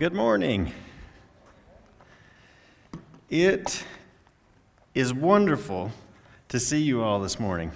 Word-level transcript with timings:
Good 0.00 0.14
morning. 0.14 0.72
It 3.28 3.84
is 4.94 5.12
wonderful 5.12 5.92
to 6.48 6.58
see 6.58 6.80
you 6.80 7.02
all 7.02 7.20
this 7.20 7.38
morning, 7.38 7.70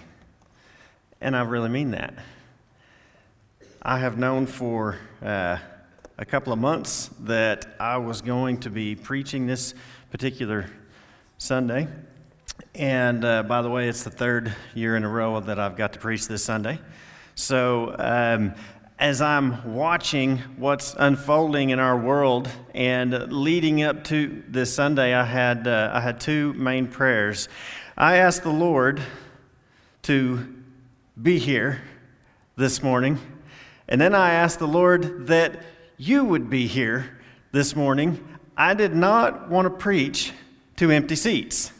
and 1.21 1.37
I 1.37 1.43
really 1.43 1.69
mean 1.69 1.91
that. 1.91 2.15
I 3.83 3.99
have 3.99 4.17
known 4.17 4.47
for 4.47 4.97
uh, 5.23 5.59
a 6.17 6.25
couple 6.25 6.55
of 6.55 6.59
months 6.59 7.11
that 7.25 7.67
I 7.79 7.99
was 7.99 8.23
going 8.23 8.61
to 8.61 8.71
be 8.71 8.97
preaching 8.97 9.47
this 9.47 9.75
particular 10.11 10.71
Sunday. 11.37 11.89
And 12.75 13.23
uh, 13.23 13.43
by 13.43 13.61
the 13.61 13.69
way, 13.69 13.87
it's 13.87 14.03
the 14.03 14.09
third 14.09 14.51
year 14.75 14.97
in 14.97 15.05
a 15.05 15.11
row 15.11 15.41
that 15.41 15.59
I've 15.59 15.77
got 15.77 15.93
to 15.93 15.99
preach 15.99 16.27
this 16.27 16.43
Sunday. 16.43 16.79
So 17.35 17.95
um, 17.99 18.55
as 19.05 19.21
I'm 19.21 19.75
watching 19.75 20.39
what's 20.57 20.95
unfolding 20.99 21.69
in 21.69 21.79
our 21.79 21.95
world 21.95 22.49
and 22.73 23.31
leading 23.31 23.83
up 23.83 24.03
to 24.05 24.43
this 24.49 24.75
Sunday, 24.75 25.13
I 25.13 25.25
had, 25.25 25.69
uh, 25.69 25.91
I 25.93 26.01
had 26.01 26.19
two 26.19 26.55
main 26.55 26.89
prayers. 26.89 27.51
I 27.99 28.17
asked 28.17 28.45
the 28.45 28.49
Lord 28.49 29.03
to 30.05 30.55
be 31.21 31.39
here 31.39 31.83
this 32.57 32.83
morning, 32.83 33.19
and 33.91 34.01
then 34.01 34.15
I 34.15 34.33
asked 34.33 34.59
the 34.59 34.67
Lord 34.67 35.27
that 35.27 35.63
you 35.99 36.25
would 36.25 36.49
be 36.49 36.67
here 36.67 37.19
this 37.53 37.77
morning. 37.77 38.27
I 38.57 38.73
did 38.73 38.95
not 38.95 39.51
want 39.51 39.67
to 39.67 39.71
preach 39.71 40.33
to 40.77 40.91
empty 40.91 41.17
seats 41.17 41.73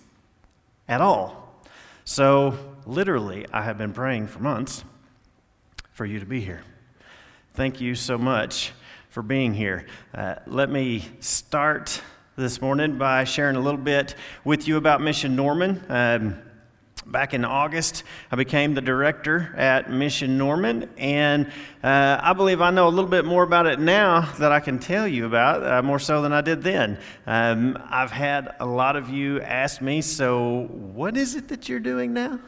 at 0.87 1.01
all. 1.01 1.59
So, 2.05 2.59
literally, 2.85 3.47
I 3.51 3.63
have 3.63 3.79
been 3.79 3.95
praying 3.95 4.27
for 4.27 4.41
months 4.41 4.85
for 5.95 6.05
you 6.05 6.21
to 6.21 6.27
be 6.27 6.43
here. 6.43 6.61
Thank 7.55 7.81
you 7.81 7.95
so 7.95 8.19
much 8.19 8.73
for 9.11 9.23
being 9.23 9.55
here. 9.55 9.87
Uh, 10.13 10.35
let 10.49 10.69
me 10.69 11.05
start 11.21 12.03
this 12.35 12.61
morning 12.61 12.99
by 12.99 13.23
sharing 13.23 13.55
a 13.55 13.61
little 13.61 13.79
bit 13.79 14.17
with 14.43 14.67
you 14.67 14.77
about 14.77 15.01
Mission 15.01 15.37
Norman. 15.37 15.81
Um, 15.89 16.37
back 17.07 17.33
in 17.33 17.45
August, 17.45 18.03
I 18.33 18.35
became 18.35 18.75
the 18.75 18.81
director 18.81 19.55
at 19.57 19.89
Mission 19.89 20.37
Norman, 20.37 20.91
and 20.99 21.47
uh, 21.85 22.19
I 22.21 22.33
believe 22.33 22.61
I 22.61 22.73
know 22.73 22.89
a 22.89 22.91
little 22.91 23.09
bit 23.09 23.25
more 23.25 23.45
about 23.45 23.67
it 23.67 23.79
now 23.79 24.23
that 24.41 24.51
I 24.51 24.59
can 24.59 24.81
tell 24.81 25.07
you 25.07 25.25
about, 25.25 25.65
uh, 25.65 25.81
more 25.81 26.01
so 26.01 26.23
than 26.23 26.33
I 26.33 26.41
did 26.41 26.61
then. 26.61 26.99
Um, 27.25 27.79
I've 27.89 28.11
had 28.11 28.53
a 28.59 28.67
lot 28.67 28.97
of 28.97 29.11
you 29.11 29.41
ask 29.41 29.81
me, 29.81 30.03
so 30.03 30.67
what 30.71 31.17
is 31.17 31.37
it 31.37 31.47
that 31.47 31.69
you're 31.69 31.79
doing 31.79 32.13
now? 32.13 32.41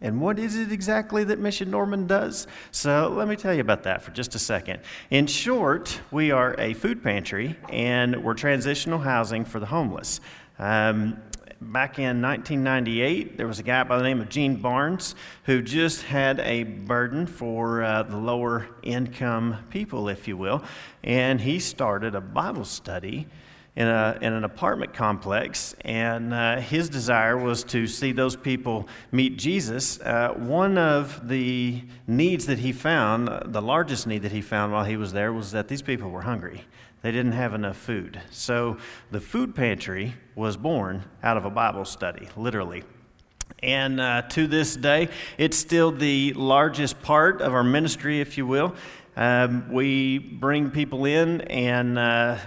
And 0.00 0.20
what 0.20 0.38
is 0.38 0.56
it 0.56 0.72
exactly 0.72 1.24
that 1.24 1.38
Mission 1.38 1.70
Norman 1.70 2.06
does? 2.06 2.46
So 2.70 3.12
let 3.16 3.28
me 3.28 3.36
tell 3.36 3.54
you 3.54 3.62
about 3.62 3.84
that 3.84 4.02
for 4.02 4.10
just 4.10 4.34
a 4.34 4.38
second. 4.38 4.80
In 5.10 5.26
short, 5.26 6.00
we 6.10 6.30
are 6.30 6.54
a 6.58 6.74
food 6.74 7.02
pantry 7.02 7.56
and 7.70 8.22
we're 8.22 8.34
transitional 8.34 8.98
housing 8.98 9.46
for 9.46 9.58
the 9.58 9.66
homeless. 9.66 10.20
Um, 10.58 11.22
back 11.62 11.98
in 11.98 12.20
1998, 12.20 13.38
there 13.38 13.46
was 13.46 13.58
a 13.58 13.62
guy 13.62 13.84
by 13.84 13.96
the 13.96 14.02
name 14.02 14.20
of 14.20 14.28
Gene 14.28 14.56
Barnes 14.56 15.14
who 15.44 15.62
just 15.62 16.02
had 16.02 16.40
a 16.40 16.64
burden 16.64 17.26
for 17.26 17.82
uh, 17.82 18.02
the 18.02 18.18
lower 18.18 18.66
income 18.82 19.56
people, 19.70 20.10
if 20.10 20.28
you 20.28 20.36
will, 20.36 20.62
and 21.04 21.40
he 21.40 21.58
started 21.58 22.14
a 22.14 22.20
Bible 22.20 22.66
study 22.66 23.26
in, 23.76 23.86
a, 23.86 24.18
in 24.22 24.32
an 24.32 24.44
apartment 24.44 24.94
complex, 24.94 25.74
and 25.82 26.32
uh, 26.32 26.56
his 26.56 26.88
desire 26.88 27.36
was 27.36 27.62
to 27.62 27.86
see 27.86 28.10
those 28.10 28.34
people 28.34 28.88
meet 29.12 29.36
Jesus. 29.36 30.00
Uh, 30.00 30.32
one 30.36 30.78
of 30.78 31.28
the 31.28 31.82
needs 32.06 32.46
that 32.46 32.58
he 32.58 32.72
found, 32.72 33.28
uh, 33.28 33.40
the 33.44 33.60
largest 33.60 34.06
need 34.06 34.22
that 34.22 34.32
he 34.32 34.40
found 34.40 34.72
while 34.72 34.84
he 34.84 34.96
was 34.96 35.12
there, 35.12 35.32
was 35.32 35.52
that 35.52 35.68
these 35.68 35.82
people 35.82 36.10
were 36.10 36.22
hungry. 36.22 36.64
They 37.02 37.12
didn't 37.12 37.32
have 37.32 37.52
enough 37.52 37.76
food. 37.76 38.18
So 38.30 38.78
the 39.10 39.20
food 39.20 39.54
pantry 39.54 40.14
was 40.34 40.56
born 40.56 41.04
out 41.22 41.36
of 41.36 41.44
a 41.44 41.50
Bible 41.50 41.84
study, 41.84 42.28
literally. 42.34 42.82
And 43.62 44.00
uh, 44.00 44.22
to 44.30 44.46
this 44.46 44.74
day, 44.74 45.08
it's 45.36 45.56
still 45.56 45.92
the 45.92 46.32
largest 46.32 47.02
part 47.02 47.42
of 47.42 47.52
our 47.52 47.62
ministry, 47.62 48.20
if 48.20 48.38
you 48.38 48.46
will. 48.46 48.74
Um, 49.16 49.72
we 49.72 50.18
bring 50.18 50.70
people 50.70 51.04
in 51.04 51.42
and 51.42 51.98
uh, 51.98 52.38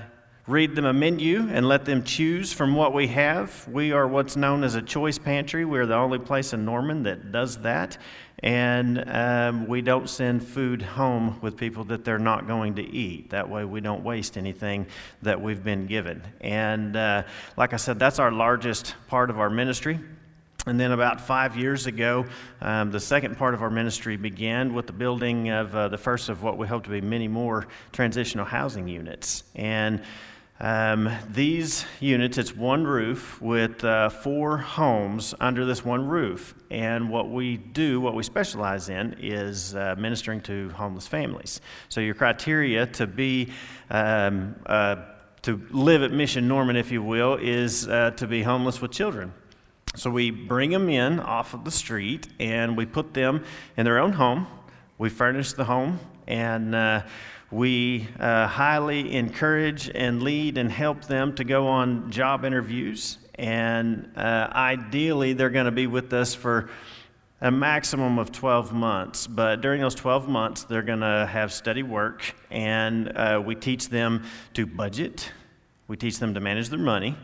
read 0.50 0.76
them 0.76 0.86
a 0.86 0.94
menu 0.94 1.48
and 1.52 1.68
let 1.68 1.86
them 1.86 2.04
choose 2.04 2.52
from 2.52 2.74
what 2.74 2.92
we 2.92 3.06
have. 3.06 3.68
We 3.68 3.92
are 3.92 4.08
what's 4.08 4.36
known 4.36 4.64
as 4.64 4.74
a 4.74 4.82
choice 4.82 5.20
pantry. 5.20 5.64
We're 5.64 5.86
the 5.86 5.96
only 5.96 6.18
place 6.18 6.54
in 6.54 6.66
Norman 6.66 7.04
that 7.04 7.32
does 7.32 7.58
that. 7.60 8.00
And 8.42 9.04
um, 9.08 9.68
we 9.68 9.84
don't 9.84 10.10
send 10.10 10.44
food 10.44 10.82
home 10.82 11.40
with 11.42 11.56
people 11.56 11.84
that 11.86 12.04
they're 12.04 12.18
not 12.18 12.48
going 12.48 12.76
to 12.76 12.84
eat. 12.84 13.30
That 13.30 13.48
way, 13.48 13.64
we 13.64 13.80
don't 13.80 14.04
waste 14.04 14.38
anything 14.38 14.88
that 15.22 15.40
we've 15.40 15.64
been 15.64 15.86
given. 15.86 16.24
And 16.42 16.96
uh, 16.96 17.24
like 17.56 17.74
I 17.74 17.78
said, 17.78 18.00
that's 18.00 18.18
our 18.18 18.32
largest 18.32 18.96
part 19.08 19.30
of 19.30 19.40
our 19.40 19.52
ministry. 19.52 20.00
And 20.66 20.80
then 20.80 20.92
about 20.92 21.22
five 21.22 21.58
years 21.58 21.86
ago, 21.86 22.26
um, 22.62 22.92
the 22.92 23.00
second 23.00 23.38
part 23.38 23.54
of 23.54 23.62
our 23.62 23.70
ministry 23.70 24.18
began 24.18 24.74
with 24.74 24.88
the 24.88 24.94
building 24.94 25.50
of 25.50 25.76
uh, 25.76 25.88
the 25.90 25.98
first 25.98 26.28
of 26.28 26.42
what 26.42 26.58
we 26.58 26.68
hope 26.68 26.84
to 26.86 26.90
be 26.90 27.02
many 27.02 27.28
more 27.28 27.68
transitional 27.92 28.46
housing 28.46 28.88
units. 28.88 29.44
And 29.56 30.02
um, 30.62 31.10
these 31.30 31.86
units, 32.02 32.38
it's 32.38 32.54
one 32.54 32.86
roof 32.86 33.42
with 33.42 33.82
uh, 33.86 34.10
four 34.10 34.58
homes 34.58 35.34
under 35.40 35.64
this 35.64 35.86
one 35.86 36.06
roof. 36.06 36.54
And 36.70 37.10
what 37.10 37.30
we 37.30 37.56
do, 37.56 38.02
what 38.02 38.14
we 38.14 38.24
specialize 38.24 38.90
in, 38.90 39.16
is 39.20 39.74
uh, 39.74 39.96
ministering 39.98 40.42
to 40.42 40.70
homeless 40.72 41.08
families. 41.08 41.62
So, 41.88 42.02
your 42.02 42.14
criteria 42.14 42.86
to 42.88 43.08
be 43.08 43.54
um, 43.90 44.56
uh, 44.66 44.98
to 45.44 45.66
live 45.72 46.04
at 46.04 46.12
Mission 46.12 46.50
Norman, 46.50 46.76
if 46.76 46.92
you 46.92 47.02
will, 47.02 47.36
is 47.36 47.88
uh, 47.88 48.12
to 48.12 48.28
be 48.28 48.44
homeless 48.44 48.82
with 48.82 48.92
children. 48.92 49.34
So, 49.96 50.10
we 50.10 50.30
bring 50.30 50.72
them 50.72 50.90
in 50.90 51.22
off 51.22 51.54
of 51.54 51.64
the 51.64 51.72
street 51.72 52.28
and 52.38 52.76
we 52.76 52.86
put 52.86 53.14
them 53.14 53.46
in 53.78 53.86
their 53.86 53.98
own 53.98 54.12
home. 54.12 54.46
We 55.00 55.08
furnish 55.08 55.54
the 55.54 55.64
home 55.64 55.98
and 56.28 56.76
uh, 56.76 57.04
we 57.52 58.10
uh, 58.20 58.48
highly 58.48 59.16
encourage 59.16 59.90
and 59.96 60.22
lead 60.22 60.58
and 60.58 60.70
help 60.70 61.06
them 61.06 61.34
to 61.36 61.46
go 61.46 61.70
on 61.70 62.12
job 62.12 62.44
interviews. 62.44 63.18
And 63.36 64.12
uh, 64.18 64.50
ideally, 64.52 65.32
they're 65.32 65.50
going 65.52 65.68
to 65.68 65.72
be 65.72 65.88
with 65.88 66.12
us 66.12 66.36
for 66.36 66.70
a 67.40 67.50
maximum 67.50 68.20
of 68.20 68.34
12 68.34 68.74
months. 68.74 69.26
But 69.26 69.62
during 69.62 69.80
those 69.80 69.96
12 69.96 70.28
months, 70.28 70.66
they're 70.66 70.82
going 70.82 71.00
to 71.00 71.26
have 71.32 71.54
steady 71.54 71.82
work. 71.82 72.36
And 72.52 73.16
uh, 73.16 73.42
we 73.44 73.56
teach 73.56 73.88
them 73.88 74.26
to 74.56 74.66
budget, 74.66 75.32
we 75.88 75.96
teach 75.96 76.20
them 76.20 76.34
to 76.34 76.42
manage 76.42 76.68
their 76.68 76.78
money, 76.78 77.16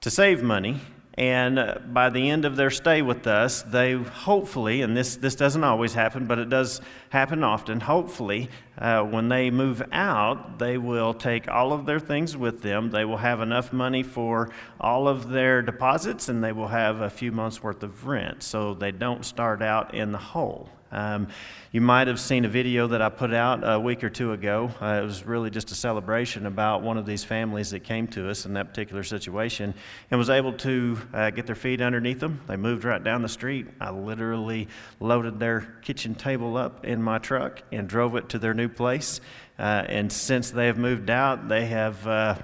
to 0.00 0.10
save 0.10 0.44
money, 0.44 0.80
and 1.14 1.58
uh, 1.58 1.78
by 1.92 2.08
the 2.08 2.30
end 2.30 2.46
of 2.46 2.56
their 2.56 2.70
stay 2.70 3.02
with 3.02 3.26
us, 3.26 3.62
they 3.62 3.94
hopefully, 3.94 4.80
and 4.80 4.96
this, 4.96 5.16
this 5.16 5.34
doesn't 5.34 5.62
always 5.62 5.92
happen, 5.92 6.26
but 6.26 6.38
it 6.38 6.48
does 6.48 6.80
happen 7.10 7.44
often, 7.44 7.80
hopefully, 7.80 8.48
uh, 8.78 9.02
when 9.02 9.28
they 9.28 9.50
move 9.50 9.82
out, 9.92 10.58
they 10.58 10.78
will 10.78 11.12
take 11.12 11.48
all 11.48 11.74
of 11.74 11.84
their 11.84 12.00
things 12.00 12.34
with 12.34 12.62
them. 12.62 12.90
They 12.90 13.04
will 13.04 13.18
have 13.18 13.42
enough 13.42 13.72
money 13.74 14.02
for 14.02 14.50
all 14.80 15.06
of 15.06 15.28
their 15.28 15.60
deposits, 15.60 16.30
and 16.30 16.42
they 16.42 16.52
will 16.52 16.68
have 16.68 17.02
a 17.02 17.10
few 17.10 17.30
months' 17.30 17.62
worth 17.62 17.82
of 17.82 18.06
rent. 18.06 18.42
So 18.42 18.72
they 18.72 18.90
don't 18.90 19.24
start 19.24 19.60
out 19.60 19.94
in 19.94 20.12
the 20.12 20.18
hole. 20.18 20.70
Um, 20.92 21.28
you 21.72 21.80
might 21.80 22.06
have 22.06 22.20
seen 22.20 22.44
a 22.44 22.48
video 22.48 22.86
that 22.88 23.00
I 23.00 23.08
put 23.08 23.32
out 23.32 23.60
a 23.62 23.80
week 23.80 24.04
or 24.04 24.10
two 24.10 24.32
ago. 24.32 24.70
Uh, 24.80 25.00
it 25.00 25.04
was 25.04 25.24
really 25.24 25.48
just 25.48 25.70
a 25.70 25.74
celebration 25.74 26.44
about 26.44 26.82
one 26.82 26.98
of 26.98 27.06
these 27.06 27.24
families 27.24 27.70
that 27.70 27.80
came 27.80 28.06
to 28.08 28.28
us 28.28 28.44
in 28.44 28.52
that 28.54 28.68
particular 28.68 29.02
situation 29.02 29.72
and 30.10 30.18
was 30.18 30.28
able 30.28 30.52
to 30.52 30.98
uh, 31.14 31.30
get 31.30 31.46
their 31.46 31.54
feet 31.54 31.80
underneath 31.80 32.20
them. 32.20 32.42
They 32.46 32.56
moved 32.56 32.84
right 32.84 33.02
down 33.02 33.22
the 33.22 33.28
street. 33.28 33.66
I 33.80 33.90
literally 33.90 34.68
loaded 35.00 35.40
their 35.40 35.62
kitchen 35.80 36.14
table 36.14 36.58
up 36.58 36.84
in 36.84 37.02
my 37.02 37.18
truck 37.18 37.62
and 37.72 37.88
drove 37.88 38.14
it 38.16 38.28
to 38.28 38.38
their 38.38 38.52
new 38.52 38.68
place. 38.68 39.20
Uh, 39.58 39.84
and 39.86 40.12
since 40.12 40.50
they 40.50 40.66
have 40.66 40.76
moved 40.76 41.08
out, 41.08 41.48
they 41.48 41.66
have 41.66 42.06
uh, 42.06 42.36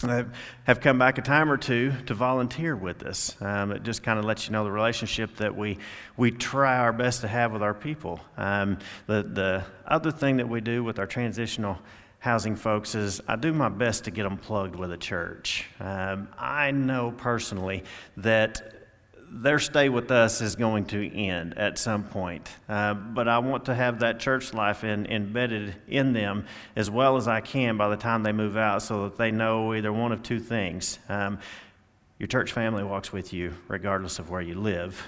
have 0.00 0.80
come 0.80 0.96
back 0.96 1.18
a 1.18 1.22
time 1.22 1.50
or 1.50 1.56
two 1.56 1.92
to 2.06 2.14
volunteer 2.14 2.76
with 2.76 3.02
us. 3.02 3.34
Um, 3.42 3.72
it 3.72 3.82
just 3.82 4.04
kind 4.04 4.16
of 4.16 4.24
lets 4.24 4.46
you 4.46 4.52
know 4.52 4.62
the 4.62 4.70
relationship 4.70 5.34
that 5.38 5.56
we, 5.56 5.76
we 6.16 6.30
try 6.30 6.78
our 6.78 6.92
best 6.92 7.22
to 7.22 7.28
have 7.28 7.50
with 7.50 7.64
our 7.64 7.74
people. 7.74 8.20
Um, 8.36 8.78
the, 9.08 9.24
the 9.24 9.64
other 9.86 10.12
thing 10.12 10.36
that 10.36 10.48
we 10.48 10.60
do 10.60 10.84
with 10.84 11.00
our 11.00 11.06
transitional 11.06 11.80
housing 12.20 12.54
folks 12.54 12.94
is 12.94 13.20
I 13.26 13.34
do 13.34 13.52
my 13.52 13.68
best 13.68 14.04
to 14.04 14.12
get 14.12 14.22
them 14.22 14.36
plugged 14.36 14.76
with 14.76 14.92
a 14.92 14.96
church. 14.96 15.66
Um, 15.80 16.28
I 16.38 16.70
know 16.70 17.12
personally 17.16 17.82
that 18.18 18.77
their 19.30 19.58
stay 19.58 19.88
with 19.88 20.10
us 20.10 20.40
is 20.40 20.56
going 20.56 20.86
to 20.86 21.14
end 21.14 21.56
at 21.58 21.78
some 21.78 22.04
point. 22.04 22.48
Uh, 22.68 22.94
but 22.94 23.28
I 23.28 23.38
want 23.38 23.66
to 23.66 23.74
have 23.74 24.00
that 24.00 24.20
church 24.20 24.54
life 24.54 24.84
in, 24.84 25.06
embedded 25.06 25.74
in 25.86 26.12
them 26.12 26.46
as 26.76 26.90
well 26.90 27.16
as 27.16 27.28
I 27.28 27.40
can 27.40 27.76
by 27.76 27.88
the 27.88 27.96
time 27.96 28.22
they 28.22 28.32
move 28.32 28.56
out 28.56 28.82
so 28.82 29.04
that 29.04 29.16
they 29.16 29.30
know 29.30 29.74
either 29.74 29.92
one 29.92 30.12
of 30.12 30.22
two 30.22 30.40
things. 30.40 30.98
Um, 31.08 31.38
your 32.18 32.26
church 32.26 32.52
family 32.52 32.82
walks 32.82 33.12
with 33.12 33.32
you 33.32 33.54
regardless 33.68 34.18
of 34.18 34.30
where 34.30 34.40
you 34.40 34.54
live, 34.54 35.00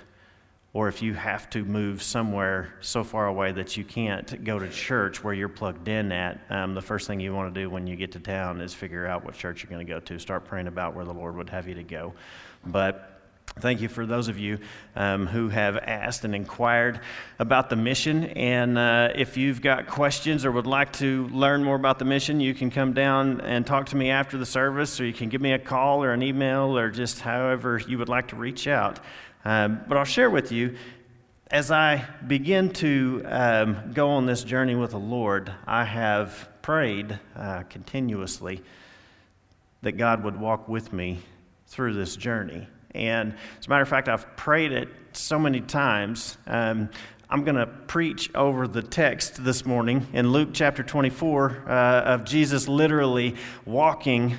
or 0.73 0.87
if 0.87 1.03
you 1.03 1.15
have 1.15 1.51
to 1.51 1.65
move 1.65 2.03
somewhere 2.03 2.75
so 2.81 3.03
far 3.03 3.27
away 3.27 3.51
that 3.51 3.77
you 3.77 3.83
can't 3.83 4.45
go 4.45 4.59
to 4.59 4.69
church 4.69 5.25
where 5.25 5.35
you're 5.35 5.49
plugged 5.49 5.89
in 5.89 6.13
at, 6.13 6.41
um, 6.51 6.75
the 6.75 6.83
first 6.83 7.09
thing 7.09 7.19
you 7.19 7.35
want 7.35 7.53
to 7.53 7.61
do 7.61 7.69
when 7.69 7.89
you 7.89 7.97
get 7.97 8.13
to 8.13 8.21
town 8.21 8.61
is 8.61 8.73
figure 8.73 9.07
out 9.07 9.25
what 9.25 9.35
church 9.35 9.65
you're 9.65 9.71
going 9.71 9.85
to 9.85 9.93
go 9.93 9.99
to. 9.99 10.19
Start 10.21 10.45
praying 10.45 10.69
about 10.69 10.95
where 10.95 11.05
the 11.05 11.13
Lord 11.13 11.35
would 11.37 11.51
have 11.51 11.67
you 11.67 11.75
to 11.75 11.83
go. 11.83 12.15
But 12.65 13.20
Thank 13.59 13.81
you 13.81 13.89
for 13.89 14.07
those 14.07 14.29
of 14.29 14.39
you 14.39 14.59
um, 14.97 15.27
who 15.27 15.49
have 15.49 15.77
asked 15.77 16.25
and 16.25 16.35
inquired 16.35 17.01
about 17.39 17.69
the 17.69 17.77
mission. 17.77 18.25
And 18.25 18.79
uh, 18.79 19.11
if 19.15 19.37
you've 19.37 19.61
got 19.61 19.87
questions 19.87 20.45
or 20.45 20.53
would 20.53 20.67
like 20.67 20.93
to 20.95 21.29
learn 21.29 21.63
more 21.63 21.77
about 21.77 21.99
the 21.99 22.05
mission, 22.05 22.41
you 22.41 22.55
can 22.55 22.71
come 22.71 22.93
down 22.93 23.41
and 23.43 23.67
talk 23.67 23.87
to 23.87 23.97
me 23.97 24.11
after 24.11 24.39
the 24.39 24.47
service, 24.47 24.99
or 25.01 25.05
you 25.05 25.13
can 25.13 25.29
give 25.29 25.41
me 25.41 25.53
a 25.53 25.59
call 25.59 26.03
or 26.03 26.13
an 26.13 26.23
email, 26.23 26.79
or 26.79 26.91
just 26.91 27.21
however 27.21 27.79
you 27.87 27.99
would 27.99 28.09
like 28.09 28.29
to 28.29 28.37
reach 28.37 28.67
out. 28.67 29.01
Um, 29.45 29.81
but 29.89 29.99
I'll 29.99 30.05
share 30.05 30.31
with 30.31 30.53
you 30.53 30.77
as 31.51 31.73
I 31.73 32.05
begin 32.27 32.71
to 32.75 33.23
um, 33.27 33.93
go 33.93 34.11
on 34.11 34.25
this 34.25 34.45
journey 34.45 34.77
with 34.77 34.93
the 34.93 35.01
Lord, 35.01 35.53
I 35.67 35.85
have 35.85 36.49
prayed 36.63 37.19
uh, 37.35 37.65
continuously 37.65 38.63
that 39.83 39.93
God 39.93 40.23
would 40.23 40.39
walk 40.39 40.69
with 40.69 40.93
me 40.93 41.19
through 41.67 41.95
this 41.95 42.15
journey. 42.15 42.69
And 42.95 43.35
as 43.59 43.67
a 43.67 43.71
matter 43.71 43.83
of 43.83 43.89
fact, 43.89 44.09
I've 44.09 44.37
prayed 44.37 44.73
it 44.73 44.89
so 45.13 45.39
many 45.39 45.61
times. 45.61 46.37
Um, 46.47 46.91
I'm 47.29 47.45
going 47.45 47.57
to 47.57 47.67
preach 47.67 48.35
over 48.35 48.67
the 48.67 48.83
text 48.83 49.45
this 49.45 49.65
morning 49.65 50.07
in 50.13 50.33
Luke 50.33 50.49
chapter 50.53 50.83
24 50.83 51.65
uh, 51.67 51.73
of 52.03 52.25
Jesus 52.25 52.67
literally 52.67 53.37
walking 53.65 54.37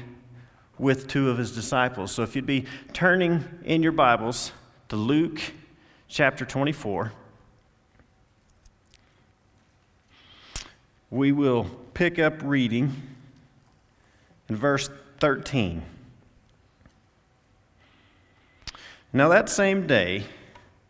with 0.78 1.08
two 1.08 1.30
of 1.30 1.38
his 1.38 1.54
disciples. 1.54 2.12
So 2.12 2.24
if 2.24 2.36
you'd 2.36 2.46
be 2.46 2.66
turning 2.92 3.46
in 3.64 3.82
your 3.82 3.94
Bibles 3.94 4.52
to 4.90 4.98
Luke 4.98 5.40
chapter 6.10 6.44
24, 6.44 7.14
we 11.12 11.32
will 11.32 11.66
pick 11.94 12.20
up 12.20 12.42
reading 12.44 12.92
in 14.50 14.56
verse 14.58 14.90
13. 15.20 15.82
Now, 19.14 19.28
that 19.28 19.50
same 19.50 19.88
day, 19.88 20.24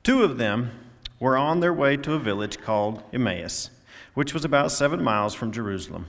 two 0.03 0.23
of 0.23 0.37
them 0.37 0.71
were 1.19 1.37
on 1.37 1.59
their 1.59 1.73
way 1.73 1.97
to 1.97 2.13
a 2.13 2.19
village 2.19 2.59
called 2.61 3.01
Emmaus, 3.11 3.71
which 4.13 4.33
was 4.33 4.45
about 4.45 4.71
seven 4.71 5.03
miles 5.03 5.33
from 5.33 5.51
Jerusalem. 5.51 6.07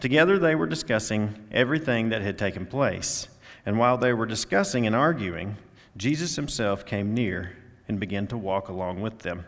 Together 0.00 0.38
they 0.38 0.54
were 0.54 0.66
discussing 0.66 1.46
everything 1.52 2.08
that 2.08 2.22
had 2.22 2.38
taken 2.38 2.66
place. 2.66 3.28
And 3.66 3.78
while 3.78 3.96
they 3.96 4.12
were 4.12 4.26
discussing 4.26 4.86
and 4.86 4.96
arguing, 4.96 5.56
Jesus 5.96 6.36
himself 6.36 6.84
came 6.84 7.14
near 7.14 7.56
and 7.88 8.00
began 8.00 8.26
to 8.28 8.36
walk 8.36 8.68
along 8.68 9.00
with 9.00 9.20
them. 9.20 9.44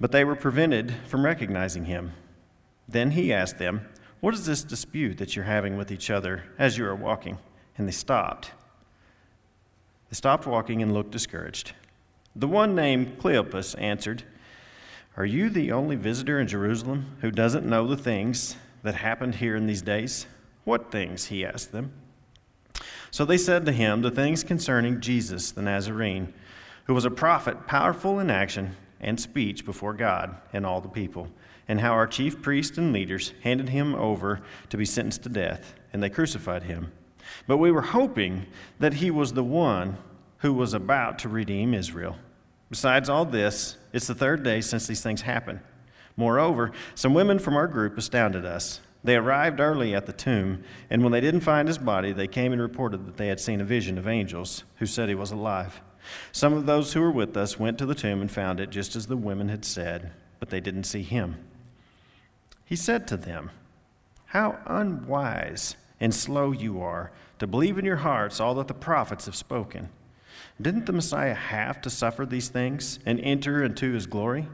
But 0.00 0.12
they 0.12 0.24
were 0.24 0.36
prevented 0.36 0.94
from 1.06 1.24
recognizing 1.24 1.84
him. 1.84 2.12
Then 2.88 3.12
he 3.12 3.32
asked 3.32 3.58
them, 3.58 3.86
What 4.20 4.34
is 4.34 4.46
this 4.46 4.64
dispute 4.64 5.18
that 5.18 5.36
you're 5.36 5.44
having 5.44 5.76
with 5.76 5.92
each 5.92 6.10
other 6.10 6.44
as 6.58 6.78
you 6.78 6.86
are 6.86 6.94
walking? 6.94 7.38
And 7.76 7.86
they 7.86 7.92
stopped. 7.92 8.52
They 10.12 10.16
stopped 10.16 10.46
walking 10.46 10.82
and 10.82 10.92
looked 10.92 11.10
discouraged. 11.10 11.72
The 12.36 12.46
one 12.46 12.74
named 12.74 13.18
Cleopas 13.18 13.74
answered, 13.80 14.24
Are 15.16 15.24
you 15.24 15.48
the 15.48 15.72
only 15.72 15.96
visitor 15.96 16.38
in 16.38 16.48
Jerusalem 16.48 17.16
who 17.22 17.30
doesn't 17.30 17.64
know 17.64 17.86
the 17.86 17.96
things 17.96 18.56
that 18.82 18.96
happened 18.96 19.36
here 19.36 19.56
in 19.56 19.64
these 19.64 19.80
days? 19.80 20.26
What 20.64 20.92
things? 20.92 21.28
he 21.28 21.46
asked 21.46 21.72
them. 21.72 21.94
So 23.10 23.24
they 23.24 23.38
said 23.38 23.64
to 23.64 23.72
him, 23.72 24.02
The 24.02 24.10
things 24.10 24.44
concerning 24.44 25.00
Jesus 25.00 25.50
the 25.50 25.62
Nazarene, 25.62 26.34
who 26.84 26.92
was 26.92 27.06
a 27.06 27.10
prophet, 27.10 27.66
powerful 27.66 28.20
in 28.20 28.28
action 28.28 28.76
and 29.00 29.18
speech 29.18 29.64
before 29.64 29.94
God 29.94 30.36
and 30.52 30.66
all 30.66 30.82
the 30.82 30.88
people, 30.90 31.28
and 31.66 31.80
how 31.80 31.92
our 31.92 32.06
chief 32.06 32.42
priests 32.42 32.76
and 32.76 32.92
leaders 32.92 33.32
handed 33.44 33.70
him 33.70 33.94
over 33.94 34.42
to 34.68 34.76
be 34.76 34.84
sentenced 34.84 35.22
to 35.22 35.30
death, 35.30 35.74
and 35.90 36.02
they 36.02 36.10
crucified 36.10 36.64
him. 36.64 36.92
But 37.46 37.58
we 37.58 37.70
were 37.72 37.82
hoping 37.82 38.46
that 38.78 38.94
he 38.94 39.10
was 39.10 39.32
the 39.32 39.44
one 39.44 39.98
who 40.38 40.52
was 40.52 40.74
about 40.74 41.18
to 41.20 41.28
redeem 41.28 41.74
Israel. 41.74 42.16
Besides 42.70 43.08
all 43.08 43.24
this, 43.24 43.76
it's 43.92 44.06
the 44.06 44.14
third 44.14 44.42
day 44.42 44.60
since 44.60 44.86
these 44.86 45.02
things 45.02 45.22
happened. 45.22 45.60
Moreover, 46.16 46.72
some 46.94 47.14
women 47.14 47.38
from 47.38 47.56
our 47.56 47.66
group 47.66 47.96
astounded 47.96 48.44
us. 48.44 48.80
They 49.04 49.16
arrived 49.16 49.60
early 49.60 49.94
at 49.94 50.06
the 50.06 50.12
tomb, 50.12 50.62
and 50.88 51.02
when 51.02 51.12
they 51.12 51.20
didn't 51.20 51.40
find 51.40 51.66
his 51.66 51.78
body, 51.78 52.12
they 52.12 52.28
came 52.28 52.52
and 52.52 52.62
reported 52.62 53.06
that 53.06 53.16
they 53.16 53.28
had 53.28 53.40
seen 53.40 53.60
a 53.60 53.64
vision 53.64 53.98
of 53.98 54.06
angels 54.06 54.64
who 54.76 54.86
said 54.86 55.08
he 55.08 55.14
was 55.14 55.32
alive. 55.32 55.80
Some 56.30 56.52
of 56.52 56.66
those 56.66 56.92
who 56.92 57.00
were 57.00 57.10
with 57.10 57.36
us 57.36 57.58
went 57.58 57.78
to 57.78 57.86
the 57.86 57.94
tomb 57.94 58.20
and 58.20 58.30
found 58.30 58.60
it 58.60 58.70
just 58.70 58.94
as 58.94 59.06
the 59.06 59.16
women 59.16 59.48
had 59.48 59.64
said, 59.64 60.12
but 60.38 60.50
they 60.50 60.60
didn't 60.60 60.84
see 60.84 61.02
him. 61.02 61.36
He 62.64 62.76
said 62.76 63.06
to 63.08 63.16
them, 63.16 63.50
How 64.26 64.58
unwise 64.66 65.76
and 66.02 66.12
slow 66.12 66.50
you 66.50 66.82
are 66.82 67.12
to 67.38 67.46
believe 67.46 67.78
in 67.78 67.84
your 67.84 67.96
hearts 67.96 68.40
all 68.40 68.56
that 68.56 68.66
the 68.66 68.74
prophets 68.74 69.26
have 69.26 69.36
spoken. 69.36 69.88
Didn't 70.60 70.86
the 70.86 70.92
Messiah 70.92 71.32
have 71.32 71.80
to 71.82 71.90
suffer 71.90 72.26
these 72.26 72.48
things 72.48 72.98
and 73.06 73.20
enter 73.20 73.62
into 73.62 73.92
his 73.92 74.06
glory? 74.06 74.48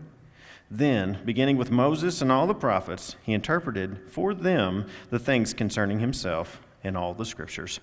Then, 0.71 1.19
beginning 1.25 1.57
with 1.57 1.71
Moses 1.71 2.21
and 2.21 2.31
all 2.31 2.47
the 2.47 2.55
prophets, 2.55 3.17
he 3.23 3.33
interpreted 3.33 4.11
for 4.11 4.35
them 4.35 4.87
the 5.09 5.19
things 5.19 5.55
concerning 5.55 6.01
himself 6.01 6.61
in 6.85 6.95
all 6.95 7.15
the 7.15 7.25
scriptures. 7.25 7.81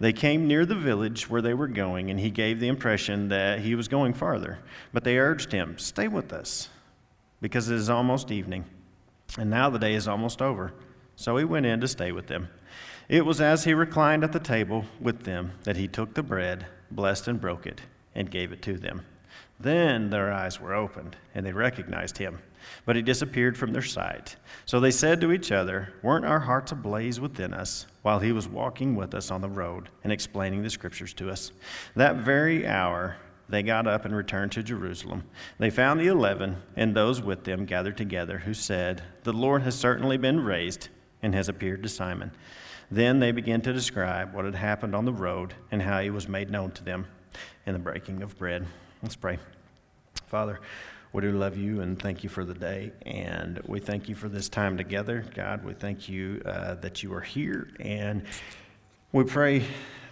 They 0.00 0.12
came 0.12 0.48
near 0.48 0.66
the 0.66 0.74
village 0.74 1.30
where 1.30 1.42
they 1.42 1.54
were 1.54 1.68
going, 1.68 2.10
and 2.10 2.18
he 2.18 2.30
gave 2.30 2.58
the 2.58 2.68
impression 2.68 3.28
that 3.28 3.60
he 3.60 3.76
was 3.76 3.86
going 3.86 4.12
farther. 4.12 4.58
But 4.92 5.04
they 5.04 5.18
urged 5.18 5.52
him, 5.52 5.78
Stay 5.78 6.08
with 6.08 6.32
us, 6.32 6.68
because 7.40 7.70
it 7.70 7.76
is 7.76 7.88
almost 7.88 8.32
evening, 8.32 8.64
and 9.38 9.50
now 9.50 9.70
the 9.70 9.78
day 9.78 9.94
is 9.94 10.08
almost 10.08 10.42
over. 10.42 10.72
So 11.14 11.36
he 11.36 11.44
went 11.44 11.66
in 11.66 11.80
to 11.80 11.88
stay 11.88 12.10
with 12.10 12.26
them. 12.26 12.48
It 13.08 13.24
was 13.24 13.40
as 13.40 13.64
he 13.64 13.72
reclined 13.72 14.22
at 14.22 14.32
the 14.32 14.38
table 14.38 14.84
with 15.00 15.24
them 15.24 15.52
that 15.62 15.78
he 15.78 15.88
took 15.88 16.12
the 16.12 16.22
bread, 16.22 16.66
blessed 16.90 17.26
and 17.26 17.40
broke 17.40 17.66
it, 17.66 17.80
and 18.14 18.30
gave 18.30 18.52
it 18.52 18.60
to 18.62 18.76
them. 18.76 19.06
Then 19.58 20.10
their 20.10 20.30
eyes 20.30 20.60
were 20.60 20.74
opened, 20.74 21.16
and 21.34 21.44
they 21.44 21.52
recognized 21.52 22.18
him, 22.18 22.40
but 22.84 22.96
he 22.96 23.02
disappeared 23.02 23.56
from 23.56 23.72
their 23.72 23.82
sight. 23.82 24.36
So 24.66 24.78
they 24.78 24.90
said 24.90 25.22
to 25.22 25.32
each 25.32 25.50
other, 25.50 25.94
Weren't 26.02 26.26
our 26.26 26.40
hearts 26.40 26.70
ablaze 26.70 27.18
within 27.18 27.54
us 27.54 27.86
while 28.02 28.18
he 28.18 28.30
was 28.30 28.46
walking 28.46 28.94
with 28.94 29.14
us 29.14 29.30
on 29.30 29.40
the 29.40 29.48
road 29.48 29.88
and 30.04 30.12
explaining 30.12 30.62
the 30.62 30.70
scriptures 30.70 31.14
to 31.14 31.30
us? 31.30 31.50
That 31.96 32.16
very 32.16 32.66
hour, 32.66 33.16
they 33.48 33.62
got 33.62 33.86
up 33.86 34.04
and 34.04 34.14
returned 34.14 34.52
to 34.52 34.62
Jerusalem. 34.62 35.24
They 35.58 35.70
found 35.70 35.98
the 35.98 36.08
eleven 36.08 36.58
and 36.76 36.94
those 36.94 37.22
with 37.22 37.44
them 37.44 37.64
gathered 37.64 37.96
together, 37.96 38.40
who 38.40 38.52
said, 38.52 39.02
The 39.22 39.32
Lord 39.32 39.62
has 39.62 39.74
certainly 39.74 40.18
been 40.18 40.44
raised 40.44 40.88
and 41.22 41.34
has 41.34 41.48
appeared 41.48 41.82
to 41.82 41.88
Simon. 41.88 42.32
Then 42.90 43.20
they 43.20 43.32
began 43.32 43.60
to 43.62 43.72
describe 43.72 44.32
what 44.32 44.44
had 44.44 44.54
happened 44.54 44.94
on 44.94 45.04
the 45.04 45.12
road 45.12 45.54
and 45.70 45.82
how 45.82 46.00
he 46.00 46.10
was 46.10 46.28
made 46.28 46.50
known 46.50 46.70
to 46.72 46.84
them 46.84 47.06
in 47.66 47.74
the 47.74 47.78
breaking 47.78 48.22
of 48.22 48.38
bread. 48.38 48.66
Let's 49.02 49.16
pray. 49.16 49.38
Father, 50.26 50.60
we 51.12 51.22
do 51.22 51.32
love 51.32 51.56
you 51.56 51.80
and 51.80 52.00
thank 52.00 52.22
you 52.22 52.30
for 52.30 52.44
the 52.44 52.54
day. 52.54 52.92
And 53.04 53.60
we 53.66 53.78
thank 53.80 54.08
you 54.08 54.14
for 54.14 54.28
this 54.28 54.48
time 54.48 54.76
together. 54.76 55.24
God, 55.34 55.64
we 55.64 55.74
thank 55.74 56.08
you 56.08 56.42
uh, 56.46 56.74
that 56.76 57.02
you 57.02 57.12
are 57.12 57.20
here. 57.20 57.68
And 57.78 58.24
we 59.12 59.24
pray 59.24 59.64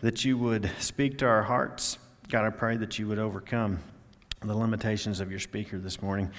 that 0.02 0.24
you 0.24 0.36
would 0.38 0.70
speak 0.78 1.18
to 1.18 1.26
our 1.26 1.42
hearts. 1.42 1.98
God, 2.28 2.44
I 2.44 2.50
pray 2.50 2.76
that 2.76 2.98
you 2.98 3.08
would 3.08 3.18
overcome 3.18 3.78
the 4.42 4.56
limitations 4.56 5.20
of 5.20 5.30
your 5.30 5.40
speaker 5.40 5.78
this 5.78 6.02
morning. 6.02 6.30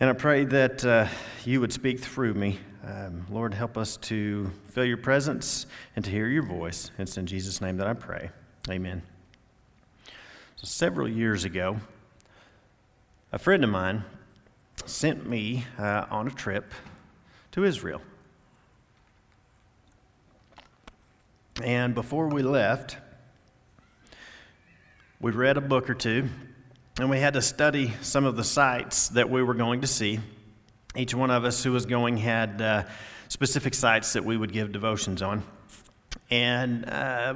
And 0.00 0.10
I 0.10 0.12
pray 0.12 0.44
that 0.44 0.84
uh, 0.84 1.06
you 1.44 1.60
would 1.60 1.72
speak 1.72 2.00
through 2.00 2.34
me. 2.34 2.58
Um, 2.86 3.26
Lord, 3.30 3.54
help 3.54 3.78
us 3.78 3.96
to 3.98 4.50
feel 4.68 4.84
your 4.84 4.98
presence 4.98 5.64
and 5.96 6.04
to 6.04 6.10
hear 6.10 6.28
your 6.28 6.42
voice. 6.42 6.90
It's 6.98 7.16
in 7.16 7.24
Jesus' 7.24 7.62
name 7.62 7.78
that 7.78 7.86
I 7.86 7.94
pray. 7.94 8.28
Amen. 8.68 9.02
So, 10.56 10.66
several 10.66 11.08
years 11.08 11.44
ago, 11.44 11.78
a 13.32 13.38
friend 13.38 13.64
of 13.64 13.70
mine 13.70 14.04
sent 14.84 15.26
me 15.26 15.64
uh, 15.78 16.04
on 16.10 16.26
a 16.26 16.30
trip 16.30 16.74
to 17.52 17.64
Israel. 17.64 18.02
And 21.62 21.94
before 21.94 22.28
we 22.28 22.42
left, 22.42 22.98
we 25.20 25.30
read 25.30 25.56
a 25.56 25.62
book 25.62 25.88
or 25.88 25.94
two 25.94 26.28
and 26.98 27.08
we 27.08 27.18
had 27.18 27.32
to 27.34 27.42
study 27.42 27.94
some 28.02 28.26
of 28.26 28.36
the 28.36 28.44
sites 28.44 29.08
that 29.08 29.30
we 29.30 29.42
were 29.42 29.54
going 29.54 29.80
to 29.80 29.86
see. 29.86 30.20
Each 30.96 31.12
one 31.12 31.30
of 31.32 31.44
us 31.44 31.64
who 31.64 31.72
was 31.72 31.86
going 31.86 32.16
had 32.18 32.62
uh, 32.62 32.84
specific 33.26 33.74
sites 33.74 34.12
that 34.12 34.24
we 34.24 34.36
would 34.36 34.52
give 34.52 34.70
devotions 34.70 35.22
on. 35.22 35.42
And 36.30 36.88
uh, 36.88 37.34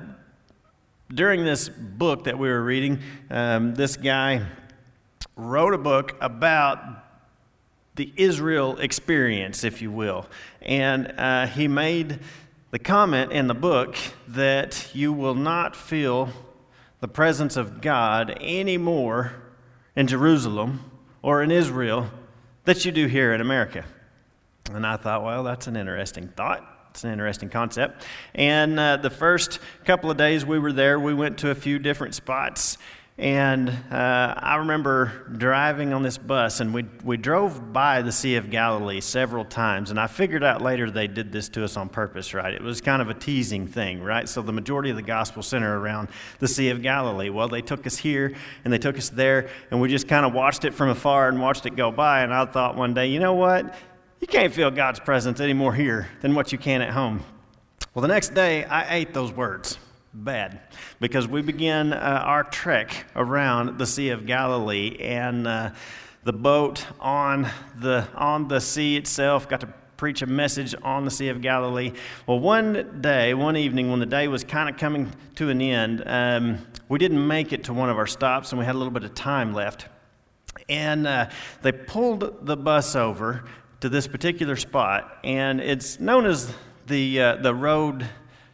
during 1.12 1.44
this 1.44 1.68
book 1.68 2.24
that 2.24 2.38
we 2.38 2.48
were 2.48 2.62
reading, 2.62 3.00
um, 3.30 3.74
this 3.74 3.96
guy 3.96 4.46
wrote 5.34 5.74
a 5.74 5.78
book 5.78 6.16
about 6.20 6.78
the 7.96 8.12
Israel 8.16 8.78
experience, 8.78 9.64
if 9.64 9.82
you 9.82 9.90
will. 9.90 10.26
And 10.62 11.12
uh, 11.18 11.48
he 11.48 11.66
made 11.66 12.20
the 12.70 12.78
comment 12.78 13.32
in 13.32 13.48
the 13.48 13.54
book 13.54 13.96
that 14.28 14.94
you 14.94 15.12
will 15.12 15.34
not 15.34 15.74
feel 15.74 16.28
the 17.00 17.08
presence 17.08 17.56
of 17.56 17.80
God 17.80 18.38
anymore 18.40 19.32
in 19.96 20.06
Jerusalem 20.06 20.88
or 21.22 21.42
in 21.42 21.50
Israel 21.50 22.08
that 22.68 22.84
you 22.84 22.92
do 22.92 23.06
here 23.06 23.32
in 23.32 23.40
America. 23.40 23.82
And 24.75 24.87
I 24.87 24.98
thought, 24.98 25.25
well, 25.25 25.42
that's 25.42 25.68
an 25.68 25.75
interesting 25.75 26.28
thought. 26.28 26.90
It's 26.90 27.02
an 27.02 27.10
interesting 27.10 27.48
concept. 27.48 28.04
And 28.34 28.78
uh, 28.78 28.98
the 28.98 29.08
first 29.08 29.58
couple 29.87 30.10
of 30.10 30.18
days 30.18 30.44
we 30.44 30.58
were 30.58 30.75
there, 30.75 31.00
we 31.00 31.14
went 31.14 31.38
to 31.38 31.50
a 31.50 31.54
few 31.54 31.78
different 31.78 32.14
spots. 32.14 32.76
And 33.18 33.68
uh, 33.68 34.34
I 34.37 34.56
remember 34.56 35.26
driving 35.37 35.92
on 35.92 36.04
this 36.04 36.16
bus, 36.16 36.60
and 36.60 36.72
we, 36.72 36.84
we 37.02 37.16
drove 37.16 37.72
by 37.72 38.00
the 38.00 38.12
Sea 38.12 38.37
of 38.37 38.48
Galilee 38.48 39.00
several 39.00 39.44
times. 39.44 39.90
And 39.90 39.98
I 39.98 40.06
figured 40.06 40.44
out 40.44 40.62
later 40.62 40.88
they 40.88 41.08
did 41.08 41.32
this 41.32 41.48
to 41.50 41.64
us 41.64 41.76
on 41.76 41.88
purpose, 41.88 42.32
right? 42.32 42.54
It 42.54 42.62
was 42.62 42.80
kind 42.80 43.02
of 43.02 43.10
a 43.10 43.14
teasing 43.14 43.66
thing, 43.66 44.00
right? 44.00 44.28
So 44.28 44.40
the 44.40 44.52
majority 44.52 44.90
of 44.90 44.96
the 44.96 45.02
gospel 45.02 45.42
center 45.42 45.80
around 45.80 46.10
the 46.38 46.46
Sea 46.46 46.70
of 46.70 46.80
Galilee. 46.80 47.28
Well, 47.28 47.48
they 47.48 47.60
took 47.60 47.88
us 47.88 47.96
here 47.96 48.37
and 48.64 48.72
they 48.72 48.78
took 48.78 48.96
us 48.96 49.08
there, 49.08 49.48
and 49.72 49.80
we 49.80 49.88
just 49.88 50.06
kind 50.06 50.25
of 50.25 50.32
watched 50.32 50.64
it 50.64 50.72
from 50.72 50.88
afar 50.88 51.28
and 51.28 51.40
watched 51.40 51.66
it 51.66 51.75
go 51.75 51.90
by. 51.90 52.20
And 52.20 52.32
I 52.32 52.44
thought 52.46 52.76
one 52.76 52.94
day, 52.94 53.08
you 53.08 53.18
know 53.18 53.34
what? 53.34 53.75
You 54.20 54.28
can't 54.28 54.54
feel 54.54 54.70
God's 54.70 55.00
presence 55.00 55.40
any 55.40 55.54
more 55.54 55.75
here 55.75 56.08
than 56.20 56.37
what 56.37 56.52
you 56.52 56.58
can 56.58 56.82
at 56.82 56.90
home. 56.90 57.25
Well, 57.94 58.02
the 58.02 58.08
next 58.08 58.32
day, 58.32 58.64
I 58.64 58.94
ate 58.94 59.12
those 59.12 59.32
words 59.32 59.76
bad 60.14 60.60
because 61.00 61.28
we 61.28 61.42
began 61.42 61.92
uh, 61.92 62.22
our 62.24 62.44
trek 62.44 63.06
around 63.14 63.78
the 63.78 63.86
Sea 63.86 64.10
of 64.10 64.26
Galilee 64.26 64.96
and 65.00 65.46
uh, 65.46 65.70
the 66.24 66.32
boat 66.32 66.86
on 67.00 67.48
the 67.78 68.06
on 68.14 68.48
the 68.48 68.60
sea 68.60 68.96
itself 68.96 69.48
got 69.48 69.60
to 69.60 69.72
preach 69.98 70.22
a 70.22 70.26
message 70.26 70.74
on 70.82 71.04
the 71.04 71.10
Sea 71.10 71.28
of 71.28 71.42
Galilee. 71.42 71.92
Well, 72.26 72.38
one 72.38 73.00
day, 73.00 73.34
one 73.34 73.56
evening, 73.56 73.90
when 73.90 73.98
the 73.98 74.06
day 74.06 74.28
was 74.28 74.44
kind 74.44 74.68
of 74.68 74.76
coming 74.76 75.12
to 75.34 75.50
an 75.50 75.60
end, 75.60 76.04
um, 76.06 76.64
we 76.88 76.98
didn't 77.00 77.26
make 77.26 77.52
it 77.52 77.64
to 77.64 77.74
one 77.74 77.90
of 77.90 77.98
our 77.98 78.06
stops 78.06 78.52
and 78.52 78.60
we 78.60 78.64
had 78.64 78.76
a 78.76 78.78
little 78.78 78.92
bit 78.92 79.02
of 79.02 79.14
time 79.14 79.52
left. 79.52 79.86
And 80.68 81.06
uh, 81.06 81.30
they 81.62 81.72
pulled 81.72 82.46
the 82.46 82.56
bus 82.56 82.94
over 82.94 83.44
to 83.80 83.88
this 83.88 84.06
particular 84.06 84.56
spot, 84.56 85.18
and 85.24 85.60
it's 85.60 85.98
known 86.00 86.26
as 86.26 86.52
the, 86.86 87.20
uh, 87.20 87.36
the 87.36 87.54
road 87.54 88.06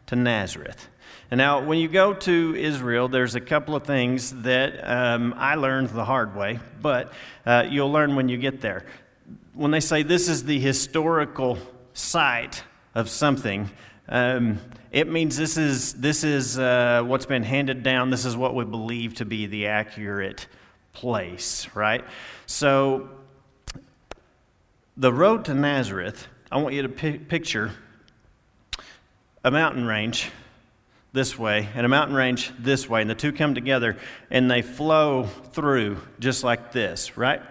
to 0.07 0.15
Nazareth. 0.15 0.87
And 1.31 1.39
now, 1.39 1.65
when 1.65 1.79
you 1.79 1.87
go 1.87 2.13
to 2.13 2.55
Israel, 2.55 3.07
there's 3.07 3.33
a 3.33 3.41
couple 3.41 3.75
of 3.75 3.83
things 3.83 4.31
that 4.43 4.87
um, 4.87 5.33
I 5.35 5.55
learned 5.55 5.89
the 5.89 6.05
hard 6.05 6.35
way, 6.35 6.59
but 6.81 7.13
uh, 7.47 7.65
you'll 7.67 7.91
learn 7.91 8.15
when 8.15 8.29
you 8.29 8.37
get 8.37 8.61
there. 8.61 8.85
When 9.53 9.71
they 9.71 9.79
say 9.79 10.03
this 10.03 10.29
is 10.29 10.43
the 10.43 10.59
historical 10.59 11.57
site 11.93 12.63
of 12.93 13.09
something, 13.09 13.71
um, 14.07 14.59
it 14.91 15.07
means 15.07 15.35
this 15.35 15.57
is, 15.57 15.95
this 15.95 16.23
is 16.23 16.59
uh, 16.59 17.01
what's 17.03 17.25
been 17.25 17.43
handed 17.43 17.81
down. 17.81 18.11
This 18.11 18.25
is 18.25 18.37
what 18.37 18.53
we 18.53 18.63
believe 18.63 19.15
to 19.15 19.25
be 19.25 19.47
the 19.47 19.65
accurate 19.67 20.45
place, 20.93 21.67
right? 21.73 22.05
So, 22.45 23.09
the 24.95 25.11
road 25.11 25.45
to 25.45 25.55
Nazareth, 25.55 26.27
I 26.51 26.57
want 26.57 26.75
you 26.75 26.83
to 26.83 26.89
picture 26.89 27.71
a 29.43 29.49
mountain 29.49 29.85
range 29.85 30.29
this 31.15 31.39
way 31.39 31.69
and 31.73 31.85
a 31.85 31.89
mountain 31.89 32.15
range 32.15 32.51
this 32.59 32.87
way, 32.87 33.01
and 33.01 33.09
the 33.09 33.15
two 33.15 33.31
come 33.31 33.55
together 33.55 33.97
and 34.29 34.51
they 34.51 34.61
flow 34.61 35.23
through 35.23 35.97
just 36.19 36.43
like 36.43 36.71
this, 36.71 37.17
right? 37.17 37.41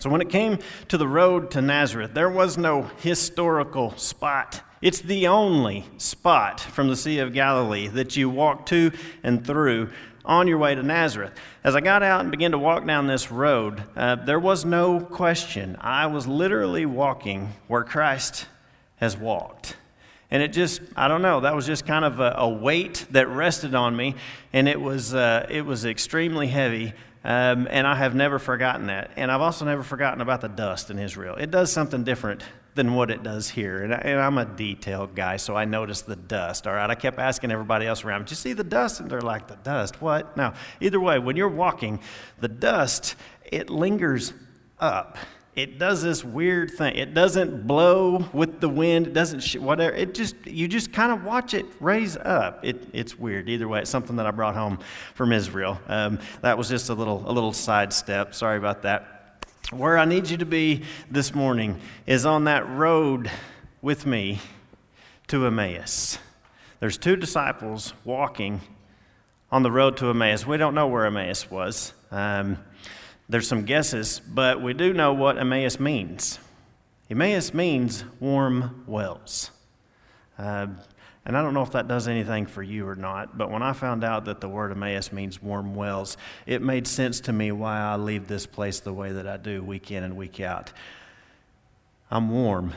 So 0.00 0.08
when 0.08 0.22
it 0.22 0.30
came 0.30 0.58
to 0.88 0.96
the 0.96 1.06
road 1.06 1.50
to 1.50 1.60
Nazareth, 1.60 2.14
there 2.14 2.30
was 2.30 2.56
no 2.56 2.82
historical 3.02 3.96
spot. 3.98 4.62
It's 4.80 5.00
the 5.00 5.28
only 5.28 5.84
spot 5.98 6.60
from 6.60 6.88
the 6.88 6.96
Sea 6.96 7.18
of 7.18 7.32
Galilee 7.32 7.88
that 7.88 8.16
you 8.16 8.30
walk 8.30 8.66
to 8.66 8.90
and 9.22 9.46
through 9.46 9.90
on 10.24 10.48
your 10.48 10.58
way 10.58 10.74
to 10.74 10.82
Nazareth. 10.82 11.32
As 11.62 11.76
I 11.76 11.80
got 11.80 12.02
out 12.02 12.20
and 12.22 12.30
began 12.30 12.52
to 12.52 12.58
walk 12.58 12.86
down 12.86 13.06
this 13.06 13.30
road, 13.30 13.82
uh, 13.96 14.16
there 14.16 14.40
was 14.40 14.64
no 14.64 15.00
question. 15.00 15.76
I 15.80 16.06
was 16.06 16.26
literally 16.26 16.86
walking 16.86 17.52
where 17.68 17.84
Christ 17.84 18.46
has 18.96 19.16
walked. 19.16 19.76
And 20.32 20.42
it 20.42 20.54
just, 20.54 20.80
I 20.96 21.08
don't 21.08 21.20
know, 21.20 21.40
that 21.40 21.54
was 21.54 21.66
just 21.66 21.84
kind 21.84 22.06
of 22.06 22.18
a, 22.18 22.34
a 22.38 22.48
weight 22.48 23.04
that 23.10 23.28
rested 23.28 23.74
on 23.74 23.94
me, 23.94 24.14
and 24.54 24.66
it 24.66 24.80
was, 24.80 25.12
uh, 25.12 25.46
it 25.50 25.66
was 25.66 25.84
extremely 25.84 26.46
heavy. 26.46 26.94
Um, 27.22 27.68
and 27.70 27.86
I 27.86 27.94
have 27.94 28.14
never 28.14 28.38
forgotten 28.38 28.86
that. 28.86 29.10
And 29.16 29.30
I've 29.30 29.42
also 29.42 29.66
never 29.66 29.82
forgotten 29.82 30.22
about 30.22 30.40
the 30.40 30.48
dust 30.48 30.90
in 30.90 30.98
Israel. 30.98 31.36
It 31.36 31.50
does 31.50 31.70
something 31.70 32.02
different 32.02 32.42
than 32.74 32.94
what 32.94 33.10
it 33.10 33.22
does 33.22 33.50
here. 33.50 33.82
And, 33.84 33.94
I, 33.94 34.26
am 34.26 34.38
a 34.38 34.46
detailed 34.46 35.14
guy, 35.14 35.36
so 35.36 35.54
I 35.54 35.66
noticed 35.66 36.06
the 36.06 36.16
dust, 36.16 36.66
all 36.66 36.72
right? 36.72 36.88
I 36.88 36.94
kept 36.94 37.18
asking 37.18 37.52
everybody 37.52 37.86
else 37.86 38.02
around, 38.02 38.22
Did 38.22 38.30
you 38.30 38.36
see 38.36 38.54
the 38.54 38.64
dust? 38.64 39.00
And 39.00 39.10
they're 39.10 39.20
like, 39.20 39.48
The 39.48 39.56
dust? 39.56 40.00
What? 40.00 40.34
Now, 40.34 40.54
either 40.80 40.98
way, 40.98 41.18
when 41.18 41.36
you're 41.36 41.48
walking, 41.48 42.00
the 42.40 42.48
dust, 42.48 43.16
it 43.44 43.68
lingers 43.68 44.32
up 44.80 45.18
it 45.54 45.78
does 45.78 46.02
this 46.02 46.24
weird 46.24 46.70
thing. 46.70 46.96
It 46.96 47.12
doesn't 47.12 47.66
blow 47.66 48.26
with 48.32 48.60
the 48.60 48.70
wind. 48.70 49.08
It 49.08 49.12
doesn't 49.12 49.40
sh- 49.40 49.56
whatever. 49.56 49.94
It 49.94 50.14
just 50.14 50.34
you 50.46 50.66
just 50.66 50.92
kind 50.92 51.12
of 51.12 51.24
watch 51.24 51.52
it 51.52 51.66
raise 51.78 52.16
up. 52.16 52.64
It, 52.64 52.88
it's 52.94 53.18
weird. 53.18 53.50
Either 53.50 53.68
way, 53.68 53.80
it's 53.80 53.90
something 53.90 54.16
that 54.16 54.26
I 54.26 54.30
brought 54.30 54.54
home 54.54 54.78
from 55.14 55.30
Israel. 55.30 55.78
Um, 55.88 56.20
that 56.40 56.56
was 56.56 56.70
just 56.70 56.88
a 56.88 56.94
little 56.94 57.22
a 57.26 57.32
little 57.32 57.52
sidestep. 57.52 58.34
Sorry 58.34 58.56
about 58.56 58.82
that. 58.82 59.44
Where 59.70 59.98
I 59.98 60.06
need 60.06 60.30
you 60.30 60.38
to 60.38 60.46
be 60.46 60.84
this 61.10 61.34
morning 61.34 61.80
is 62.06 62.24
on 62.24 62.44
that 62.44 62.66
road 62.68 63.30
with 63.82 64.06
me 64.06 64.40
to 65.28 65.46
Emmaus. 65.46 66.18
There's 66.80 66.96
two 66.96 67.16
disciples 67.16 67.92
walking 68.04 68.62
on 69.50 69.62
the 69.62 69.70
road 69.70 69.98
to 69.98 70.08
Emmaus. 70.08 70.46
We 70.46 70.56
don't 70.56 70.74
know 70.74 70.88
where 70.88 71.04
Emmaus 71.04 71.50
was. 71.50 71.92
Um, 72.10 72.58
there's 73.28 73.48
some 73.48 73.64
guesses, 73.64 74.20
but 74.20 74.60
we 74.60 74.74
do 74.74 74.92
know 74.92 75.12
what 75.12 75.38
Emmaus 75.38 75.80
means. 75.80 76.38
Emmaus 77.10 77.54
means 77.54 78.04
warm 78.20 78.84
wells. 78.86 79.50
Uh, 80.38 80.66
and 81.24 81.36
I 81.36 81.42
don't 81.42 81.54
know 81.54 81.62
if 81.62 81.70
that 81.72 81.86
does 81.86 82.08
anything 82.08 82.46
for 82.46 82.62
you 82.62 82.86
or 82.86 82.96
not, 82.96 83.38
but 83.38 83.50
when 83.50 83.62
I 83.62 83.74
found 83.74 84.02
out 84.02 84.24
that 84.24 84.40
the 84.40 84.48
word 84.48 84.72
Emmaus 84.72 85.12
means 85.12 85.40
warm 85.40 85.74
wells, 85.74 86.16
it 86.46 86.62
made 86.62 86.86
sense 86.86 87.20
to 87.20 87.32
me 87.32 87.52
why 87.52 87.78
I 87.78 87.96
leave 87.96 88.26
this 88.26 88.44
place 88.44 88.80
the 88.80 88.92
way 88.92 89.12
that 89.12 89.28
I 89.28 89.36
do 89.36 89.62
week 89.62 89.90
in 89.92 90.02
and 90.02 90.16
week 90.16 90.40
out. 90.40 90.72
I'm 92.10 92.28
warm 92.30 92.74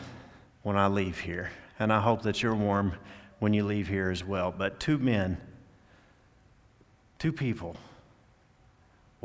when 0.62 0.78
I 0.78 0.88
leave 0.88 1.20
here, 1.20 1.52
and 1.80 1.92
I 1.92 2.02
hope 2.02 2.22
that 2.22 2.44
you're 2.44 2.56
warm 2.56 2.94
when 3.40 3.54
you 3.54 3.66
leave 3.66 3.88
here 3.88 4.12
as 4.12 4.24
well. 4.24 4.54
But 4.56 4.80
two 4.80 5.00
men, 5.00 5.38
two 7.18 7.32
people, 7.32 7.76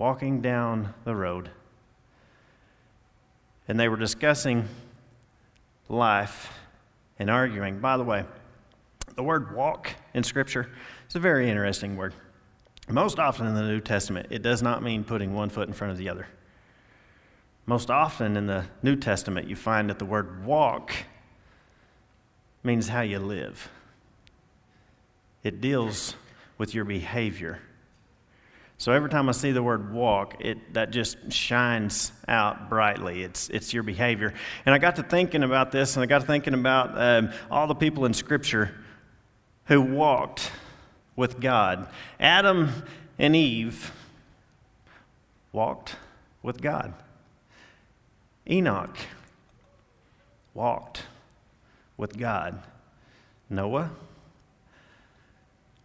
walking 0.00 0.40
down 0.40 0.94
the 1.04 1.14
road, 1.14 1.50
and 3.68 3.78
they 3.78 3.86
were 3.86 3.98
discussing 3.98 4.66
life 5.90 6.58
and 7.18 7.28
arguing. 7.28 7.78
By 7.80 7.98
the 7.98 8.02
way, 8.02 8.24
the 9.14 9.22
word 9.22 9.54
walk 9.54 9.90
in 10.14 10.22
Scripture 10.24 10.70
is 11.06 11.16
a 11.16 11.20
very 11.20 11.50
interesting 11.50 11.98
word. 11.98 12.14
Most 12.88 13.18
often 13.18 13.46
in 13.46 13.54
the 13.54 13.62
New 13.62 13.80
Testament, 13.80 14.28
it 14.30 14.40
does 14.40 14.62
not 14.62 14.82
mean 14.82 15.04
putting 15.04 15.34
one 15.34 15.50
foot 15.50 15.68
in 15.68 15.74
front 15.74 15.90
of 15.90 15.98
the 15.98 16.08
other. 16.08 16.26
Most 17.66 17.90
often 17.90 18.38
in 18.38 18.46
the 18.46 18.64
New 18.82 18.96
Testament, 18.96 19.48
you 19.48 19.54
find 19.54 19.90
that 19.90 19.98
the 19.98 20.06
word 20.06 20.46
walk 20.46 20.94
means 22.62 22.88
how 22.88 23.02
you 23.02 23.18
live, 23.18 23.68
it 25.44 25.60
deals 25.60 26.16
with 26.56 26.74
your 26.74 26.86
behavior. 26.86 27.60
So 28.80 28.92
every 28.92 29.10
time 29.10 29.28
I 29.28 29.32
see 29.32 29.52
the 29.52 29.62
word 29.62 29.92
walk, 29.92 30.36
it, 30.40 30.72
that 30.72 30.90
just 30.90 31.30
shines 31.30 32.12
out 32.26 32.70
brightly. 32.70 33.22
It's, 33.22 33.50
it's 33.50 33.74
your 33.74 33.82
behavior. 33.82 34.32
And 34.64 34.74
I 34.74 34.78
got 34.78 34.96
to 34.96 35.02
thinking 35.02 35.42
about 35.42 35.70
this, 35.70 35.96
and 35.96 36.02
I 36.02 36.06
got 36.06 36.22
to 36.22 36.26
thinking 36.26 36.54
about 36.54 36.98
um, 36.98 37.30
all 37.50 37.66
the 37.66 37.74
people 37.74 38.06
in 38.06 38.14
Scripture 38.14 38.74
who 39.66 39.82
walked 39.82 40.50
with 41.14 41.40
God. 41.40 41.88
Adam 42.18 42.72
and 43.18 43.36
Eve 43.36 43.92
walked 45.52 45.96
with 46.42 46.62
God. 46.62 46.94
Enoch 48.48 48.96
walked 50.54 51.02
with 51.98 52.16
God. 52.16 52.62
Noah 53.50 53.90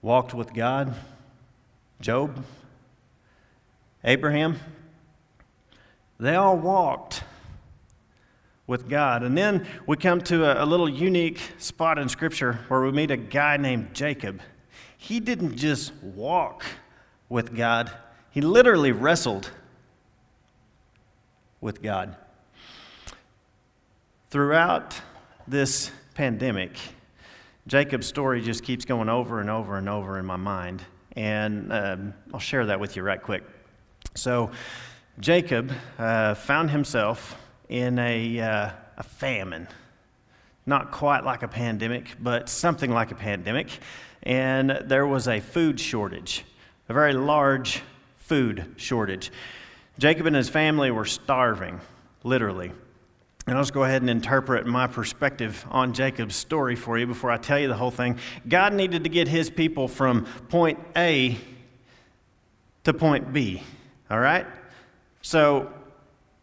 walked 0.02 0.34
with 0.34 0.54
God. 0.54 0.96
Job 2.00 2.42
Abraham, 4.06 4.60
they 6.20 6.36
all 6.36 6.56
walked 6.56 7.24
with 8.68 8.88
God. 8.88 9.24
And 9.24 9.36
then 9.36 9.68
we 9.88 9.98
come 9.98 10.22
to 10.22 10.46
a, 10.46 10.64
a, 10.64 10.66
little 10.66 10.88
unique 10.88 11.40
spot 11.58 11.98
in 11.98 12.08
Scripture 12.08 12.60
where 12.68 12.82
we 12.82 12.92
meet 12.92 13.10
a 13.10 13.18
guy 13.18 13.58
named 13.58 13.94
Jacob. 13.94 14.42
He 14.96 15.20
didn't 15.20 15.56
just 15.56 15.92
walk 16.04 16.66
with 17.30 17.56
God, 17.56 17.92
he 18.30 18.42
literally 18.42 18.92
wrestled 18.92 19.50
with 21.60 21.82
God. 21.82 22.16
Throughout 24.30 25.02
this 25.48 25.90
pandemic, 26.14 26.78
Jacob's 27.66 28.06
story 28.06 28.42
just 28.42 28.64
keeps 28.64 28.86
going 28.86 29.10
over 29.10 29.40
and 29.42 29.50
over 29.50 29.78
and 29.78 29.90
over 29.90 30.20
in 30.20 30.26
my 30.26 30.36
mind. 30.36 30.84
And 31.14 31.74
um, 31.74 32.14
I'll 32.32 32.40
share 32.40 32.68
that 32.68 32.80
with 32.80 32.96
you 32.96 33.02
right 33.02 33.22
quick. 33.22 33.44
So, 34.16 34.52
Jacob 35.20 35.74
uh, 36.00 36.36
found 36.36 36.72
himself 36.72 37.38
in 37.68 38.00
a, 38.00 38.40
uh, 38.40 38.70
a 38.98 39.04
famine. 39.04 39.68
Not 40.66 40.92
quite 40.92 41.26
like 41.26 41.44
a 41.44 41.50
pandemic, 41.50 42.16
but 42.22 42.48
something 42.48 42.92
like 42.92 43.12
a 43.12 43.16
pandemic. 43.16 43.68
And 44.24 44.84
there 44.86 45.06
was 45.06 45.28
a 45.28 45.42
food 45.42 45.80
shortage, 45.82 46.46
a 46.88 46.94
very 46.94 47.12
large 47.12 47.82
food 48.18 48.74
shortage. 48.78 49.32
Jacob 50.00 50.26
and 50.28 50.36
his 50.36 50.50
family 50.50 50.92
were 50.92 51.06
starving, 51.06 51.82
literally. 52.24 52.72
And 53.48 53.58
I'll 53.58 53.64
just 53.64 53.74
go 53.74 53.84
ahead 53.84 54.02
and 54.02 54.10
interpret 54.10 54.66
my 54.66 54.88
perspective 54.88 55.66
on 55.70 55.94
Jacob's 55.94 56.36
story 56.36 56.76
for 56.76 56.98
you 56.98 57.06
before 57.06 57.32
I 57.32 57.38
tell 57.38 57.60
you 57.60 57.68
the 57.68 57.76
whole 57.76 57.92
thing. 57.92 58.18
God 58.48 58.74
needed 58.74 59.04
to 59.04 59.10
get 59.10 59.28
his 59.28 59.50
people 59.50 59.88
from 59.90 60.26
point 60.48 60.80
A 60.96 61.38
to 62.86 62.94
point 62.94 63.34
B, 63.34 63.62
all 64.10 64.20
right? 64.20 64.46
So 65.22 65.74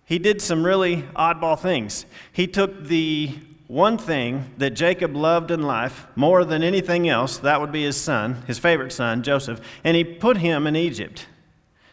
he 0.05 0.19
did 0.19 0.43
some 0.43 0.65
really 0.65 1.03
oddball 1.17 1.59
things. 1.59 2.07
He 2.33 2.47
took 2.47 2.85
the 2.85 3.35
one 3.69 3.97
thing 3.97 4.51
that 4.59 4.71
Jacob 4.71 5.17
loved 5.17 5.51
in 5.51 5.63
life 5.63 6.07
more 6.15 6.45
than 6.45 6.63
anything 6.63 7.09
else, 7.09 7.39
that 7.39 7.61
would 7.61 7.73
be 7.73 7.85
his 7.85 7.99
son, 7.99 8.43
his 8.47 8.59
favorite 8.59 8.93
son, 8.93 9.23
Joseph, 9.23 9.61
and 9.83 9.97
he 9.97 10.05
put 10.05 10.37
him 10.37 10.67
in 10.67 10.77
Egypt. 10.77 11.27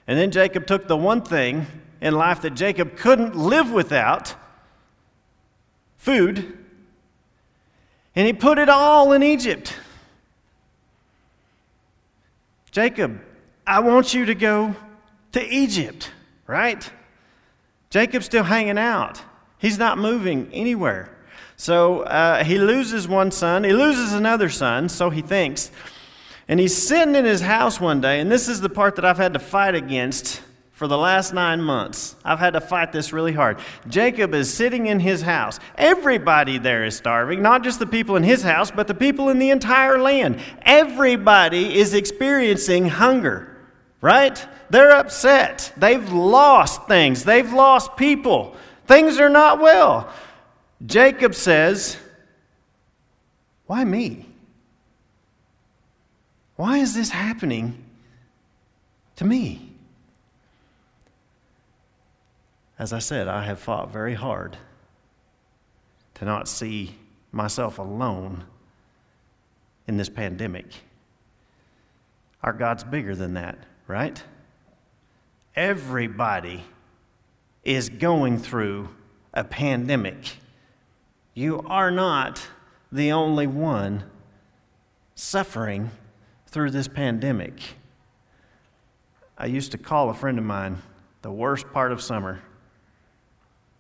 And 0.06 0.20
then 0.20 0.32
Jacob 0.32 0.68
took 0.68 0.88
the 0.88 0.98
one 0.98 1.22
thing 1.22 1.68
in 2.02 2.16
life 2.16 2.42
that 2.42 2.56
Jacob 2.56 2.98
couldn't 2.98 3.36
live 3.36 3.72
without 3.72 4.36
food, 5.98 6.58
and 8.16 8.28
he 8.28 8.34
put 8.34 8.58
it 8.58 8.68
all 8.68 9.14
in 9.14 9.24
Egypt. 9.24 9.74
Jacob, 12.72 13.22
I 13.66 13.80
want 13.80 14.14
you 14.14 14.26
to 14.26 14.36
go 14.36 14.76
to 15.32 15.46
Egypt, 15.48 16.12
right? 16.48 16.90
Jacob's 17.90 18.26
still 18.26 18.44
hanging 18.44 18.78
out. 18.78 19.22
He's 19.58 19.78
not 19.78 19.98
moving 19.98 20.50
anywhere. 20.54 21.16
So 21.58 22.02
uh, 22.02 22.44
he 22.44 22.58
loses 22.58 23.08
one 23.08 23.32
son, 23.32 23.64
he 23.64 23.74
loses 23.74 24.14
another 24.14 24.50
son, 24.50 24.88
so 24.88 25.10
he 25.10 25.22
thinks. 25.22 25.72
And 26.48 26.60
he's 26.60 26.76
sitting 26.76 27.16
in 27.16 27.26
his 27.26 27.42
house 27.42 27.80
one 27.80 28.02
day, 28.02 28.20
and 28.20 28.32
this 28.32 28.48
is 28.48 28.62
the 28.62 28.70
part 28.70 28.96
that 28.96 29.06
I've 29.06 29.18
had 29.18 29.34
to 29.34 29.40
fight 29.40 29.76
against 29.76 30.42
for 30.72 30.88
the 30.88 30.98
last 30.98 31.34
nine 31.34 31.62
months. 31.62 32.16
I've 32.24 32.40
had 32.40 32.54
to 32.54 32.62
fight 32.62 32.94
this 32.94 33.12
really 33.12 33.34
hard. 33.34 33.60
Jacob 33.90 34.34
is 34.34 34.52
sitting 34.52 34.86
in 34.86 35.02
his 35.02 35.22
house. 35.22 35.60
Everybody 35.76 36.58
there 36.58 36.86
is 36.86 36.96
starving, 36.96 37.42
not 37.42 37.66
just 37.66 37.80
the 37.80 37.86
people 37.86 38.16
in 38.16 38.24
his 38.24 38.44
house, 38.44 38.72
but 38.72 38.88
the 38.88 38.94
people 38.94 39.28
in 39.28 39.40
the 39.40 39.50
entire 39.50 40.00
land. 40.00 40.40
Everybody 40.62 41.78
is 41.78 41.94
experiencing 41.94 42.88
hunger, 42.88 43.49
right? 44.02 44.46
They're 44.70 44.92
upset. 44.92 45.74
They've 45.78 46.12
lost 46.12 46.88
things, 46.88 47.24
they've 47.24 47.52
lost 47.52 47.98
people. 47.98 48.56
Things 48.88 49.20
are 49.20 49.30
not 49.30 49.60
well. 49.60 50.12
Jacob 50.86 51.36
says, 51.36 51.98
Why 53.68 53.84
me? 53.84 54.26
Why 56.56 56.80
is 56.80 56.94
this 56.94 57.10
happening 57.10 57.84
to 59.18 59.26
me? 59.26 59.70
As 62.78 62.94
I 62.94 63.00
said, 63.00 63.28
I 63.28 63.44
have 63.44 63.60
fought 63.60 63.92
very 63.92 64.14
hard 64.14 64.58
to 66.16 66.26
not 66.26 66.48
see 66.48 66.96
myself 67.32 67.78
alone 67.78 68.46
in 69.88 69.98
this 69.98 70.10
pandemic. 70.10 70.66
Our 72.42 72.54
God's 72.54 72.84
bigger 72.84 73.16
than 73.16 73.34
that, 73.36 73.58
right? 73.90 74.24
Everybody 75.56 76.64
is 77.64 77.90
going 77.90 78.38
through 78.38 78.90
a 79.34 79.44
pandemic. 79.44 80.38
You 81.34 81.62
are 81.68 81.90
not 81.90 82.48
the 82.92 83.12
only 83.12 83.48
one 83.48 84.04
suffering 85.16 85.90
through 86.46 86.70
this 86.70 86.88
pandemic. 86.88 87.62
I 89.36 89.48
used 89.48 89.72
to 89.72 89.80
call 89.80 90.12
a 90.12 90.14
friend 90.14 90.38
of 90.38 90.46
mine 90.46 90.78
the 91.24 91.32
worst 91.32 91.72
part 91.74 91.92
of 91.92 92.00
summer 92.00 92.42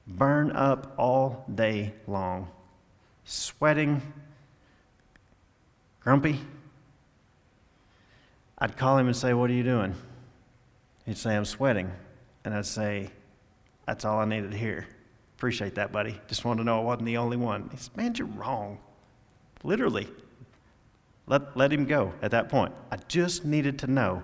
burn 0.07 0.51
up 0.53 0.95
all 0.97 1.45
day 1.53 1.93
long, 2.07 2.47
sweating, 3.25 4.01
grumpy. 5.99 6.39
I'd 8.57 8.75
call 8.75 8.97
him 8.97 9.07
and 9.07 9.15
say, 9.15 9.33
What 9.33 9.49
are 9.49 9.53
you 9.53 9.63
doing? 9.63 9.95
He'd 11.09 11.17
say, 11.17 11.35
I'm 11.35 11.43
sweating. 11.43 11.91
And 12.45 12.53
I'd 12.53 12.67
say, 12.67 13.09
That's 13.87 14.05
all 14.05 14.19
I 14.19 14.25
needed 14.25 14.51
to 14.51 14.57
hear. 14.57 14.85
Appreciate 15.37 15.73
that, 15.73 15.91
buddy. 15.91 16.21
Just 16.27 16.45
wanted 16.45 16.59
to 16.59 16.63
know 16.65 16.81
I 16.81 16.83
wasn't 16.83 17.07
the 17.07 17.17
only 17.17 17.35
one. 17.35 17.67
He 17.71 17.77
said, 17.77 17.97
Man, 17.97 18.13
you're 18.13 18.27
wrong. 18.27 18.77
Literally. 19.63 20.07
Let, 21.25 21.57
let 21.57 21.73
him 21.73 21.85
go 21.85 22.13
at 22.21 22.29
that 22.29 22.47
point. 22.47 22.75
I 22.91 22.97
just 23.07 23.43
needed 23.43 23.79
to 23.79 23.87
know 23.87 24.21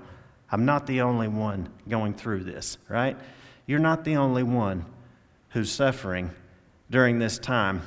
I'm 0.52 0.66
not 0.66 0.86
the 0.86 1.02
only 1.02 1.28
one 1.28 1.70
going 1.90 2.14
through 2.14 2.44
this, 2.44 2.78
right? 2.88 3.18
You're 3.66 3.80
not 3.80 4.04
the 4.04 4.18
only 4.18 4.44
one 4.44 4.86
who's 5.50 5.72
suffering 5.72 6.30
during 6.92 7.18
this 7.18 7.40
time 7.40 7.82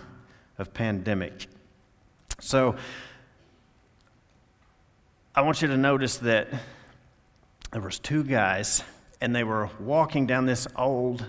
of 0.59 0.75
pandemic. 0.75 1.47
So, 2.41 2.75
I 5.37 5.43
want 5.43 5.63
you 5.63 5.69
to 5.69 5.77
notice 5.77 6.17
that 6.17 6.49
there 7.73 7.83
was 7.83 7.99
two 7.99 8.25
guys 8.25 8.83
and 9.21 9.35
they 9.35 9.45
were 9.45 9.71
walking 9.81 10.27
down 10.27 10.47
this 10.47 10.67
old 10.77 11.25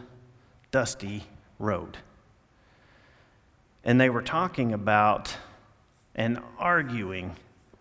dusty 0.72 1.24
road. 1.58 1.98
And 3.84 4.00
they 4.00 4.10
were 4.10 4.22
talking 4.22 4.74
about 4.74 5.36
and 6.16 6.40
arguing 6.58 7.36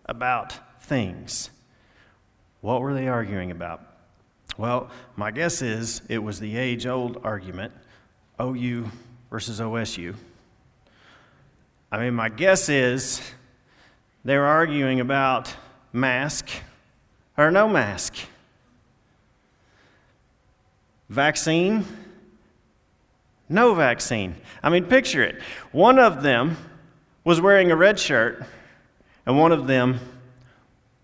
about 0.05 0.57
things. 0.81 1.49
What 2.61 2.81
were 2.81 2.93
they 2.93 3.07
arguing 3.07 3.51
about? 3.51 3.81
Well, 4.57 4.89
my 5.15 5.31
guess 5.31 5.61
is 5.61 6.01
it 6.09 6.17
was 6.19 6.39
the 6.39 6.57
age 6.57 6.85
old 6.85 7.21
argument 7.23 7.73
OU 8.41 8.89
versus 9.29 9.59
OSU. 9.59 10.15
I 11.91 11.99
mean, 11.99 12.13
my 12.13 12.29
guess 12.29 12.69
is 12.69 13.21
they 14.25 14.37
were 14.37 14.45
arguing 14.45 14.99
about 14.99 15.53
mask 15.93 16.49
or 17.37 17.51
no 17.51 17.67
mask, 17.67 18.15
vaccine, 21.09 21.85
no 23.49 23.73
vaccine. 23.73 24.35
I 24.61 24.69
mean, 24.69 24.85
picture 24.85 25.23
it. 25.23 25.41
One 25.71 25.99
of 25.99 26.21
them 26.21 26.55
was 27.23 27.41
wearing 27.41 27.71
a 27.71 27.75
red 27.75 27.99
shirt, 27.99 28.45
and 29.25 29.37
one 29.37 29.51
of 29.51 29.67
them 29.67 29.99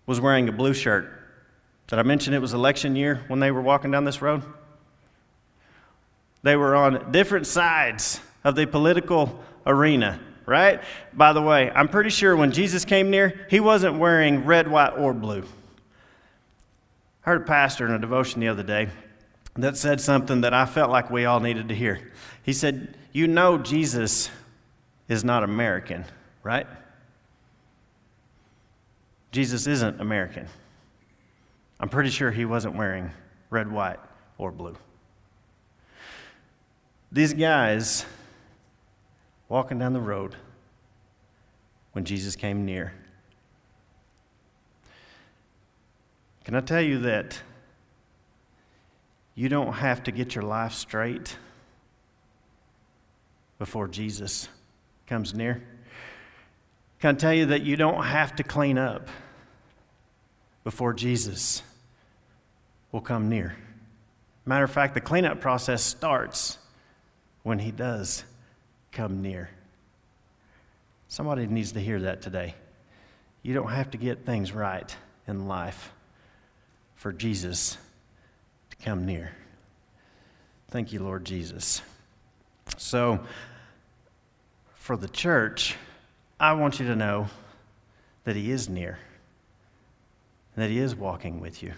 was 0.06 0.20
wearing 0.20 0.48
a 0.48 0.52
blue 0.52 0.72
shirt. 0.72 1.12
Did 1.88 1.98
I 1.98 2.02
mention 2.02 2.34
it 2.34 2.40
was 2.40 2.54
election 2.54 2.96
year 2.96 3.24
when 3.28 3.40
they 3.40 3.50
were 3.50 3.60
walking 3.60 3.90
down 3.90 4.04
this 4.04 4.22
road? 4.22 4.42
They 6.42 6.56
were 6.56 6.76
on 6.76 7.10
different 7.10 7.46
sides 7.46 8.20
of 8.44 8.54
the 8.54 8.66
political 8.66 9.40
arena, 9.66 10.20
right? 10.46 10.80
By 11.12 11.32
the 11.32 11.42
way, 11.42 11.70
I'm 11.70 11.88
pretty 11.88 12.10
sure 12.10 12.36
when 12.36 12.52
Jesus 12.52 12.84
came 12.84 13.10
near, 13.10 13.46
he 13.50 13.58
wasn't 13.58 13.98
wearing 13.98 14.44
red, 14.44 14.70
white, 14.70 14.96
or 14.96 15.12
blue. 15.12 15.44
I 17.24 17.30
heard 17.30 17.42
a 17.42 17.44
pastor 17.44 17.86
in 17.86 17.92
a 17.92 17.98
devotion 17.98 18.40
the 18.40 18.48
other 18.48 18.62
day 18.62 18.88
that 19.56 19.76
said 19.76 20.00
something 20.00 20.42
that 20.42 20.52
I 20.52 20.66
felt 20.66 20.90
like 20.90 21.10
we 21.10 21.24
all 21.24 21.40
needed 21.40 21.68
to 21.68 21.74
hear. 21.74 22.12
He 22.42 22.52
said, 22.52 22.96
You 23.12 23.26
know, 23.26 23.58
Jesus 23.58 24.30
is 25.08 25.24
not 25.24 25.42
American, 25.42 26.04
right? 26.42 26.66
Jesus 29.32 29.66
isn't 29.66 30.00
American. 30.00 30.46
I'm 31.78 31.88
pretty 31.88 32.10
sure 32.10 32.30
he 32.30 32.44
wasn't 32.44 32.76
wearing 32.76 33.10
red, 33.50 33.70
white, 33.70 33.98
or 34.38 34.50
blue. 34.50 34.76
These 37.12 37.34
guys 37.34 38.04
walking 39.48 39.78
down 39.78 39.92
the 39.92 40.00
road 40.00 40.34
when 41.92 42.04
Jesus 42.04 42.36
came 42.36 42.64
near. 42.64 42.92
Can 46.44 46.54
I 46.54 46.60
tell 46.60 46.82
you 46.82 46.98
that 47.00 47.40
you 49.36 49.50
don't 49.50 49.74
have 49.74 50.02
to 50.04 50.10
get 50.10 50.34
your 50.34 50.44
life 50.44 50.72
straight 50.72 51.36
before 53.58 53.86
Jesus 53.86 54.48
comes 55.06 55.34
near? 55.34 55.62
Can 57.00 57.14
I 57.14 57.18
tell 57.18 57.34
you 57.34 57.46
that 57.46 57.62
you 57.62 57.76
don't 57.76 58.02
have 58.02 58.34
to 58.36 58.42
clean 58.42 58.78
up 58.78 59.08
before 60.64 60.94
Jesus 60.94 61.62
will 62.90 63.02
come 63.02 63.28
near? 63.28 63.54
Matter 64.46 64.64
of 64.64 64.70
fact, 64.70 64.94
the 64.94 65.00
cleanup 65.02 65.40
process 65.40 65.82
starts 65.82 66.56
when 67.42 67.58
he 67.58 67.70
does 67.70 68.24
come 68.90 69.20
near. 69.20 69.50
Somebody 71.08 71.46
needs 71.46 71.72
to 71.72 71.80
hear 71.80 72.00
that 72.00 72.22
today. 72.22 72.54
You 73.42 73.52
don't 73.52 73.70
have 73.70 73.90
to 73.90 73.98
get 73.98 74.24
things 74.24 74.50
right 74.52 74.96
in 75.28 75.46
life 75.46 75.92
for 76.94 77.12
Jesus 77.12 77.76
come 78.82 79.06
near. 79.06 79.32
Thank 80.68 80.92
you, 80.92 81.00
Lord 81.00 81.24
Jesus. 81.24 81.82
So, 82.76 83.20
for 84.74 84.96
the 84.96 85.08
church, 85.08 85.76
I 86.38 86.52
want 86.52 86.78
you 86.78 86.86
to 86.86 86.96
know 86.96 87.28
that 88.24 88.36
He 88.36 88.50
is 88.50 88.68
near, 88.68 88.98
and 90.54 90.64
that 90.64 90.70
He 90.70 90.78
is 90.78 90.94
walking 90.94 91.40
with 91.40 91.62
you. 91.62 91.72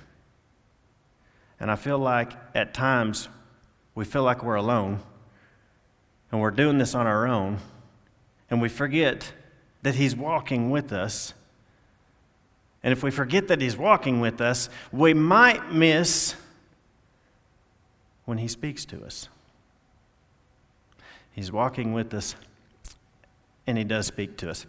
And 1.60 1.70
I 1.70 1.76
feel 1.76 1.98
like 1.98 2.32
at 2.54 2.74
times 2.74 3.28
we 3.94 4.04
feel 4.04 4.22
like 4.22 4.42
we're 4.42 4.54
alone, 4.54 5.00
and 6.30 6.40
we're 6.40 6.50
doing 6.50 6.78
this 6.78 6.94
on 6.94 7.06
our 7.06 7.26
own, 7.26 7.58
and 8.50 8.60
we 8.60 8.68
forget 8.68 9.32
that 9.82 9.94
He's 9.94 10.16
walking 10.16 10.70
with 10.70 10.92
us. 10.92 11.34
And 12.82 12.92
if 12.92 13.02
we 13.02 13.10
forget 13.10 13.48
that 13.48 13.60
He's 13.60 13.76
walking 13.76 14.20
with 14.20 14.40
us, 14.40 14.68
we 14.92 15.14
might 15.14 15.72
miss 15.72 16.34
when 18.28 18.36
He 18.36 18.46
speaks 18.46 18.84
to 18.84 19.02
us. 19.06 19.30
He's 21.32 21.50
walking 21.50 21.94
with 21.94 22.12
us, 22.12 22.36
and 23.66 23.78
He 23.78 23.84
does 23.84 24.04
speak 24.04 24.36
to 24.36 24.50
us. 24.50 24.66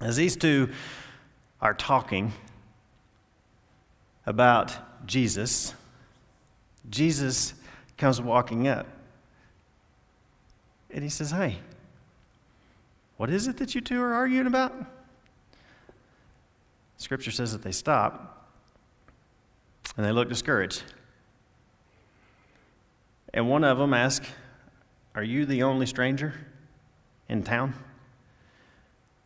As 0.00 0.16
these 0.16 0.34
two 0.34 0.70
are 1.60 1.74
talking 1.74 2.32
about 4.24 4.74
Jesus, 5.06 5.74
Jesus 6.88 7.52
comes 7.98 8.18
walking 8.18 8.66
up. 8.66 8.86
And 10.90 11.04
he 11.04 11.10
says, 11.10 11.32
Hey, 11.32 11.58
what 13.18 13.28
is 13.28 13.46
it 13.46 13.58
that 13.58 13.74
you 13.74 13.82
two 13.82 14.00
are 14.00 14.14
arguing 14.14 14.46
about? 14.46 14.72
Scripture 16.96 17.30
says 17.30 17.52
that 17.52 17.60
they 17.60 17.72
stop 17.72 18.48
and 19.98 20.06
they 20.06 20.12
look 20.12 20.30
discouraged. 20.30 20.82
And 23.36 23.50
one 23.50 23.64
of 23.64 23.76
them 23.76 23.92
asks, 23.92 24.26
Are 25.14 25.22
you 25.22 25.44
the 25.44 25.62
only 25.62 25.84
stranger 25.84 26.32
in 27.28 27.42
town 27.42 27.74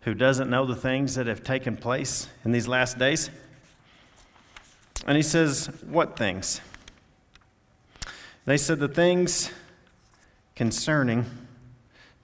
who 0.00 0.14
doesn't 0.14 0.50
know 0.50 0.66
the 0.66 0.74
things 0.74 1.14
that 1.14 1.28
have 1.28 1.44
taken 1.44 1.76
place 1.76 2.28
in 2.44 2.50
these 2.50 2.66
last 2.66 2.98
days? 2.98 3.30
And 5.06 5.16
he 5.16 5.22
says, 5.22 5.70
What 5.88 6.18
things? 6.18 6.60
They 8.46 8.56
said, 8.56 8.80
The 8.80 8.88
things 8.88 9.52
concerning 10.56 11.24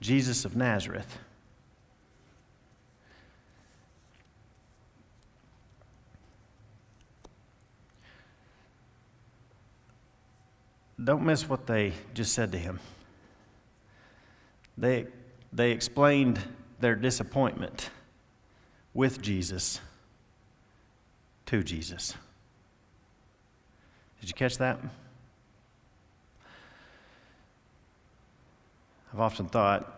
Jesus 0.01 0.43
of 0.43 0.57
Nazareth. 0.57 1.17
Don't 11.03 11.23
miss 11.23 11.47
what 11.47 11.67
they 11.67 11.93
just 12.13 12.33
said 12.33 12.51
to 12.53 12.57
him. 12.57 12.79
They, 14.77 15.07
they 15.53 15.71
explained 15.71 16.39
their 16.79 16.95
disappointment 16.95 17.89
with 18.93 19.21
Jesus 19.21 19.79
to 21.47 21.63
Jesus. 21.63 22.15
Did 24.19 24.29
you 24.29 24.33
catch 24.33 24.57
that? 24.57 24.79
I've 29.13 29.19
often 29.19 29.47
thought, 29.47 29.93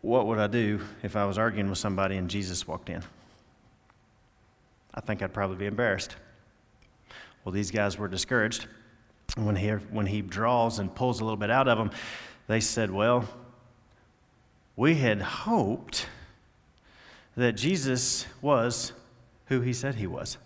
what 0.00 0.26
would 0.26 0.38
I 0.38 0.46
do 0.46 0.80
if 1.02 1.14
I 1.14 1.24
was 1.24 1.38
arguing 1.38 1.68
with 1.68 1.78
somebody 1.78 2.16
and 2.16 2.28
Jesus 2.28 2.66
walked 2.66 2.88
in? 2.90 3.02
I 4.94 5.00
think 5.00 5.22
I'd 5.22 5.32
probably 5.32 5.56
be 5.56 5.66
embarrassed. 5.66 6.16
Well, 7.44 7.52
these 7.52 7.70
guys 7.70 7.98
were 7.98 8.08
discouraged. 8.08 8.66
When 9.36 9.56
he, 9.56 9.68
when 9.70 10.06
he 10.06 10.20
draws 10.20 10.78
and 10.78 10.94
pulls 10.94 11.20
a 11.20 11.24
little 11.24 11.38
bit 11.38 11.50
out 11.50 11.66
of 11.66 11.78
them, 11.78 11.90
they 12.48 12.60
said, 12.60 12.90
Well, 12.90 13.28
we 14.76 14.96
had 14.96 15.22
hoped 15.22 16.06
that 17.36 17.52
Jesus 17.52 18.26
was 18.40 18.92
who 19.46 19.60
he 19.60 19.72
said 19.72 19.94
he 19.94 20.06
was. 20.06 20.36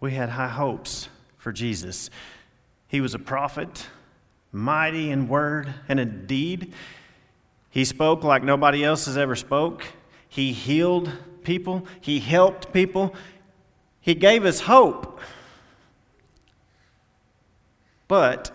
We 0.00 0.12
had 0.12 0.30
high 0.30 0.48
hopes 0.48 1.08
for 1.38 1.52
Jesus. 1.52 2.10
He 2.88 3.00
was 3.00 3.14
a 3.14 3.18
prophet, 3.18 3.86
mighty 4.52 5.10
in 5.10 5.28
word 5.28 5.72
and 5.88 5.98
in 5.98 6.26
deed. 6.26 6.72
He 7.70 7.84
spoke 7.84 8.22
like 8.22 8.42
nobody 8.42 8.84
else 8.84 9.06
has 9.06 9.16
ever 9.16 9.34
spoke. 9.34 9.84
He 10.28 10.52
healed 10.52 11.10
people. 11.42 11.86
He 12.00 12.20
helped 12.20 12.72
people. 12.72 13.14
He 14.00 14.14
gave 14.14 14.44
us 14.44 14.60
hope. 14.60 15.20
But 18.08 18.50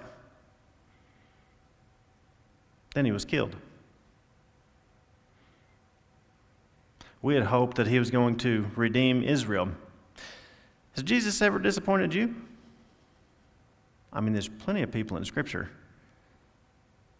then 2.93 3.05
he 3.05 3.11
was 3.11 3.25
killed. 3.25 3.55
We 7.21 7.35
had 7.35 7.43
hoped 7.43 7.77
that 7.77 7.87
he 7.87 7.99
was 7.99 8.11
going 8.11 8.37
to 8.37 8.65
redeem 8.75 9.23
Israel. 9.23 9.69
Has 10.93 11.03
Jesus 11.03 11.41
ever 11.41 11.59
disappointed 11.59 12.13
you? 12.13 12.35
I 14.11 14.21
mean, 14.21 14.33
there's 14.33 14.47
plenty 14.47 14.81
of 14.81 14.91
people 14.91 15.17
in 15.17 15.25
Scripture 15.25 15.69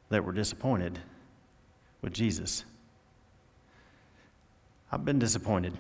that 0.09 0.23
were 0.23 0.31
disappointed 0.31 0.99
with 2.01 2.13
Jesus. 2.13 2.65
I've 4.91 5.05
been 5.05 5.19
disappointed 5.19 5.77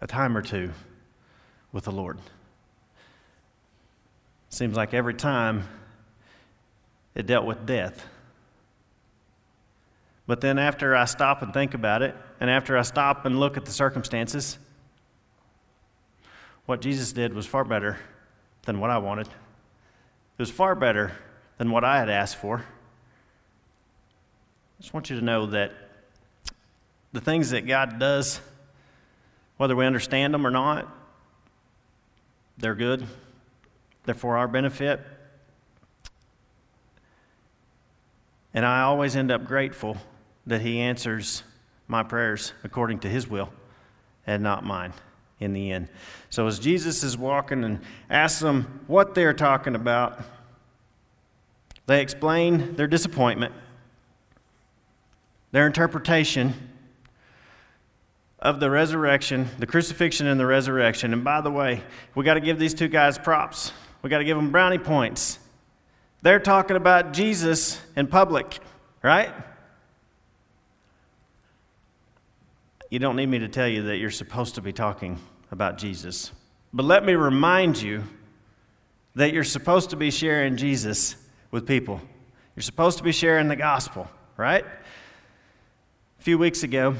a 0.00 0.06
time 0.06 0.36
or 0.36 0.42
two 0.42 0.70
with 1.72 1.84
the 1.84 1.92
Lord. 1.92 2.18
Seems 4.54 4.76
like 4.76 4.94
every 4.94 5.14
time 5.14 5.64
it 7.16 7.26
dealt 7.26 7.44
with 7.44 7.66
death. 7.66 8.06
But 10.28 10.42
then 10.42 10.60
after 10.60 10.94
I 10.94 11.06
stop 11.06 11.42
and 11.42 11.52
think 11.52 11.74
about 11.74 12.02
it, 12.02 12.14
and 12.38 12.48
after 12.48 12.78
I 12.78 12.82
stop 12.82 13.26
and 13.26 13.40
look 13.40 13.56
at 13.56 13.64
the 13.64 13.72
circumstances, 13.72 14.56
what 16.66 16.80
Jesus 16.80 17.12
did 17.12 17.34
was 17.34 17.46
far 17.46 17.64
better 17.64 17.98
than 18.62 18.78
what 18.78 18.90
I 18.90 18.98
wanted. 18.98 19.26
It 19.26 19.32
was 20.38 20.52
far 20.52 20.76
better 20.76 21.10
than 21.58 21.72
what 21.72 21.82
I 21.82 21.98
had 21.98 22.08
asked 22.08 22.36
for. 22.36 22.58
I 22.58 22.62
just 24.82 24.94
want 24.94 25.10
you 25.10 25.18
to 25.18 25.24
know 25.24 25.46
that 25.46 25.72
the 27.12 27.20
things 27.20 27.50
that 27.50 27.66
God 27.66 27.98
does, 27.98 28.40
whether 29.56 29.74
we 29.74 29.84
understand 29.84 30.32
them 30.32 30.46
or 30.46 30.52
not, 30.52 30.88
they're 32.56 32.76
good. 32.76 33.04
They're 34.04 34.14
for 34.14 34.36
our 34.36 34.48
benefit. 34.48 35.00
And 38.52 38.64
I 38.64 38.82
always 38.82 39.16
end 39.16 39.30
up 39.30 39.44
grateful 39.44 39.96
that 40.46 40.60
He 40.60 40.78
answers 40.80 41.42
my 41.88 42.02
prayers 42.02 42.52
according 42.62 43.00
to 43.00 43.08
His 43.08 43.28
will 43.28 43.52
and 44.26 44.42
not 44.42 44.64
mine 44.64 44.92
in 45.40 45.52
the 45.52 45.72
end. 45.72 45.88
So 46.30 46.46
as 46.46 46.58
Jesus 46.58 47.02
is 47.02 47.18
walking 47.18 47.64
and 47.64 47.80
asks 48.08 48.40
them 48.40 48.80
what 48.86 49.14
they're 49.14 49.34
talking 49.34 49.74
about, 49.74 50.20
they 51.86 52.00
explain 52.00 52.76
their 52.76 52.86
disappointment, 52.86 53.52
their 55.50 55.66
interpretation 55.66 56.70
of 58.38 58.60
the 58.60 58.70
resurrection, 58.70 59.48
the 59.58 59.66
crucifixion 59.66 60.26
and 60.26 60.38
the 60.38 60.46
resurrection. 60.46 61.12
And 61.12 61.24
by 61.24 61.40
the 61.40 61.50
way, 61.50 61.82
we 62.14 62.24
got 62.24 62.34
to 62.34 62.40
give 62.40 62.58
these 62.58 62.74
two 62.74 62.88
guys 62.88 63.18
props. 63.18 63.72
We 64.04 64.10
got 64.10 64.18
to 64.18 64.24
give 64.24 64.36
them 64.36 64.50
brownie 64.50 64.76
points. 64.76 65.38
They're 66.20 66.38
talking 66.38 66.76
about 66.76 67.14
Jesus 67.14 67.80
in 67.96 68.06
public, 68.06 68.58
right? 69.02 69.32
You 72.90 72.98
don't 72.98 73.16
need 73.16 73.30
me 73.30 73.38
to 73.38 73.48
tell 73.48 73.66
you 73.66 73.84
that 73.84 73.96
you're 73.96 74.10
supposed 74.10 74.56
to 74.56 74.60
be 74.60 74.74
talking 74.74 75.18
about 75.50 75.78
Jesus. 75.78 76.32
But 76.70 76.84
let 76.84 77.02
me 77.02 77.14
remind 77.14 77.80
you 77.80 78.04
that 79.14 79.32
you're 79.32 79.42
supposed 79.42 79.88
to 79.88 79.96
be 79.96 80.10
sharing 80.10 80.58
Jesus 80.58 81.16
with 81.50 81.66
people. 81.66 81.98
You're 82.56 82.62
supposed 82.62 82.98
to 82.98 83.04
be 83.04 83.12
sharing 83.12 83.48
the 83.48 83.56
gospel, 83.56 84.06
right? 84.36 84.66
A 84.66 86.22
few 86.22 86.36
weeks 86.36 86.62
ago, 86.62 86.96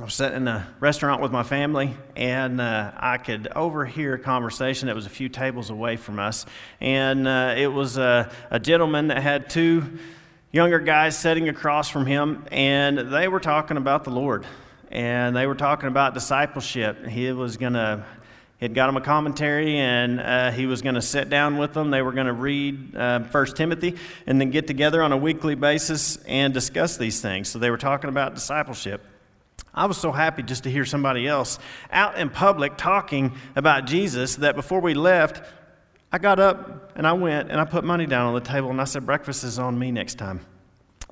I 0.00 0.04
was 0.04 0.14
sitting 0.14 0.36
in 0.36 0.48
a 0.48 0.66
restaurant 0.78 1.20
with 1.20 1.32
my 1.32 1.42
family, 1.42 1.96
and 2.14 2.60
uh, 2.60 2.92
I 2.96 3.18
could 3.18 3.48
overhear 3.48 4.14
a 4.14 4.18
conversation 4.18 4.86
that 4.86 4.94
was 4.94 5.06
a 5.06 5.10
few 5.10 5.28
tables 5.28 5.70
away 5.70 5.96
from 5.96 6.20
us. 6.20 6.46
And 6.80 7.26
uh, 7.26 7.54
it 7.56 7.66
was 7.66 7.98
a, 7.98 8.30
a 8.50 8.60
gentleman 8.60 9.08
that 9.08 9.20
had 9.20 9.50
two 9.50 9.98
younger 10.52 10.78
guys 10.78 11.18
sitting 11.18 11.48
across 11.48 11.88
from 11.88 12.06
him, 12.06 12.46
and 12.52 13.12
they 13.12 13.26
were 13.26 13.40
talking 13.40 13.76
about 13.76 14.04
the 14.04 14.10
Lord 14.10 14.46
and 14.90 15.36
they 15.36 15.46
were 15.46 15.54
talking 15.54 15.88
about 15.88 16.14
discipleship. 16.14 17.06
He 17.06 17.30
was 17.32 17.56
going 17.56 17.74
to, 17.74 18.04
he 18.58 18.64
had 18.64 18.74
got 18.74 18.88
him 18.88 18.96
a 18.96 19.00
commentary, 19.00 19.76
and 19.76 20.20
uh, 20.20 20.50
he 20.50 20.66
was 20.66 20.80
going 20.80 20.94
to 20.94 21.02
sit 21.02 21.28
down 21.28 21.58
with 21.58 21.74
them. 21.74 21.90
They 21.90 22.02
were 22.02 22.12
going 22.12 22.26
to 22.26 22.32
read 22.32 22.96
uh, 22.96 23.24
First 23.24 23.56
Timothy, 23.56 23.96
and 24.26 24.40
then 24.40 24.50
get 24.50 24.66
together 24.66 25.02
on 25.02 25.12
a 25.12 25.16
weekly 25.16 25.54
basis 25.54 26.16
and 26.24 26.54
discuss 26.54 26.96
these 26.96 27.20
things. 27.20 27.48
So 27.48 27.58
they 27.58 27.70
were 27.70 27.76
talking 27.76 28.08
about 28.08 28.34
discipleship. 28.34 29.04
I 29.74 29.86
was 29.86 29.96
so 29.96 30.12
happy 30.12 30.42
just 30.42 30.64
to 30.64 30.70
hear 30.70 30.84
somebody 30.84 31.26
else 31.26 31.58
out 31.90 32.18
in 32.18 32.30
public 32.30 32.76
talking 32.76 33.34
about 33.54 33.86
Jesus 33.86 34.36
that 34.36 34.56
before 34.56 34.80
we 34.80 34.94
left, 34.94 35.42
I 36.10 36.18
got 36.18 36.40
up 36.40 36.92
and 36.96 37.06
I 37.06 37.12
went 37.12 37.50
and 37.50 37.60
I 37.60 37.64
put 37.64 37.84
money 37.84 38.06
down 38.06 38.26
on 38.26 38.34
the 38.34 38.40
table 38.40 38.70
and 38.70 38.80
I 38.80 38.84
said, 38.84 39.04
Breakfast 39.04 39.44
is 39.44 39.58
on 39.58 39.78
me 39.78 39.90
next 39.90 40.16
time. 40.16 40.40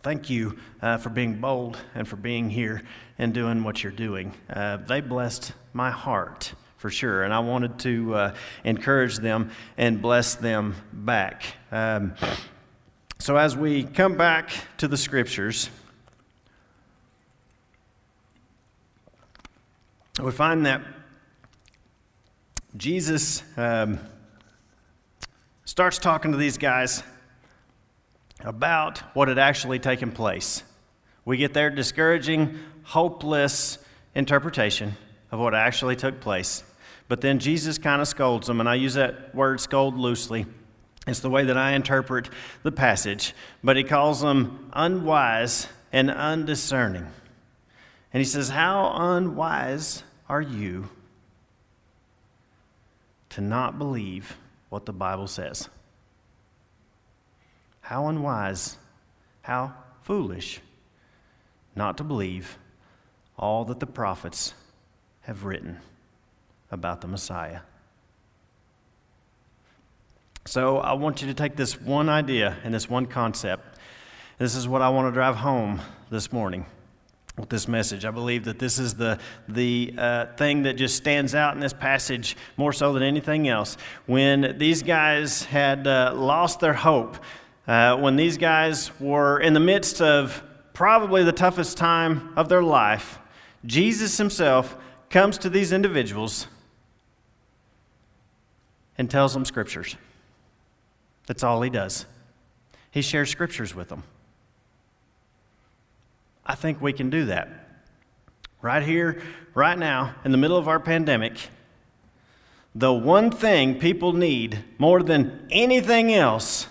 Thank 0.03 0.31
you 0.31 0.57
uh, 0.81 0.99
for 0.99 1.11
being 1.11 1.40
bold 1.40 1.77
and 1.95 2.07
for 2.07 2.16
being 2.16 2.49
here 2.49 2.83
and 3.19 3.35
doing 3.35 3.64
what 3.64 3.83
you're 3.83 3.92
doing. 3.92 4.35
Uh, 4.49 4.77
they 4.77 5.01
blessed 5.01 5.53
my 5.73 5.90
heart 5.90 6.53
for 6.77 6.90
sure, 6.90 7.25
and 7.25 7.35
I 7.35 7.40
wanted 7.40 7.79
to 7.81 8.14
uh, 8.14 8.35
encourage 8.64 9.16
them 9.16 9.51
and 9.77 10.01
bless 10.01 10.35
them 10.37 10.77
back. 10.92 11.42
Um, 11.73 12.14
so, 13.19 13.37
as 13.37 13.57
we 13.57 13.83
come 13.83 14.16
back 14.16 14.51
to 14.79 14.87
the 14.87 14.97
scriptures, 14.97 15.71
we 20.22 20.33
find 20.33 20.64
that 20.64 20.81
Jesus 22.76 23.42
um, 23.59 23.98
starts 25.66 25.98
talking 25.98 26.33
to 26.33 26.38
these 26.38 26.57
guys 26.57 27.02
about 28.40 28.98
what 29.14 29.29
had 29.29 29.38
actually 29.38 29.79
taken 29.79 30.11
place. 30.11 30.62
We 31.26 31.37
get 31.37 31.52
their 31.52 31.68
discouraging, 31.68 32.59
hopeless 32.85 33.79
interpretation 34.14 34.94
of 35.31 35.40
what 35.40 35.55
actually 35.55 35.96
took 35.96 36.20
place. 36.20 36.62
But 37.09 37.20
then 37.20 37.38
Jesus 37.38 37.76
kind 37.76 38.00
of 38.00 38.09
scolds 38.09 38.46
them, 38.46 38.61
and 38.61 38.68
I 38.68 38.76
use 38.76 38.94
that 38.94 39.35
word 39.35 39.61
scold 39.61 39.98
loosely. 39.98 40.46
It's 41.07 41.20
the 41.20 41.31
way 41.31 41.44
that 41.44 41.59
I 41.59 41.72
interpret 41.72 42.31
the 42.62 42.72
passage. 42.72 43.35
But 43.62 43.76
he 43.76 43.85
calls 43.85 44.22
them 44.22 44.70
unwise 44.72 45.68
and 45.92 46.11
undiscerning. 46.11 47.07
And 48.12 48.20
he 48.20 48.24
says, 48.24 48.48
How 48.48 48.92
unwise 48.94 50.02
are 50.28 50.40
you 50.40 50.88
to 53.30 53.40
not 53.40 53.78
believe 53.78 54.36
what 54.68 54.86
the 54.86 54.92
Bible 54.92 55.26
says? 55.26 55.68
How 57.80 58.08
unwise, 58.08 58.76
how 59.42 59.74
foolish 60.02 60.60
not 61.76 61.98
to 61.98 62.04
believe 62.04 62.58
all 63.38 63.64
that 63.66 63.80
the 63.80 63.86
prophets 63.86 64.54
have 65.22 65.44
written 65.44 65.78
about 66.70 67.00
the 67.00 67.06
Messiah. 67.06 67.60
So 70.46 70.78
I 70.78 70.94
want 70.94 71.20
you 71.20 71.28
to 71.28 71.34
take 71.34 71.56
this 71.56 71.80
one 71.80 72.08
idea 72.08 72.56
and 72.64 72.72
this 72.72 72.88
one 72.88 73.06
concept. 73.06 73.78
This 74.38 74.54
is 74.54 74.66
what 74.66 74.82
I 74.82 74.88
want 74.88 75.08
to 75.08 75.12
drive 75.12 75.36
home 75.36 75.80
this 76.10 76.32
morning 76.32 76.66
with 77.38 77.49
this 77.49 77.68
message. 77.68 78.05
I 78.05 78.11
believe 78.11 78.44
that 78.44 78.59
this 78.59 78.79
is 78.79 78.94
the, 78.94 79.18
the 79.49 79.94
uh, 79.96 80.27
thing 80.37 80.62
that 80.62 80.75
just 80.75 80.96
stands 80.96 81.35
out 81.35 81.55
in 81.55 81.61
this 81.61 81.72
passage 81.72 82.37
more 82.57 82.72
so 82.72 82.92
than 82.92 83.03
anything 83.03 83.49
else. 83.49 83.77
When 84.07 84.57
these 84.59 84.83
guys 84.83 85.44
had 85.44 85.87
uh, 85.87 86.12
lost 86.14 86.61
their 86.61 86.72
hope, 86.72 87.18
uh, 87.66 87.96
when 87.99 88.16
these 88.16 88.38
guys 88.38 88.90
were 88.99 89.38
in 89.40 89.53
the 89.53 89.61
midst 89.61 90.01
of 90.01 90.42
probably 90.72 91.25
the 91.25 91.33
toughest 91.33 91.77
time 91.77 92.33
of 92.37 92.49
their 92.49 92.62
life, 92.62 93.18
Jesus 93.64 94.16
himself 94.16 94.77
comes 95.11 95.37
to 95.38 95.51
these 95.51 95.72
individuals 95.72 96.46
and 98.96 99.11
tells 99.11 99.35
them 99.35 99.44
scriptures. 99.44 99.96
That's 101.27 101.42
all 101.42 101.61
he 101.61 101.70
does. 101.70 102.07
He 102.90 103.03
shares 103.03 103.31
scriptures 103.31 103.75
with 103.75 103.88
them. 103.88 104.05
I 106.46 106.54
think 106.54 106.80
we 106.80 106.92
can 106.92 107.11
do 107.11 107.26
that. 107.26 107.48
Right 108.62 108.82
here, 108.82 109.20
right 109.54 109.78
now, 109.78 110.14
in 110.24 110.30
the 110.30 110.38
middle 110.38 110.56
of 110.56 110.68
our 110.68 110.80
pandemic, 110.80 111.50
the 112.74 112.92
one 112.92 113.30
thing 113.30 113.78
people 113.80 114.12
need 114.12 114.62
more 114.78 115.02
than 115.02 115.46
anything 115.50 116.12
else 116.14 116.68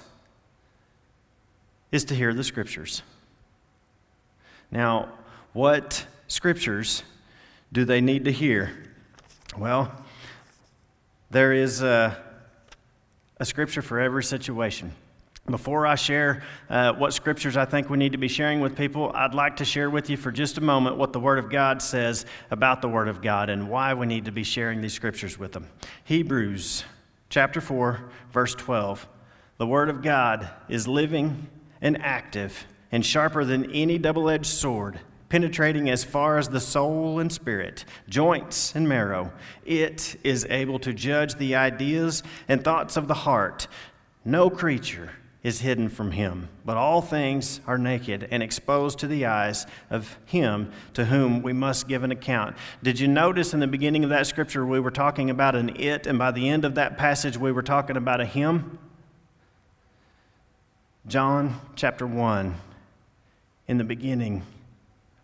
is 1.92 2.06
to 2.06 2.16
hear 2.16 2.34
the 2.34 2.44
scriptures. 2.44 3.02
Now, 4.72 5.10
what 5.54 6.06
scriptures 6.28 7.04
do 7.72 7.86
they 7.86 8.02
need 8.02 8.26
to 8.26 8.32
hear? 8.32 8.72
Well, 9.58 9.92
there 11.32 11.54
is 11.54 11.82
a, 11.82 12.18
a 13.38 13.46
scripture 13.46 13.82
for 13.82 14.00
every 14.00 14.24
situation. 14.24 14.92
Before 15.48 15.86
I 15.86 15.94
share 15.94 16.42
uh, 16.72 16.94
what 16.94 17.14
scriptures 17.14 17.56
I 17.56 17.66
think 17.66 17.88
we 17.88 18.00
need 18.00 18.14
to 18.14 18.18
be 18.18 18.28
sharing 18.28 18.62
with 18.62 18.76
people, 18.76 19.12
I'd 19.14 19.36
like 19.36 19.58
to 19.58 19.66
share 19.66 19.92
with 19.92 20.10
you 20.10 20.18
for 20.18 20.32
just 20.32 20.58
a 20.58 20.62
moment 20.62 20.98
what 20.98 21.14
the 21.14 21.20
Word 21.20 21.38
of 21.38 21.52
God 21.52 21.84
says 21.84 22.26
about 22.50 22.82
the 22.82 22.90
Word 22.90 23.08
of 23.08 23.22
God 23.22 23.52
and 23.52 23.70
why 23.70 23.94
we 23.94 24.08
need 24.08 24.26
to 24.26 24.32
be 24.32 24.44
sharing 24.44 24.82
these 24.82 24.94
scriptures 24.94 25.38
with 25.38 25.52
them. 25.52 25.68
Hebrews 26.06 26.84
chapter 27.30 27.62
4, 27.62 28.10
verse 28.34 28.56
12. 28.56 29.08
The 29.58 29.68
Word 29.68 29.90
of 29.90 30.02
God 30.02 30.50
is 30.68 30.88
living 30.88 31.48
and 31.80 32.02
active 32.02 32.66
and 32.92 33.06
sharper 33.06 33.46
than 33.46 33.70
any 33.72 34.00
double 34.00 34.32
edged 34.32 34.48
sword, 34.48 35.00
penetrating 35.30 35.92
as 35.92 36.04
far 36.04 36.40
as 36.40 36.50
the 36.50 36.60
soul 36.60 37.20
and 37.20 37.32
spirit, 37.32 37.86
joints 38.10 38.74
and 38.74 38.90
marrow. 38.90 39.32
It 39.64 40.16
is 40.24 40.48
able 40.50 40.80
to 40.80 40.92
judge 40.92 41.36
the 41.36 41.54
ideas 41.54 42.24
and 42.48 42.64
thoughts 42.64 42.98
of 42.98 43.08
the 43.08 43.14
heart. 43.14 43.68
No 44.24 44.50
creature 44.50 45.12
is 45.46 45.60
hidden 45.60 45.88
from 45.88 46.10
him, 46.10 46.50
but 46.66 46.76
all 46.76 47.04
things 47.04 47.60
are 47.68 47.78
naked 47.78 48.28
and 48.32 48.42
exposed 48.42 48.98
to 48.98 49.06
the 49.06 49.28
eyes 49.28 49.68
of 49.92 50.18
him 50.26 50.72
to 50.92 51.06
whom 51.06 51.44
we 51.44 51.54
must 51.54 51.88
give 51.88 52.02
an 52.02 52.10
account. 52.10 52.56
Did 52.82 53.00
you 53.00 53.08
notice 53.08 53.54
in 53.54 53.60
the 53.60 53.68
beginning 53.68 54.04
of 54.04 54.10
that 54.10 54.26
scripture 54.26 54.66
we 54.66 54.80
were 54.80 54.90
talking 54.90 55.30
about 55.30 55.56
an 55.56 55.80
it, 55.80 56.08
and 56.08 56.18
by 56.18 56.32
the 56.32 56.50
end 56.50 56.66
of 56.66 56.74
that 56.74 56.98
passage 56.98 57.38
we 57.38 57.52
were 57.52 57.62
talking 57.62 57.96
about 57.96 58.20
a 58.22 58.26
him? 58.26 58.80
John 61.06 61.62
chapter 61.76 62.08
1 62.08 62.56
In 63.68 63.78
the 63.78 63.84
beginning 63.84 64.42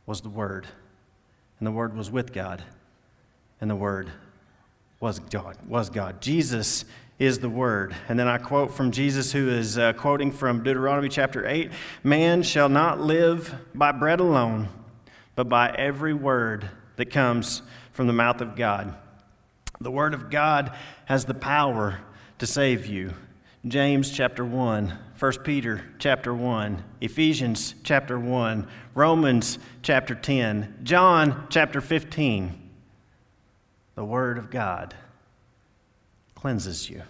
was 0.05 0.21
the 0.21 0.29
Word, 0.29 0.67
and 1.57 1.65
the 1.65 1.71
Word 1.71 1.97
was 1.97 2.11
with 2.11 2.31
God, 2.31 2.61
and 3.59 3.71
the 3.71 3.75
Word 3.75 4.11
was 4.99 5.17
God. 5.17 5.57
Was 5.67 5.89
God. 5.89 6.21
Jesus 6.21 6.85
is 7.21 7.37
the 7.37 7.49
Word. 7.49 7.95
And 8.09 8.17
then 8.17 8.27
I 8.27 8.39
quote 8.39 8.73
from 8.73 8.89
Jesus, 8.89 9.31
who 9.31 9.47
is 9.47 9.77
uh, 9.77 9.93
quoting 9.93 10.31
from 10.31 10.63
Deuteronomy 10.63 11.07
chapter 11.07 11.47
8 11.47 11.71
Man 12.03 12.41
shall 12.41 12.67
not 12.67 12.99
live 12.99 13.53
by 13.75 13.91
bread 13.91 14.19
alone, 14.19 14.69
but 15.35 15.47
by 15.47 15.69
every 15.69 16.15
word 16.15 16.67
that 16.95 17.11
comes 17.11 17.61
from 17.93 18.07
the 18.07 18.13
mouth 18.13 18.41
of 18.41 18.55
God. 18.55 18.95
The 19.79 19.91
Word 19.91 20.15
of 20.15 20.31
God 20.31 20.75
has 21.05 21.25
the 21.25 21.35
power 21.35 21.99
to 22.39 22.47
save 22.47 22.87
you. 22.87 23.13
James 23.67 24.09
chapter 24.09 24.43
1, 24.43 24.97
1 25.19 25.31
Peter 25.43 25.83
chapter 25.99 26.33
1, 26.33 26.83
Ephesians 27.01 27.75
chapter 27.83 28.19
1, 28.19 28.67
Romans 28.95 29.59
chapter 29.83 30.15
10, 30.15 30.79
John 30.81 31.45
chapter 31.51 31.81
15. 31.81 32.69
The 33.93 34.05
Word 34.05 34.39
of 34.39 34.49
God 34.49 34.95
cleanses 36.41 36.89
you. 36.89 37.03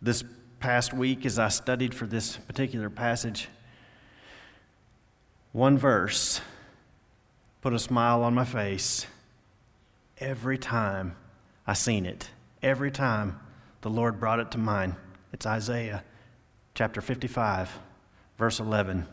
This 0.00 0.24
past 0.58 0.92
week, 0.92 1.24
as 1.24 1.38
I 1.38 1.48
studied 1.48 1.94
for 1.94 2.06
this 2.06 2.36
particular 2.36 2.90
passage, 2.90 3.48
one 5.52 5.78
verse 5.78 6.40
put 7.60 7.72
a 7.72 7.78
smile 7.78 8.24
on 8.24 8.34
my 8.34 8.44
face 8.44 9.06
every 10.18 10.58
time 10.58 11.14
I 11.66 11.74
seen 11.74 12.06
it 12.06 12.28
every 12.62 12.90
time 12.90 13.40
the 13.80 13.90
Lord 13.90 14.20
brought 14.20 14.40
it 14.40 14.50
to 14.52 14.58
mind. 14.58 14.94
It's 15.32 15.46
Isaiah 15.46 16.04
chapter 16.74 17.00
55, 17.00 17.78
verse 18.38 18.60
11. 18.60 19.06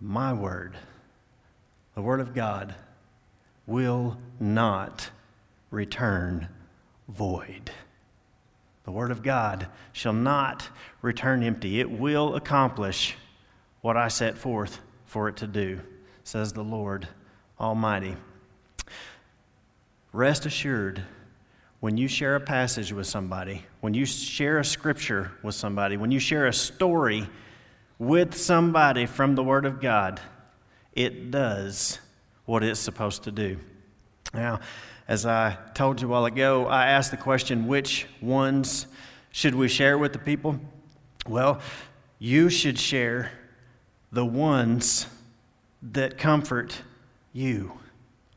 My 0.00 0.32
word, 0.32 0.76
the 1.94 2.02
word 2.02 2.20
of 2.20 2.34
God, 2.34 2.74
will 3.66 4.16
not 4.38 5.10
return 5.70 6.48
void. 7.08 7.70
The 8.84 8.92
word 8.92 9.10
of 9.10 9.22
God 9.22 9.66
shall 9.92 10.12
not 10.12 10.68
return 11.02 11.42
empty. 11.42 11.80
It 11.80 11.90
will 11.90 12.36
accomplish 12.36 13.16
what 13.80 13.96
I 13.96 14.08
set 14.08 14.38
forth 14.38 14.80
for 15.06 15.28
it 15.28 15.36
to 15.38 15.46
do, 15.46 15.80
says 16.22 16.52
the 16.52 16.62
Lord 16.62 17.08
Almighty. 17.58 18.16
Rest 20.12 20.46
assured 20.46 21.02
when 21.80 21.96
you 21.96 22.08
share 22.08 22.36
a 22.36 22.40
passage 22.40 22.92
with 22.92 23.06
somebody, 23.06 23.64
when 23.80 23.92
you 23.92 24.06
share 24.06 24.58
a 24.58 24.64
scripture 24.64 25.32
with 25.42 25.54
somebody, 25.54 25.96
when 25.96 26.10
you 26.10 26.18
share 26.18 26.46
a 26.46 26.52
story 26.52 27.28
with 27.98 28.36
somebody 28.36 29.06
from 29.06 29.34
the 29.34 29.44
Word 29.44 29.66
of 29.66 29.80
God, 29.80 30.20
it 30.92 31.30
does 31.30 31.98
what 32.46 32.64
it's 32.64 32.80
supposed 32.80 33.24
to 33.24 33.32
do. 33.32 33.58
Now, 34.32 34.60
as 35.08 35.26
I 35.26 35.56
told 35.74 36.00
you 36.00 36.08
a 36.08 36.10
while 36.10 36.24
ago, 36.24 36.66
I 36.66 36.86
asked 36.86 37.10
the 37.10 37.16
question 37.16 37.66
which 37.66 38.06
ones 38.20 38.86
should 39.30 39.54
we 39.54 39.68
share 39.68 39.98
with 39.98 40.12
the 40.12 40.18
people? 40.18 40.58
Well, 41.28 41.60
you 42.18 42.48
should 42.48 42.78
share 42.78 43.30
the 44.10 44.24
ones 44.24 45.06
that 45.82 46.18
comfort 46.18 46.80
you. 47.32 47.72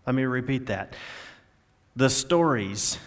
Let 0.06 0.16
me 0.16 0.24
repeat 0.24 0.66
that 0.68 0.94
the 1.96 2.10
stories, 2.10 2.98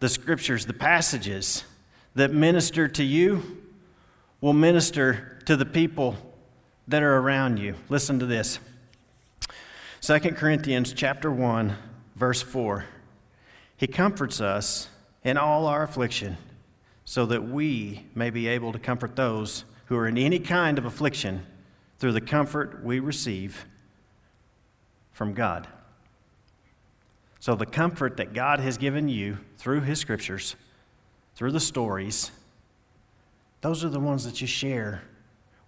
the 0.00 0.08
scriptures, 0.08 0.66
the 0.66 0.74
passages 0.74 1.64
that 2.14 2.32
minister 2.32 2.88
to 2.88 3.04
you 3.04 3.62
will 4.40 4.52
minister 4.52 5.38
to 5.46 5.56
the 5.56 5.64
people 5.64 6.16
that 6.88 7.02
are 7.02 7.18
around 7.18 7.58
you. 7.58 7.74
Listen 7.88 8.18
to 8.18 8.26
this. 8.26 8.58
2 10.06 10.20
Corinthians 10.20 10.92
chapter 10.92 11.32
1 11.32 11.76
verse 12.14 12.40
4. 12.40 12.84
He 13.76 13.88
comforts 13.88 14.40
us 14.40 14.88
in 15.24 15.36
all 15.36 15.66
our 15.66 15.82
affliction 15.82 16.36
so 17.04 17.26
that 17.26 17.48
we 17.48 18.06
may 18.14 18.30
be 18.30 18.46
able 18.46 18.70
to 18.70 18.78
comfort 18.78 19.16
those 19.16 19.64
who 19.86 19.96
are 19.96 20.06
in 20.06 20.16
any 20.16 20.38
kind 20.38 20.78
of 20.78 20.84
affliction 20.84 21.44
through 21.98 22.12
the 22.12 22.20
comfort 22.20 22.84
we 22.84 23.00
receive 23.00 23.66
from 25.10 25.34
God. 25.34 25.66
So, 27.40 27.56
the 27.56 27.66
comfort 27.66 28.16
that 28.18 28.32
God 28.32 28.60
has 28.60 28.78
given 28.78 29.08
you 29.08 29.38
through 29.58 29.80
His 29.80 29.98
scriptures, 29.98 30.54
through 31.34 31.50
the 31.50 31.58
stories, 31.58 32.30
those 33.60 33.84
are 33.84 33.88
the 33.88 33.98
ones 33.98 34.24
that 34.24 34.40
you 34.40 34.46
share 34.46 35.02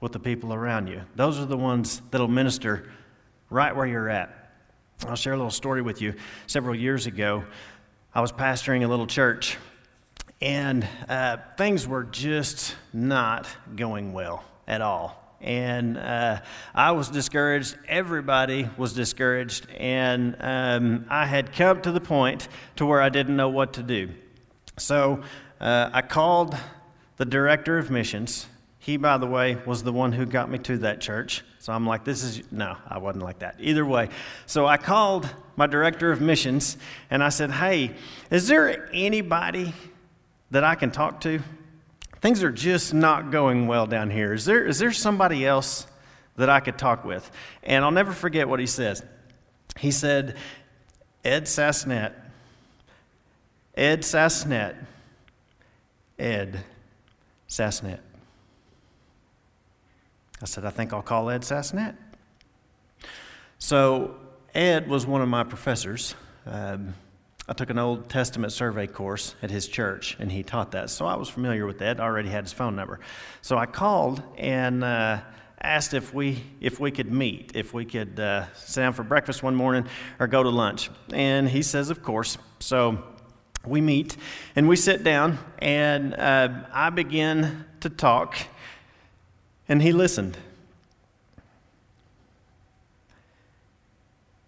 with 0.00 0.12
the 0.12 0.20
people 0.20 0.54
around 0.54 0.86
you. 0.86 1.02
Those 1.16 1.40
are 1.40 1.44
the 1.44 1.56
ones 1.56 2.02
that'll 2.12 2.28
minister 2.28 2.88
right 3.50 3.74
where 3.74 3.86
you're 3.86 4.08
at. 4.08 4.34
I'll 5.06 5.16
share 5.16 5.32
a 5.32 5.36
little 5.36 5.50
story 5.50 5.82
with 5.82 6.02
you. 6.02 6.14
Several 6.46 6.74
years 6.74 7.06
ago, 7.06 7.44
I 8.14 8.20
was 8.20 8.32
pastoring 8.32 8.84
a 8.84 8.88
little 8.88 9.06
church, 9.06 9.56
and 10.40 10.86
uh, 11.08 11.38
things 11.56 11.86
were 11.86 12.04
just 12.04 12.74
not 12.92 13.46
going 13.76 14.12
well 14.12 14.44
at 14.66 14.80
all 14.80 15.28
and 15.40 15.96
uh, 15.96 16.40
I 16.74 16.92
was 16.92 17.08
discouraged. 17.08 17.76
Everybody 17.86 18.68
was 18.76 18.92
discouraged, 18.92 19.68
and 19.70 20.36
um, 20.40 21.06
I 21.08 21.26
had 21.26 21.52
come 21.52 21.80
to 21.82 21.92
the 21.92 22.00
point 22.00 22.48
to 22.76 22.86
where 22.86 23.00
I 23.00 23.08
didn't 23.08 23.36
know 23.36 23.48
what 23.48 23.74
to 23.74 23.82
do. 23.82 24.10
So 24.78 25.22
uh, 25.60 25.90
I 25.92 26.02
called 26.02 26.56
the 27.16 27.24
director 27.24 27.78
of 27.78 27.90
missions. 27.90 28.46
He, 28.78 28.96
by 28.96 29.18
the 29.18 29.26
way, 29.26 29.56
was 29.66 29.82
the 29.82 29.92
one 29.92 30.12
who 30.12 30.24
got 30.24 30.50
me 30.50 30.58
to 30.60 30.78
that 30.78 31.00
church. 31.00 31.44
So 31.58 31.72
I'm 31.72 31.86
like, 31.86 32.04
this 32.04 32.22
is, 32.22 32.42
no, 32.52 32.76
I 32.88 32.98
wasn't 32.98 33.24
like 33.24 33.40
that. 33.40 33.56
Either 33.58 33.84
way. 33.84 34.08
So 34.46 34.66
I 34.66 34.76
called 34.76 35.28
my 35.56 35.66
director 35.66 36.12
of 36.12 36.20
missions 36.20 36.76
and 37.10 37.22
I 37.22 37.28
said, 37.28 37.50
hey, 37.50 37.94
is 38.30 38.46
there 38.46 38.88
anybody 38.92 39.74
that 40.50 40.64
I 40.64 40.76
can 40.76 40.90
talk 40.90 41.20
to? 41.22 41.40
Things 42.20 42.42
are 42.42 42.52
just 42.52 42.94
not 42.94 43.30
going 43.30 43.66
well 43.66 43.86
down 43.86 44.10
here. 44.10 44.32
Is 44.32 44.44
there, 44.44 44.64
is 44.64 44.78
there 44.78 44.92
somebody 44.92 45.46
else 45.46 45.86
that 46.36 46.48
I 46.48 46.60
could 46.60 46.78
talk 46.78 47.04
with? 47.04 47.30
And 47.62 47.84
I'll 47.84 47.90
never 47.90 48.12
forget 48.12 48.48
what 48.48 48.60
he 48.60 48.66
says. 48.66 49.02
He 49.76 49.90
said, 49.90 50.36
Ed 51.24 51.44
Sassnet. 51.44 52.12
Ed 53.76 54.02
Sassnet. 54.02 54.74
Ed 56.18 56.60
Sassnet. 57.48 58.00
I 60.40 60.44
said, 60.46 60.64
I 60.64 60.70
think 60.70 60.92
I'll 60.92 61.02
call 61.02 61.30
Ed 61.30 61.42
Sassnet. 61.42 61.96
So, 63.58 64.14
Ed 64.54 64.88
was 64.88 65.06
one 65.06 65.20
of 65.20 65.28
my 65.28 65.44
professors. 65.44 66.14
Um, 66.46 66.94
I 67.48 67.54
took 67.54 67.70
an 67.70 67.78
Old 67.78 68.10
Testament 68.10 68.52
survey 68.52 68.86
course 68.86 69.34
at 69.42 69.50
his 69.50 69.66
church, 69.66 70.16
and 70.20 70.30
he 70.30 70.42
taught 70.42 70.72
that. 70.72 70.90
So 70.90 71.06
I 71.06 71.16
was 71.16 71.30
familiar 71.30 71.64
with 71.64 71.78
that. 71.78 71.98
I 71.98 72.04
already 72.04 72.28
had 72.28 72.44
his 72.44 72.52
phone 72.52 72.76
number. 72.76 73.00
So 73.40 73.56
I 73.56 73.64
called 73.64 74.22
and 74.36 74.84
uh, 74.84 75.20
asked 75.60 75.94
if 75.94 76.12
we 76.12 76.42
if 76.60 76.78
we 76.78 76.90
could 76.90 77.10
meet, 77.10 77.52
if 77.54 77.72
we 77.72 77.86
could 77.86 78.20
uh, 78.20 78.52
sit 78.54 78.82
down 78.82 78.92
for 78.92 79.02
breakfast 79.02 79.42
one 79.42 79.54
morning 79.54 79.86
or 80.20 80.26
go 80.26 80.42
to 80.42 80.50
lunch. 80.50 80.90
And 81.10 81.48
he 81.48 81.62
says, 81.62 81.88
of 81.88 82.02
course. 82.02 82.36
So 82.60 83.02
we 83.64 83.80
meet 83.80 84.16
and 84.54 84.68
we 84.68 84.76
sit 84.76 85.02
down, 85.02 85.38
and 85.58 86.14
uh, 86.14 86.48
I 86.70 86.90
begin 86.90 87.64
to 87.80 87.88
talk, 87.88 88.36
and 89.68 89.82
he 89.82 89.92
listened. 89.92 90.38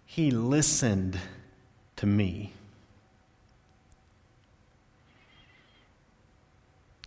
He 0.05 0.31
listened 0.31 1.19
to 1.97 2.05
me. 2.05 2.53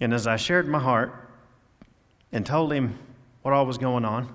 And 0.00 0.14
as 0.14 0.26
I 0.26 0.36
shared 0.36 0.68
my 0.68 0.78
heart 0.78 1.14
and 2.32 2.46
told 2.46 2.72
him 2.72 2.98
what 3.42 3.52
all 3.52 3.66
was 3.66 3.78
going 3.78 4.04
on, 4.04 4.34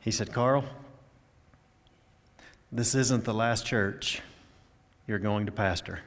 he 0.00 0.10
said, 0.10 0.32
Carl, 0.32 0.64
this 2.70 2.94
isn't 2.94 3.24
the 3.24 3.34
last 3.34 3.66
church 3.66 4.20
you're 5.06 5.18
going 5.18 5.46
to 5.46 5.52
pastor. 5.52 6.00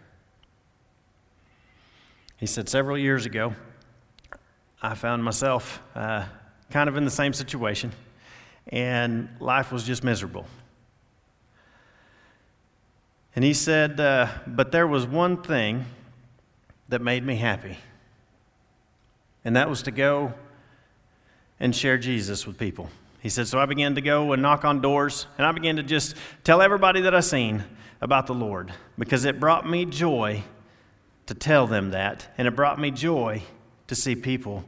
He 2.38 2.46
said, 2.46 2.70
several 2.70 2.98
years 2.98 3.26
ago, 3.26 3.54
I 4.82 4.96
found 4.96 5.24
myself 5.24 5.82
uh, 5.94 6.24
kind 6.70 6.88
of 6.88 6.96
in 6.96 7.04
the 7.04 7.12
same 7.12 7.34
situation, 7.34 7.92
and 8.68 9.28
life 9.42 9.74
was 9.74 9.84
just 9.84 10.06
miserable. 10.06 10.46
And 13.36 13.44
he 13.44 13.54
said, 13.54 14.00
uh, 14.00 14.28
but 14.48 14.72
there 14.72 14.88
was 14.88 15.06
one 15.06 15.42
thing 15.42 15.86
that 16.88 17.02
made 17.02 17.26
me 17.26 17.36
happy. 17.36 17.78
And 19.44 19.56
that 19.56 19.70
was 19.70 19.84
to 19.84 19.92
go 19.92 20.34
and 21.60 21.76
share 21.76 21.98
Jesus 21.98 22.48
with 22.48 22.58
people. 22.58 22.90
He 23.22 23.30
said, 23.30 23.48
So 23.48 23.60
I 23.60 23.66
began 23.66 23.96
to 23.96 24.02
go 24.02 24.32
and 24.32 24.42
knock 24.42 24.64
on 24.64 24.80
doors, 24.80 25.28
and 25.38 25.46
I 25.46 25.52
began 25.52 25.76
to 25.76 25.84
just 25.84 26.16
tell 26.46 26.62
everybody 26.62 27.02
that 27.02 27.14
I 27.14 27.20
seen 27.20 27.66
about 28.00 28.28
the 28.28 28.34
Lord 28.34 28.72
because 28.98 29.26
it 29.26 29.42
brought 29.42 29.70
me 29.70 29.84
joy 29.86 30.44
to 31.26 31.34
tell 31.34 31.68
them 31.68 31.92
that, 31.92 32.34
and 32.38 32.48
it 32.48 32.56
brought 32.56 32.80
me 32.80 32.92
joy 32.92 33.44
to 33.90 33.96
see 33.96 34.16
people 34.16 34.64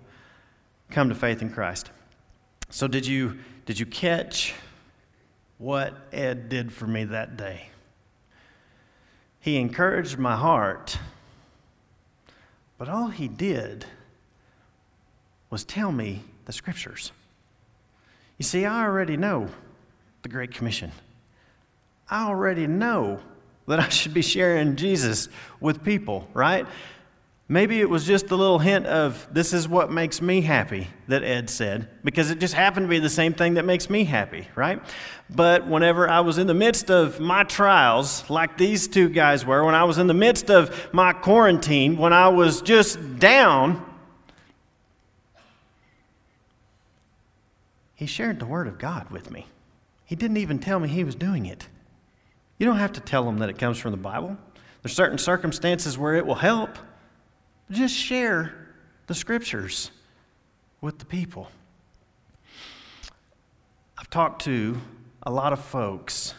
come 0.91 1.09
to 1.09 1.15
faith 1.15 1.41
in 1.41 1.49
Christ. 1.49 1.89
So, 2.69 2.87
did 2.87 3.07
you, 3.07 3.39
did 3.65 3.79
you 3.79 3.85
catch 3.85 4.53
what 5.57 5.95
Ed 6.11 6.49
did 6.49 6.71
for 6.71 6.85
me 6.85 7.05
that 7.05 7.37
day? 7.37 7.69
He 9.39 9.57
encouraged 9.57 10.19
my 10.19 10.35
heart 10.35 10.99
but 12.81 12.89
all 12.89 13.09
he 13.09 13.27
did 13.27 13.85
was 15.51 15.63
tell 15.63 15.91
me 15.91 16.23
the 16.45 16.51
scriptures. 16.51 17.11
You 18.39 18.43
see, 18.43 18.65
I 18.65 18.85
already 18.85 19.17
know 19.17 19.49
the 20.23 20.29
Great 20.29 20.49
Commission. 20.49 20.91
I 22.09 22.23
already 22.23 22.65
know 22.65 23.19
that 23.67 23.79
I 23.79 23.87
should 23.89 24.15
be 24.15 24.23
sharing 24.23 24.77
Jesus 24.77 25.29
with 25.59 25.83
people, 25.83 26.27
right? 26.33 26.65
Maybe 27.51 27.81
it 27.81 27.89
was 27.89 28.05
just 28.05 28.31
a 28.31 28.35
little 28.37 28.59
hint 28.59 28.85
of 28.85 29.27
this 29.29 29.51
is 29.51 29.67
what 29.67 29.91
makes 29.91 30.21
me 30.21 30.39
happy 30.39 30.87
that 31.09 31.21
Ed 31.21 31.49
said, 31.49 31.89
because 32.01 32.31
it 32.31 32.39
just 32.39 32.53
happened 32.53 32.85
to 32.85 32.89
be 32.89 32.99
the 32.99 33.09
same 33.09 33.33
thing 33.33 33.55
that 33.55 33.65
makes 33.65 33.89
me 33.89 34.05
happy, 34.05 34.47
right? 34.55 34.81
But 35.29 35.67
whenever 35.67 36.09
I 36.09 36.21
was 36.21 36.37
in 36.37 36.47
the 36.47 36.53
midst 36.53 36.89
of 36.89 37.19
my 37.19 37.43
trials, 37.43 38.23
like 38.29 38.57
these 38.57 38.87
two 38.87 39.09
guys 39.09 39.45
were, 39.45 39.65
when 39.65 39.75
I 39.75 39.83
was 39.83 39.97
in 39.97 40.07
the 40.07 40.13
midst 40.13 40.49
of 40.49 40.93
my 40.93 41.11
quarantine, 41.11 41.97
when 41.97 42.13
I 42.13 42.29
was 42.29 42.61
just 42.61 43.19
down, 43.19 43.85
he 47.95 48.05
shared 48.05 48.39
the 48.39 48.45
Word 48.45 48.67
of 48.67 48.77
God 48.77 49.09
with 49.09 49.29
me. 49.29 49.45
He 50.05 50.15
didn't 50.15 50.37
even 50.37 50.59
tell 50.59 50.79
me 50.79 50.87
he 50.87 51.03
was 51.03 51.15
doing 51.15 51.45
it. 51.47 51.67
You 52.59 52.65
don't 52.65 52.77
have 52.77 52.93
to 52.93 53.01
tell 53.01 53.25
them 53.25 53.39
that 53.39 53.49
it 53.49 53.57
comes 53.57 53.77
from 53.77 53.91
the 53.91 53.97
Bible. 53.97 54.37
There's 54.81 54.95
certain 54.95 55.17
circumstances 55.17 55.97
where 55.97 56.15
it 56.15 56.25
will 56.25 56.35
help. 56.35 56.77
Just 57.71 57.95
share 57.95 58.53
the 59.07 59.15
scriptures 59.15 59.91
with 60.81 60.99
the 60.99 61.05
people. 61.05 61.49
I've 63.97 64.09
talked 64.09 64.43
to 64.43 64.77
a 65.23 65.31
lot 65.31 65.53
of 65.53 65.63
folks 65.63 66.33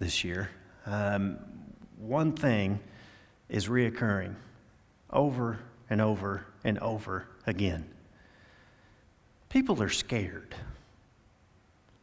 this 0.00 0.24
year. 0.24 0.50
Um, 0.84 1.38
one 1.98 2.32
thing 2.32 2.80
is 3.48 3.68
reoccurring 3.68 4.34
over 5.10 5.60
and 5.88 6.00
over 6.00 6.46
and 6.64 6.80
over 6.80 7.28
again. 7.46 7.88
People 9.50 9.80
are 9.84 9.88
scared. 9.88 10.52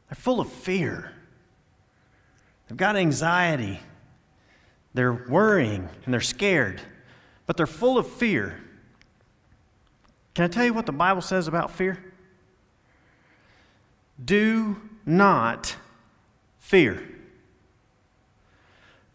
They're 0.08 0.16
full 0.16 0.40
of 0.40 0.50
fear. 0.50 1.12
They've 2.70 2.78
got 2.78 2.96
anxiety. 2.96 3.82
They're 4.94 5.26
worrying 5.28 5.90
and 6.06 6.14
they're 6.14 6.22
scared, 6.22 6.80
but 7.46 7.58
they're 7.58 7.68
full 7.68 7.98
of 7.98 8.08
fear. 8.08 8.62
Can 10.34 10.46
I 10.46 10.48
tell 10.48 10.66
you 10.66 10.74
what 10.74 10.86
the 10.86 10.92
Bible 10.92 11.22
says 11.22 11.48
about 11.48 11.72
fear? 11.72 12.04
Do 14.24 14.82
not 15.06 15.76
fear. 16.60 17.02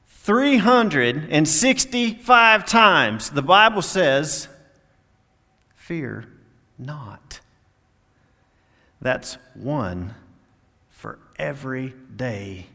365 0.08 2.64
times 2.64 3.30
the 3.30 3.42
Bible 3.42 3.82
says, 3.82 4.48
Fear 5.76 6.24
not. 6.78 7.40
That's 9.02 9.36
one 9.52 10.14
for 10.88 11.18
every 11.38 11.92
day 12.16 12.68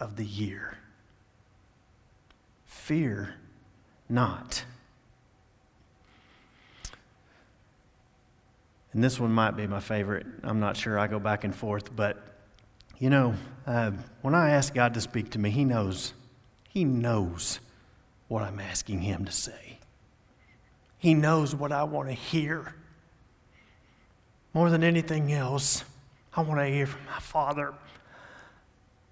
of 0.00 0.16
the 0.16 0.24
year. 0.24 0.78
Fear 2.66 3.36
not. 4.08 4.64
And 8.92 9.02
this 9.02 9.18
one 9.18 9.32
might 9.32 9.56
be 9.56 9.66
my 9.66 9.80
favorite. 9.80 10.26
I'm 10.42 10.60
not 10.60 10.76
sure. 10.76 10.98
I 10.98 11.06
go 11.06 11.18
back 11.18 11.44
and 11.44 11.54
forth. 11.54 11.94
But, 11.94 12.22
you 12.98 13.08
know, 13.08 13.34
uh, 13.66 13.92
when 14.20 14.34
I 14.34 14.50
ask 14.50 14.74
God 14.74 14.94
to 14.94 15.00
speak 15.00 15.30
to 15.30 15.38
me, 15.38 15.50
He 15.50 15.64
knows. 15.64 16.12
He 16.68 16.84
knows 16.84 17.60
what 18.28 18.42
I'm 18.42 18.60
asking 18.60 19.00
Him 19.00 19.24
to 19.24 19.32
say. 19.32 19.78
He 20.98 21.14
knows 21.14 21.54
what 21.54 21.72
I 21.72 21.84
want 21.84 22.08
to 22.08 22.14
hear. 22.14 22.74
More 24.54 24.68
than 24.68 24.84
anything 24.84 25.32
else, 25.32 25.84
I 26.34 26.42
want 26.42 26.60
to 26.60 26.66
hear 26.66 26.86
from 26.86 27.04
my 27.06 27.18
Father. 27.18 27.74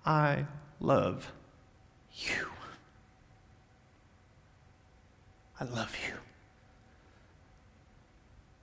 I 0.04 0.44
love 0.78 1.32
you. 2.12 2.46
I 5.58 5.64
love 5.64 5.96
you. 6.06 6.14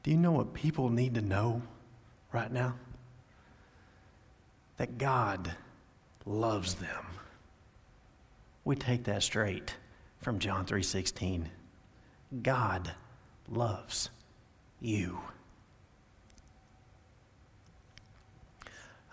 Do 0.07 0.11
you 0.11 0.19
know 0.19 0.31
what 0.31 0.53
people 0.53 0.89
need 0.89 1.15
to 1.15 1.21
know 1.21 1.61
right 2.31 2.49
now? 2.49 2.75
That 4.77 4.97
God 4.97 5.53
loves 6.25 6.75
them. 6.75 7.05
We 8.63 8.77
take 8.77 9.03
that 9.03 9.21
straight 9.21 9.75
from 10.21 10.39
John 10.39 10.65
3:16. 10.65 11.49
God 12.41 12.93
loves 13.49 14.09
you. 14.79 15.19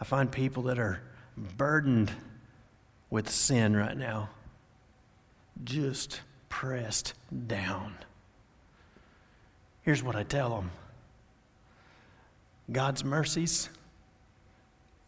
I 0.01 0.05
find 0.05 0.31
people 0.31 0.63
that 0.63 0.79
are 0.79 1.03
burdened 1.37 2.13
with 3.11 3.29
sin 3.29 3.75
right 3.75 3.97
now, 3.97 4.31
just 5.65 6.21
pressed 6.49 7.15
down. 7.49 7.97
Here's 9.83 10.01
what 10.01 10.15
I 10.15 10.23
tell 10.23 10.51
them 10.51 10.71
God's 12.71 13.05
mercies, 13.05 13.69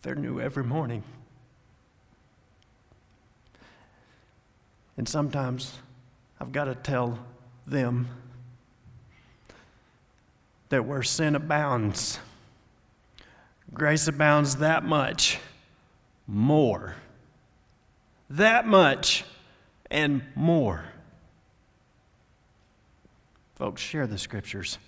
they're 0.02 0.14
new 0.14 0.40
every 0.40 0.64
morning. 0.64 1.02
And 4.96 5.08
sometimes 5.08 5.78
I've 6.40 6.52
got 6.52 6.64
to 6.64 6.74
tell 6.74 7.18
them 7.66 8.08
that 10.68 10.84
where 10.84 11.02
sin 11.02 11.34
abounds, 11.34 12.18
grace 13.72 14.08
abounds 14.08 14.56
that 14.56 14.84
much 14.84 15.38
more. 16.26 16.96
That 18.28 18.66
much 18.66 19.24
and 19.90 20.22
more. 20.34 20.84
Folks, 23.54 23.80
share 23.80 24.06
the 24.06 24.18
scriptures 24.18 24.78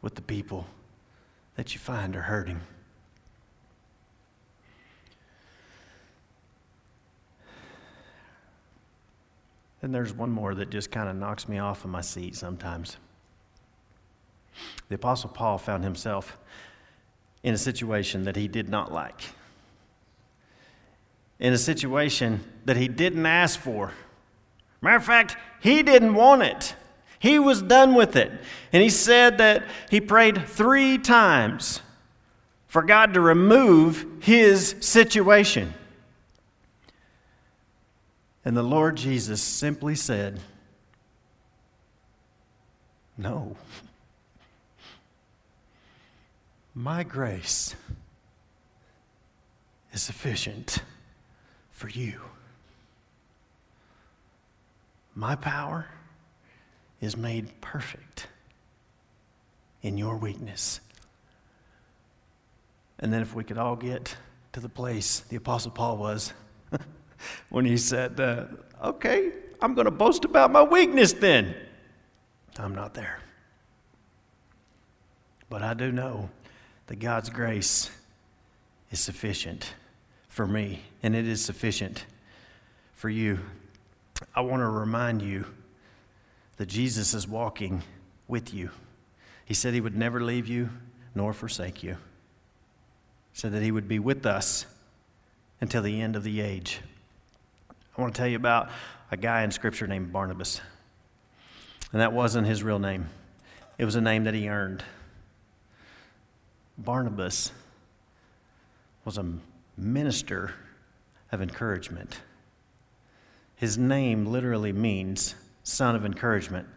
with 0.00 0.14
the 0.14 0.22
people 0.22 0.66
that 1.56 1.74
you 1.74 1.80
find 1.80 2.16
are 2.16 2.22
hurting. 2.22 2.60
And 9.82 9.94
there's 9.94 10.14
one 10.14 10.30
more 10.30 10.54
that 10.54 10.70
just 10.70 10.90
kind 10.90 11.08
of 11.10 11.16
knocks 11.16 11.46
me 11.46 11.58
off 11.58 11.84
of 11.84 11.90
my 11.90 12.00
seat 12.00 12.34
sometimes. 12.36 12.96
The 14.88 14.94
Apostle 14.94 15.28
Paul 15.30 15.58
found 15.58 15.84
himself 15.84 16.38
in 17.42 17.52
a 17.52 17.58
situation 17.58 18.24
that 18.24 18.34
he 18.34 18.48
did 18.48 18.68
not 18.70 18.92
like, 18.92 19.20
in 21.38 21.52
a 21.52 21.58
situation 21.58 22.42
that 22.64 22.78
he 22.78 22.88
didn't 22.88 23.26
ask 23.26 23.60
for. 23.60 23.92
Matter 24.80 24.96
of 24.96 25.04
fact, 25.04 25.36
he 25.60 25.82
didn't 25.82 26.14
want 26.14 26.42
it. 26.42 26.74
He 27.24 27.38
was 27.38 27.62
done 27.62 27.94
with 27.94 28.16
it. 28.16 28.30
And 28.70 28.82
he 28.82 28.90
said 28.90 29.38
that 29.38 29.64
he 29.88 29.98
prayed 29.98 30.46
three 30.46 30.98
times 30.98 31.80
for 32.66 32.82
God 32.82 33.14
to 33.14 33.20
remove 33.22 34.04
his 34.20 34.76
situation. 34.80 35.72
And 38.44 38.54
the 38.54 38.62
Lord 38.62 38.98
Jesus 38.98 39.40
simply 39.40 39.94
said, 39.94 40.38
No. 43.16 43.56
My 46.74 47.04
grace 47.04 47.74
is 49.94 50.02
sufficient 50.02 50.80
for 51.70 51.88
you. 51.88 52.20
My 55.14 55.36
power 55.36 55.88
is 57.00 57.16
made 57.16 57.60
perfect 57.60 58.26
in 59.82 59.98
your 59.98 60.16
weakness. 60.16 60.80
And 62.98 63.12
then, 63.12 63.22
if 63.22 63.34
we 63.34 63.44
could 63.44 63.58
all 63.58 63.76
get 63.76 64.16
to 64.52 64.60
the 64.60 64.68
place 64.68 65.20
the 65.20 65.36
Apostle 65.36 65.72
Paul 65.72 65.96
was 65.98 66.32
when 67.50 67.64
he 67.64 67.76
said, 67.76 68.18
uh, 68.20 68.44
Okay, 68.82 69.32
I'm 69.60 69.74
going 69.74 69.86
to 69.86 69.90
boast 69.90 70.24
about 70.24 70.50
my 70.52 70.62
weakness 70.62 71.12
then. 71.12 71.54
I'm 72.58 72.74
not 72.74 72.94
there. 72.94 73.18
But 75.48 75.62
I 75.62 75.74
do 75.74 75.90
know 75.90 76.30
that 76.86 76.96
God's 76.96 77.30
grace 77.30 77.90
is 78.90 79.00
sufficient 79.00 79.74
for 80.28 80.46
me, 80.46 80.82
and 81.02 81.14
it 81.14 81.26
is 81.26 81.44
sufficient 81.44 82.06
for 82.94 83.08
you. 83.08 83.38
I 84.34 84.40
want 84.40 84.60
to 84.60 84.68
remind 84.68 85.22
you 85.22 85.46
that 86.56 86.66
Jesus 86.66 87.14
is 87.14 87.26
walking 87.26 87.82
with 88.28 88.54
you. 88.54 88.70
He 89.44 89.54
said 89.54 89.74
he 89.74 89.80
would 89.80 89.96
never 89.96 90.20
leave 90.20 90.46
you 90.46 90.70
nor 91.14 91.32
forsake 91.32 91.82
you. 91.82 91.92
He 93.32 93.40
said 93.40 93.52
that 93.52 93.62
he 93.62 93.70
would 93.70 93.88
be 93.88 93.98
with 93.98 94.24
us 94.26 94.66
until 95.60 95.82
the 95.82 96.00
end 96.00 96.16
of 96.16 96.24
the 96.24 96.40
age. 96.40 96.80
I 97.96 98.00
want 98.00 98.14
to 98.14 98.18
tell 98.18 98.28
you 98.28 98.36
about 98.36 98.70
a 99.10 99.16
guy 99.16 99.42
in 99.42 99.50
Scripture 99.50 99.86
named 99.86 100.12
Barnabas. 100.12 100.60
And 101.92 102.00
that 102.00 102.12
wasn't 102.12 102.46
his 102.46 102.62
real 102.62 102.78
name, 102.78 103.08
it 103.78 103.84
was 103.84 103.96
a 103.96 104.00
name 104.00 104.24
that 104.24 104.34
he 104.34 104.48
earned. 104.48 104.82
Barnabas 106.76 107.52
was 109.04 109.18
a 109.18 109.26
minister 109.76 110.54
of 111.30 111.40
encouragement. 111.40 112.20
His 113.56 113.78
name 113.78 114.26
literally 114.26 114.72
means 114.72 115.36
son 115.64 115.96
of 115.96 116.04
encouragement. 116.04 116.68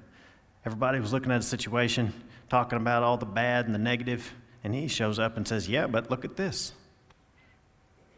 Everybody 0.65 0.99
was 0.99 1.13
looking 1.13 1.31
at 1.31 1.39
a 1.39 1.43
situation, 1.43 2.13
talking 2.49 2.77
about 2.77 3.03
all 3.03 3.17
the 3.17 3.25
bad 3.25 3.65
and 3.67 3.75
the 3.75 3.79
negative, 3.79 4.33
and 4.63 4.73
he 4.73 4.87
shows 4.87 5.19
up 5.19 5.37
and 5.37 5.47
says, 5.47 5.69
Yeah, 5.69 5.85
but 5.85 6.09
look 6.09 6.25
at 6.25 6.35
this. 6.35 6.73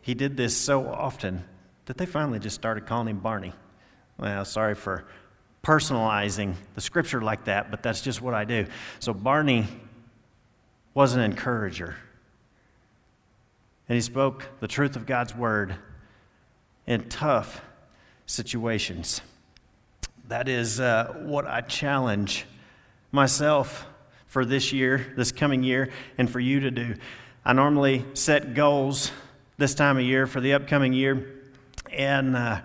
He 0.02 0.14
did 0.14 0.38
this 0.38 0.56
so 0.56 0.88
often 0.88 1.44
that 1.86 1.98
they 1.98 2.06
finally 2.06 2.40
just 2.40 2.56
started 2.56 2.86
calling 2.86 3.10
him 3.10 3.20
Barney. 3.20 3.54
Well, 4.18 4.46
sorry 4.46 4.76
for 4.76 5.06
personalizing 5.64 6.56
the 6.76 6.82
scripture 6.82 7.22
like 7.22 7.46
that, 7.46 7.70
but 7.70 7.84
that's 7.84 8.02
just 8.02 8.22
what 8.22 8.34
I 8.34 8.46
do. 8.46 8.66
So 9.00 9.14
Barney 9.14 9.68
was 10.94 11.14
an 11.14 11.22
encourager. 11.22 11.96
And 13.88 13.96
he 13.96 14.02
spoke 14.02 14.48
the 14.60 14.68
truth 14.68 14.96
of 14.96 15.06
God's 15.06 15.36
word 15.36 15.76
in 16.86 17.10
tough 17.10 17.62
situations. 18.26 19.22
That 20.30 20.48
is 20.48 20.80
uh, 20.80 21.16
what 21.24 21.48
I 21.48 21.62
challenge 21.62 22.46
myself 23.12 23.88
for 24.28 24.46
this 24.46 24.72
year, 24.72 25.12
this 25.18 25.32
coming 25.32 25.64
year, 25.64 25.90
and 26.20 26.30
for 26.30 26.40
you 26.40 26.60
to 26.60 26.70
do. 26.70 26.94
I 27.44 27.54
normally 27.54 28.06
set 28.14 28.54
goals 28.54 29.12
this 29.58 29.74
time 29.74 29.98
of 29.98 30.04
year 30.04 30.28
for 30.28 30.40
the 30.40 30.54
upcoming 30.54 30.94
year, 30.94 31.42
and 31.92 32.38
uh, 32.38 32.62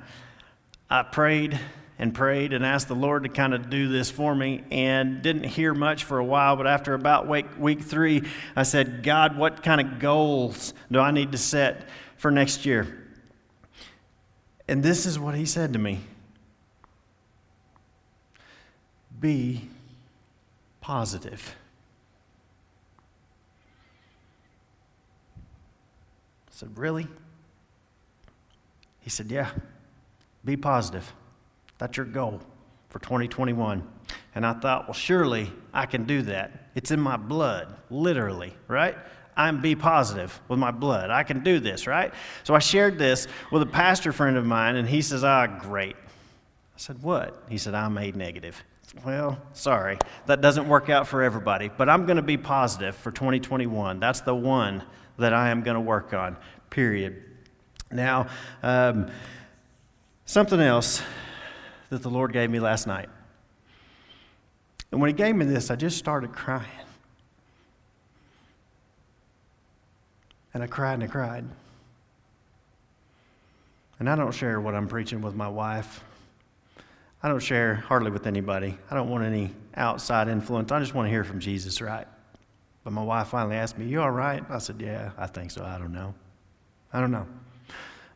I 0.90 1.04
prayed 1.04 1.58
and 1.98 2.12
prayed 2.12 2.52
and 2.52 2.66
asked 2.66 2.88
the 2.88 2.94
Lord 2.94 3.22
to 3.22 3.30
kind 3.30 3.54
of 3.54 3.70
do 3.70 3.88
this 3.88 4.10
for 4.10 4.34
me 4.34 4.62
and 4.70 5.22
didn't 5.22 5.44
hear 5.44 5.72
much 5.72 6.04
for 6.04 6.18
a 6.18 6.24
while. 6.24 6.56
But 6.56 6.66
after 6.66 6.92
about 6.92 7.26
week, 7.28 7.46
week 7.58 7.80
three, 7.80 8.24
I 8.54 8.64
said, 8.64 9.02
God, 9.02 9.38
what 9.38 9.62
kind 9.62 9.80
of 9.80 9.98
goals 9.98 10.74
do 10.92 11.00
I 11.00 11.12
need 11.12 11.32
to 11.32 11.38
set 11.38 11.88
for 12.18 12.30
next 12.30 12.66
year? 12.66 13.08
And 14.68 14.82
this 14.82 15.06
is 15.06 15.18
what 15.18 15.34
He 15.34 15.46
said 15.46 15.72
to 15.72 15.78
me 15.78 16.00
Be 19.24 19.70
positive. 20.82 21.56
I 26.46 26.50
said, 26.50 26.76
Really? 26.76 27.06
He 29.00 29.08
said, 29.08 29.30
Yeah, 29.30 29.48
be 30.44 30.58
positive. 30.58 31.10
That's 31.78 31.96
your 31.96 32.04
goal 32.04 32.42
for 32.90 32.98
2021. 32.98 33.88
And 34.34 34.44
I 34.44 34.52
thought, 34.52 34.88
well, 34.88 34.92
surely 34.92 35.50
I 35.72 35.86
can 35.86 36.04
do 36.04 36.20
that. 36.24 36.68
It's 36.74 36.90
in 36.90 37.00
my 37.00 37.16
blood, 37.16 37.74
literally, 37.88 38.52
right? 38.68 38.94
I'm 39.38 39.62
be 39.62 39.74
positive 39.74 40.38
with 40.48 40.58
my 40.58 40.70
blood. 40.70 41.08
I 41.08 41.22
can 41.22 41.42
do 41.42 41.60
this, 41.60 41.86
right? 41.86 42.12
So 42.42 42.54
I 42.54 42.58
shared 42.58 42.98
this 42.98 43.26
with 43.50 43.62
a 43.62 43.66
pastor 43.66 44.12
friend 44.12 44.36
of 44.36 44.44
mine, 44.44 44.76
and 44.76 44.86
he 44.86 45.00
says, 45.00 45.24
Ah, 45.24 45.46
great. 45.46 45.96
I 45.96 46.76
said, 46.76 47.02
What? 47.02 47.42
He 47.48 47.56
said, 47.56 47.74
I'm 47.74 47.96
A 47.96 48.10
negative. 48.12 48.62
Well, 49.04 49.38
sorry, 49.54 49.98
that 50.26 50.40
doesn't 50.40 50.68
work 50.68 50.88
out 50.88 51.06
for 51.06 51.22
everybody, 51.22 51.68
but 51.68 51.88
I'm 51.88 52.06
going 52.06 52.16
to 52.16 52.22
be 52.22 52.36
positive 52.36 52.94
for 52.94 53.10
2021. 53.10 53.98
That's 53.98 54.20
the 54.20 54.34
one 54.34 54.82
that 55.18 55.32
I 55.32 55.50
am 55.50 55.62
going 55.62 55.74
to 55.74 55.80
work 55.80 56.12
on, 56.12 56.36
period. 56.70 57.22
Now, 57.90 58.28
um, 58.62 59.10
something 60.26 60.60
else 60.60 61.02
that 61.90 62.02
the 62.02 62.10
Lord 62.10 62.32
gave 62.32 62.50
me 62.50 62.60
last 62.60 62.86
night. 62.86 63.08
And 64.90 65.00
when 65.00 65.08
He 65.08 65.14
gave 65.14 65.34
me 65.34 65.44
this, 65.44 65.70
I 65.70 65.76
just 65.76 65.98
started 65.98 66.32
crying. 66.32 66.68
And 70.52 70.62
I 70.62 70.66
cried 70.66 70.94
and 70.94 71.04
I 71.04 71.06
cried. 71.08 71.44
And 73.98 74.08
I 74.08 74.16
don't 74.16 74.32
share 74.32 74.60
what 74.60 74.74
I'm 74.74 74.88
preaching 74.88 75.20
with 75.20 75.34
my 75.34 75.48
wife. 75.48 76.04
I 77.24 77.28
don't 77.28 77.40
share 77.40 77.76
hardly 77.76 78.10
with 78.10 78.26
anybody. 78.26 78.76
I 78.90 78.94
don't 78.94 79.08
want 79.08 79.24
any 79.24 79.50
outside 79.76 80.28
influence. 80.28 80.70
I 80.70 80.78
just 80.78 80.92
want 80.92 81.06
to 81.06 81.10
hear 81.10 81.24
from 81.24 81.40
Jesus, 81.40 81.80
right? 81.80 82.06
But 82.84 82.92
my 82.92 83.02
wife 83.02 83.28
finally 83.28 83.56
asked 83.56 83.78
me, 83.78 83.86
You 83.86 84.02
all 84.02 84.10
right? 84.10 84.44
I 84.50 84.58
said, 84.58 84.78
Yeah, 84.78 85.10
I 85.16 85.26
think 85.26 85.50
so. 85.50 85.64
I 85.64 85.78
don't 85.78 85.94
know. 85.94 86.14
I 86.92 87.00
don't 87.00 87.10
know. 87.10 87.26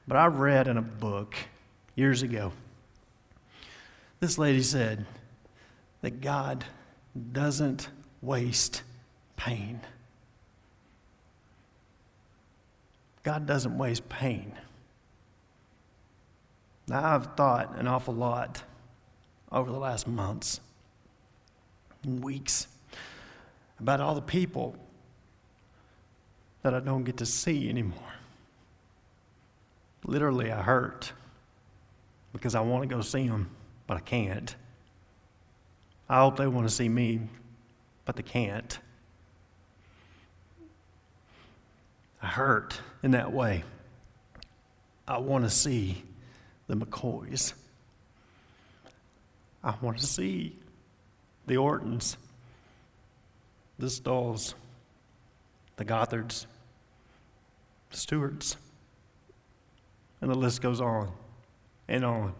But 0.06 0.18
I 0.18 0.26
read 0.26 0.68
in 0.68 0.76
a 0.76 0.82
book 0.82 1.34
years 1.94 2.20
ago, 2.20 2.52
this 4.20 4.36
lady 4.36 4.62
said 4.62 5.06
that 6.02 6.20
God 6.20 6.66
doesn't 7.32 7.88
waste 8.20 8.82
pain. 9.36 9.80
God 13.22 13.46
doesn't 13.46 13.78
waste 13.78 14.06
pain. 14.10 14.52
Now, 16.88 17.14
I've 17.14 17.36
thought 17.36 17.78
an 17.78 17.88
awful 17.88 18.12
lot 18.12 18.64
over 19.50 19.70
the 19.70 19.78
last 19.78 20.06
months 20.06 20.60
and 22.04 22.22
weeks 22.22 22.66
about 23.80 24.00
all 24.00 24.14
the 24.14 24.20
people 24.20 24.76
that 26.62 26.74
I 26.74 26.80
don't 26.80 27.04
get 27.04 27.18
to 27.18 27.26
see 27.26 27.68
anymore. 27.68 27.98
Literally, 30.04 30.50
I 30.50 30.62
hurt 30.62 31.12
because 32.32 32.54
I 32.54 32.60
want 32.60 32.88
to 32.88 32.94
go 32.94 33.00
see 33.00 33.26
them, 33.26 33.50
but 33.86 33.96
I 33.96 34.00
can't. 34.00 34.54
I 36.08 36.20
hope 36.20 36.36
they 36.36 36.46
want 36.46 36.68
to 36.68 36.74
see 36.74 36.88
me, 36.88 37.20
but 38.04 38.16
they 38.16 38.22
can't. 38.22 38.78
I 42.22 42.26
hurt 42.26 42.80
in 43.02 43.12
that 43.12 43.32
way. 43.32 43.64
I 45.06 45.18
want 45.18 45.44
to 45.44 45.50
see 45.50 46.02
the 46.66 46.74
McCoys. 46.74 47.54
I 49.62 49.74
want 49.80 49.98
to 49.98 50.06
see 50.06 50.54
the 51.46 51.56
Ortons, 51.56 52.16
the 53.78 53.86
Stahls, 53.86 54.54
the 55.76 55.84
Gothards, 55.84 56.46
the 57.90 57.96
Stewarts, 57.96 58.56
and 60.20 60.30
the 60.30 60.34
list 60.34 60.60
goes 60.60 60.80
on 60.80 61.10
and 61.88 62.04
on 62.04 62.34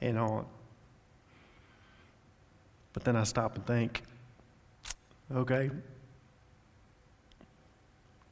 and 0.00 0.18
on. 0.18 0.46
But 2.92 3.04
then 3.04 3.16
I 3.16 3.24
stop 3.24 3.56
and 3.56 3.66
think 3.66 4.02
okay, 5.34 5.70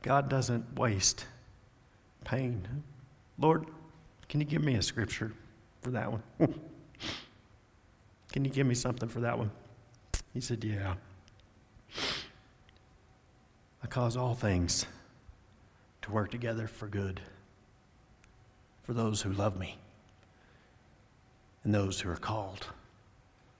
God 0.02 0.28
doesn't 0.28 0.78
waste 0.78 1.26
pain. 2.24 2.66
Lord, 3.38 3.66
can 4.28 4.40
you 4.40 4.46
give 4.46 4.64
me 4.64 4.76
a 4.76 4.82
scripture 4.82 5.32
for 5.82 5.90
that 5.90 6.10
one? 6.10 6.22
can 8.36 8.44
you 8.44 8.50
give 8.50 8.66
me 8.66 8.74
something 8.74 9.08
for 9.08 9.20
that 9.20 9.38
one? 9.38 9.50
He 10.34 10.42
said, 10.42 10.62
Yeah. 10.62 10.96
I 13.82 13.86
cause 13.86 14.14
all 14.14 14.34
things 14.34 14.84
to 16.02 16.10
work 16.10 16.32
together 16.32 16.66
for 16.66 16.86
good 16.86 17.22
for 18.82 18.92
those 18.92 19.22
who 19.22 19.32
love 19.32 19.58
me 19.58 19.78
and 21.64 21.74
those 21.74 21.98
who 21.98 22.10
are 22.10 22.16
called 22.16 22.66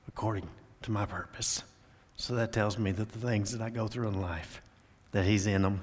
according 0.09 0.47
to 0.83 0.91
my 0.91 1.07
purpose. 1.07 1.63
So 2.17 2.35
that 2.35 2.53
tells 2.53 2.77
me 2.77 2.93
that 2.93 3.13
the 3.13 3.27
things 3.27 3.53
that 3.53 3.63
I 3.63 3.71
go 3.71 3.89
through 3.89 4.09
in 4.09 4.21
life, 4.21 4.61
that 5.13 5.25
He's 5.25 5.47
in 5.47 5.63
them 5.63 5.81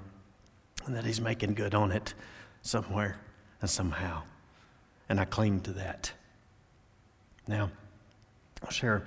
and 0.85 0.93
that 0.93 1.03
He's 1.03 1.19
making 1.19 1.55
good 1.55 1.73
on 1.73 1.91
it 1.91 2.13
somewhere 2.61 3.17
and 3.59 3.67
somehow. 3.67 4.21
And 5.09 5.19
I 5.19 5.25
cling 5.25 5.61
to 5.61 5.71
that. 5.71 6.11
Now, 7.47 7.71
I'll 8.63 8.71
share 8.71 9.03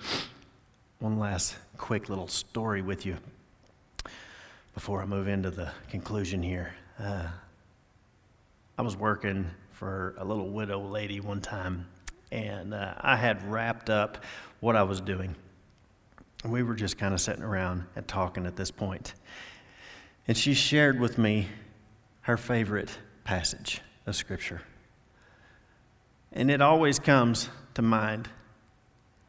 one 0.98 1.18
last 1.18 1.56
quick 1.78 2.10
little 2.10 2.28
story 2.28 2.82
with 2.82 3.06
you 3.06 3.16
before 4.74 5.00
I 5.00 5.06
move 5.06 5.28
into 5.28 5.50
the 5.50 5.70
conclusion 5.88 6.42
here. 6.42 6.74
Uh, 6.98 7.26
I 8.76 8.82
was 8.82 8.96
working 8.96 9.50
for 9.70 10.14
a 10.18 10.24
little 10.26 10.50
widow 10.50 10.78
lady 10.78 11.20
one 11.20 11.40
time, 11.40 11.86
and 12.30 12.74
uh, 12.74 12.94
I 13.00 13.16
had 13.16 13.50
wrapped 13.50 13.88
up 13.88 14.22
what 14.60 14.76
I 14.76 14.82
was 14.82 15.00
doing. 15.00 15.34
We 16.44 16.62
were 16.62 16.74
just 16.74 16.98
kind 16.98 17.14
of 17.14 17.20
sitting 17.22 17.42
around 17.42 17.86
and 17.96 18.06
talking 18.06 18.44
at 18.44 18.56
this 18.56 18.70
point. 18.70 19.14
And 20.28 20.36
she 20.36 20.52
shared 20.52 21.00
with 21.00 21.16
me 21.16 21.48
her 22.22 22.36
favorite 22.36 22.98
passage 23.24 23.80
of 24.04 24.16
Scripture. 24.16 24.60
And 26.30 26.50
it 26.50 26.60
always 26.60 26.98
comes 26.98 27.48
to 27.72 27.80
mind 27.80 28.28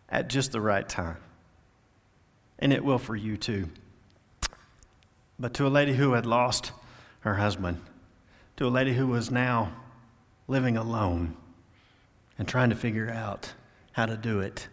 at 0.09 0.29
just 0.29 0.51
the 0.51 0.61
right 0.61 0.87
time. 0.87 1.17
And 2.59 2.73
it 2.73 2.83
will 2.83 2.97
for 2.97 3.15
you 3.15 3.37
too. 3.37 3.69
But 5.39 5.53
to 5.55 5.67
a 5.67 5.69
lady 5.69 5.93
who 5.93 6.13
had 6.13 6.25
lost 6.25 6.71
her 7.19 7.35
husband, 7.35 7.81
to 8.57 8.65
a 8.65 8.69
lady 8.69 8.93
who 8.93 9.07
was 9.07 9.29
now 9.29 9.71
living 10.47 10.77
alone 10.77 11.35
and 12.39 12.47
trying 12.47 12.69
to 12.69 12.75
figure 12.75 13.09
out 13.09 13.53
how 13.91 14.05
to 14.05 14.17
do 14.17 14.39
it, 14.39 14.67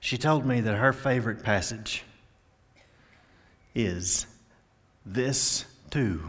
she 0.00 0.18
told 0.18 0.44
me 0.44 0.60
that 0.60 0.76
her 0.76 0.92
favorite 0.92 1.42
passage 1.42 2.04
is 3.74 4.26
This 5.06 5.64
too 5.90 6.22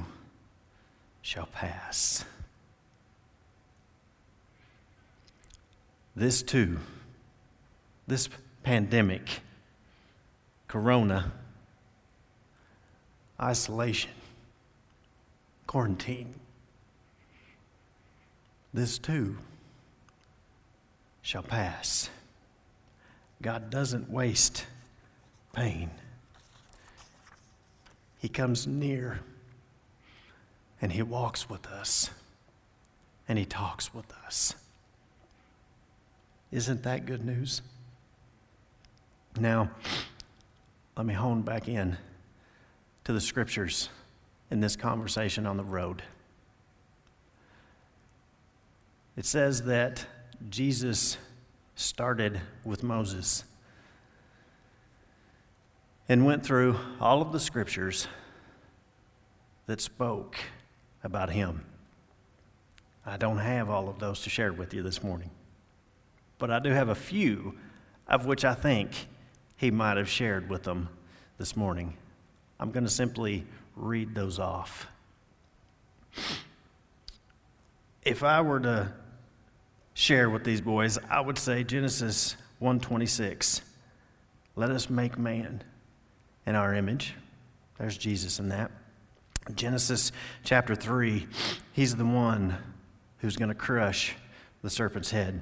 shall 1.22 1.48
pass. 1.48 2.26
This 6.16 6.42
too, 6.42 6.80
this 8.10 8.28
pandemic, 8.64 9.42
corona, 10.68 11.32
isolation, 13.40 14.12
quarantine, 15.68 16.34
this 18.74 18.98
too 18.98 19.38
shall 21.22 21.44
pass. 21.44 22.10
God 23.42 23.70
doesn't 23.70 24.10
waste 24.10 24.66
pain. 25.54 25.92
He 28.18 28.28
comes 28.28 28.66
near 28.66 29.20
and 30.82 30.92
He 30.92 31.04
walks 31.04 31.48
with 31.48 31.68
us 31.68 32.10
and 33.28 33.38
He 33.38 33.46
talks 33.46 33.94
with 33.94 34.12
us. 34.26 34.56
Isn't 36.52 36.82
that 36.84 37.06
good 37.06 37.24
news? 37.24 37.62
Now, 39.40 39.72
let 40.98 41.06
me 41.06 41.14
hone 41.14 41.44
back 41.44 41.70
in 41.70 41.98
to 43.06 43.14
the 43.14 43.22
scriptures 43.22 43.88
in 44.52 44.60
this 44.60 44.76
conversation 44.76 45.46
on 45.46 45.56
the 45.56 45.64
road. 45.64 46.04
It 49.16 49.26
says 49.26 49.64
that 49.64 50.06
Jesus 50.50 51.18
started 51.76 52.42
with 52.66 52.84
Moses 52.84 53.46
and 56.10 56.26
went 56.26 56.46
through 56.46 56.78
all 57.00 57.22
of 57.22 57.32
the 57.32 57.40
scriptures 57.40 58.10
that 59.68 59.80
spoke 59.80 60.36
about 61.02 61.30
him. 61.30 61.64
I 63.06 63.16
don't 63.16 63.38
have 63.38 63.70
all 63.70 63.88
of 63.88 64.00
those 64.00 64.22
to 64.24 64.30
share 64.30 64.52
with 64.52 64.74
you 64.74 64.84
this 64.84 65.02
morning, 65.02 65.30
but 66.40 66.52
I 66.52 66.60
do 66.60 66.72
have 66.72 66.90
a 66.90 66.96
few 66.96 67.56
of 68.06 68.26
which 68.26 68.44
I 68.44 68.54
think 68.54 68.92
he 69.60 69.72
might 69.72 69.98
have 69.98 70.08
shared 70.08 70.50
with 70.50 70.64
them 70.64 70.88
this 71.38 71.58
morning. 71.58 71.98
I'm 72.62 72.72
going 72.72 72.86
to 72.86 72.90
simply 72.90 73.46
read 73.76 74.16
those 74.16 74.40
off. 74.40 74.88
If 78.04 78.24
I 78.24 78.40
were 78.40 78.62
to 78.62 78.94
share 79.94 80.30
with 80.30 80.46
these 80.46 80.62
boys, 80.62 80.98
I 81.10 81.20
would 81.20 81.38
say 81.38 81.66
Genesis 81.66 82.38
126. 82.60 83.62
Let 84.56 84.72
us 84.72 84.90
make 84.90 85.18
man 85.18 85.62
in 86.46 86.56
our 86.56 86.74
image. 86.74 87.16
There's 87.78 87.98
Jesus 87.98 88.40
in 88.40 88.48
that. 88.50 88.72
Genesis 89.56 90.14
chapter 90.46 90.74
3, 90.74 91.28
he's 91.74 91.98
the 91.98 92.06
one 92.06 92.56
who's 93.18 93.36
going 93.36 93.50
to 93.50 93.56
crush 93.56 94.16
the 94.62 94.70
serpent's 94.70 95.12
head. 95.12 95.42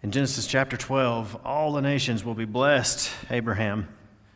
In 0.00 0.12
Genesis 0.12 0.46
chapter 0.46 0.76
12, 0.76 1.40
all 1.44 1.72
the 1.72 1.82
nations 1.82 2.24
will 2.24 2.34
be 2.34 2.44
blessed, 2.44 3.10
Abraham, 3.30 3.88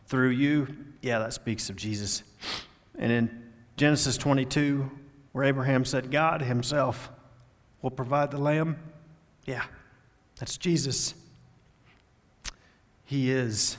through 0.06 0.30
you. 0.30 0.66
Yeah, 1.02 1.20
that 1.20 1.32
speaks 1.32 1.70
of 1.70 1.76
Jesus. 1.76 2.24
And 2.98 3.12
in 3.12 3.42
Genesis 3.76 4.16
22, 4.16 4.90
where 5.30 5.44
Abraham 5.44 5.84
said, 5.84 6.10
God 6.10 6.42
himself 6.42 7.10
will 7.80 7.92
provide 7.92 8.32
the 8.32 8.38
lamb. 8.38 8.76
Yeah, 9.46 9.62
that's 10.36 10.58
Jesus. 10.58 11.14
He 13.04 13.30
is 13.30 13.76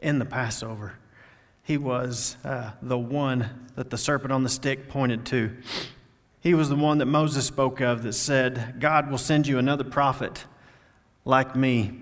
in 0.00 0.18
the 0.18 0.26
Passover. 0.26 0.92
He 1.62 1.78
was 1.78 2.36
uh, 2.44 2.72
the 2.82 2.98
one 2.98 3.68
that 3.76 3.88
the 3.88 3.98
serpent 3.98 4.30
on 4.30 4.42
the 4.42 4.48
stick 4.50 4.90
pointed 4.90 5.24
to. 5.26 5.56
He 6.40 6.52
was 6.52 6.68
the 6.68 6.76
one 6.76 6.98
that 6.98 7.06
Moses 7.06 7.46
spoke 7.46 7.80
of 7.80 8.02
that 8.02 8.12
said, 8.12 8.76
God 8.78 9.10
will 9.10 9.18
send 9.18 9.46
you 9.46 9.58
another 9.58 9.84
prophet 9.84 10.44
like 11.28 11.54
me. 11.54 11.92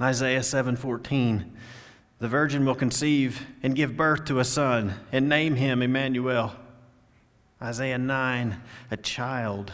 Isaiah 0.00 0.42
7:14 0.42 1.44
The 2.20 2.28
virgin 2.28 2.64
will 2.64 2.74
conceive 2.74 3.46
and 3.62 3.76
give 3.76 3.98
birth 3.98 4.24
to 4.24 4.38
a 4.38 4.44
son 4.44 4.94
and 5.12 5.28
name 5.28 5.56
him 5.56 5.82
Emmanuel. 5.82 6.56
Isaiah 7.60 7.98
9 7.98 8.60
A 8.90 8.96
child 8.96 9.72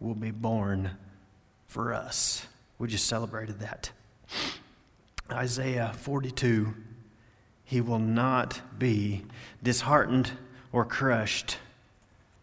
will 0.00 0.16
be 0.16 0.32
born 0.32 0.90
for 1.68 1.94
us. 1.94 2.44
We 2.80 2.88
just 2.88 3.06
celebrated 3.06 3.60
that. 3.60 3.92
Isaiah 5.30 5.92
42 5.96 6.74
He 7.62 7.80
will 7.80 8.00
not 8.00 8.60
be 8.80 9.24
disheartened 9.62 10.32
or 10.72 10.84
crushed 10.84 11.58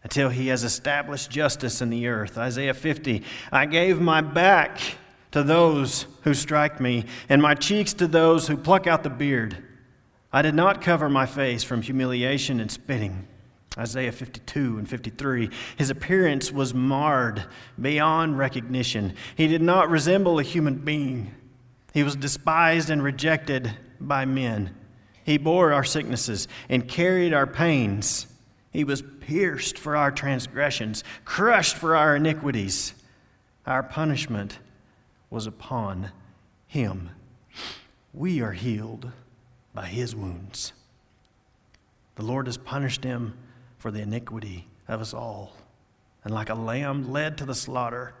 until 0.02 0.30
he 0.30 0.46
has 0.46 0.64
established 0.64 1.30
justice 1.30 1.82
in 1.82 1.90
the 1.90 2.06
earth. 2.06 2.38
Isaiah 2.38 2.72
50 2.72 3.22
I 3.52 3.66
gave 3.66 4.00
my 4.00 4.22
back 4.22 4.80
to 5.32 5.42
those 5.42 6.06
who 6.22 6.34
strike 6.34 6.80
me, 6.80 7.04
and 7.28 7.42
my 7.42 7.54
cheeks 7.54 7.92
to 7.94 8.06
those 8.06 8.48
who 8.48 8.56
pluck 8.56 8.86
out 8.86 9.02
the 9.02 9.10
beard. 9.10 9.62
I 10.32 10.42
did 10.42 10.54
not 10.54 10.82
cover 10.82 11.08
my 11.08 11.26
face 11.26 11.62
from 11.64 11.82
humiliation 11.82 12.60
and 12.60 12.70
spitting. 12.70 13.26
Isaiah 13.76 14.12
52 14.12 14.78
and 14.78 14.88
53. 14.88 15.50
His 15.76 15.90
appearance 15.90 16.50
was 16.50 16.74
marred 16.74 17.44
beyond 17.80 18.38
recognition. 18.38 19.14
He 19.36 19.46
did 19.46 19.62
not 19.62 19.88
resemble 19.88 20.38
a 20.38 20.42
human 20.42 20.74
being. 20.76 21.34
He 21.94 22.02
was 22.02 22.16
despised 22.16 22.90
and 22.90 23.02
rejected 23.02 23.76
by 24.00 24.24
men. 24.24 24.74
He 25.24 25.38
bore 25.38 25.72
our 25.72 25.84
sicknesses 25.84 26.48
and 26.68 26.88
carried 26.88 27.32
our 27.32 27.46
pains. 27.46 28.26
He 28.72 28.84
was 28.84 29.02
pierced 29.20 29.78
for 29.78 29.96
our 29.96 30.10
transgressions, 30.10 31.04
crushed 31.24 31.76
for 31.76 31.94
our 31.94 32.16
iniquities. 32.16 32.94
Our 33.66 33.82
punishment 33.82 34.58
was 35.30 35.46
upon 35.46 36.10
him. 36.66 37.10
We 38.12 38.40
are 38.40 38.52
healed 38.52 39.10
by 39.74 39.86
his 39.86 40.14
wounds. 40.14 40.72
The 42.16 42.24
Lord 42.24 42.46
has 42.46 42.56
punished 42.56 43.04
him 43.04 43.34
for 43.76 43.90
the 43.90 44.02
iniquity 44.02 44.66
of 44.88 45.00
us 45.00 45.14
all. 45.14 45.56
And 46.24 46.34
like 46.34 46.50
a 46.50 46.54
lamb 46.54 47.12
led 47.12 47.38
to 47.38 47.44
the 47.44 47.54
slaughter, 47.54 48.14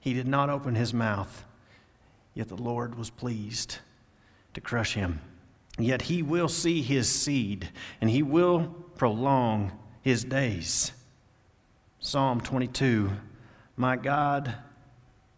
he 0.00 0.12
did 0.12 0.28
not 0.28 0.50
open 0.50 0.74
his 0.74 0.92
mouth, 0.92 1.44
yet 2.34 2.48
the 2.48 2.54
Lord 2.54 2.96
was 2.96 3.08
pleased 3.10 3.78
to 4.52 4.60
crush 4.60 4.94
him. 4.94 5.20
Yet 5.78 6.02
he 6.02 6.22
will 6.22 6.48
see 6.48 6.82
his 6.82 7.08
seed, 7.08 7.70
and 8.00 8.10
he 8.10 8.22
will 8.22 8.74
prolong 8.96 9.72
his 10.02 10.22
days. 10.22 10.92
Psalm 11.98 12.40
22 12.40 13.10
My 13.76 13.96
God, 13.96 14.54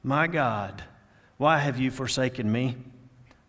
my 0.07 0.28
God, 0.28 0.84
why 1.36 1.59
have 1.59 1.80
you 1.80 1.90
forsaken 1.90 2.50
me? 2.50 2.76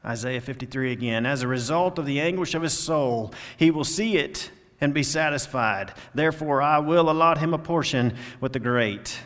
Isaiah 0.03 0.41
53 0.41 0.91
again. 0.91 1.25
As 1.27 1.43
a 1.43 1.47
result 1.47 1.99
of 1.99 2.07
the 2.07 2.19
anguish 2.19 2.55
of 2.55 2.63
his 2.63 2.73
soul, 2.73 3.31
he 3.57 3.69
will 3.69 3.83
see 3.83 4.17
it 4.17 4.49
and 4.81 4.91
be 4.91 5.03
satisfied. 5.03 5.93
Therefore, 6.15 6.63
I 6.63 6.79
will 6.79 7.11
allot 7.11 7.37
him 7.37 7.53
a 7.53 7.59
portion 7.59 8.15
with 8.41 8.53
the 8.53 8.59
great. 8.59 9.19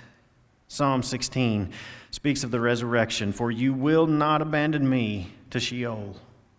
Psalm 0.68 1.04
16 1.04 1.72
speaks 2.10 2.44
of 2.44 2.52
the 2.52 2.60
resurrection. 2.60 3.32
For 3.32 3.50
you 3.50 3.74
will 3.74 4.08
not 4.08 4.42
abandon 4.42 4.90
me 4.90 5.32
to 5.52 5.60
Sheol, 5.62 6.18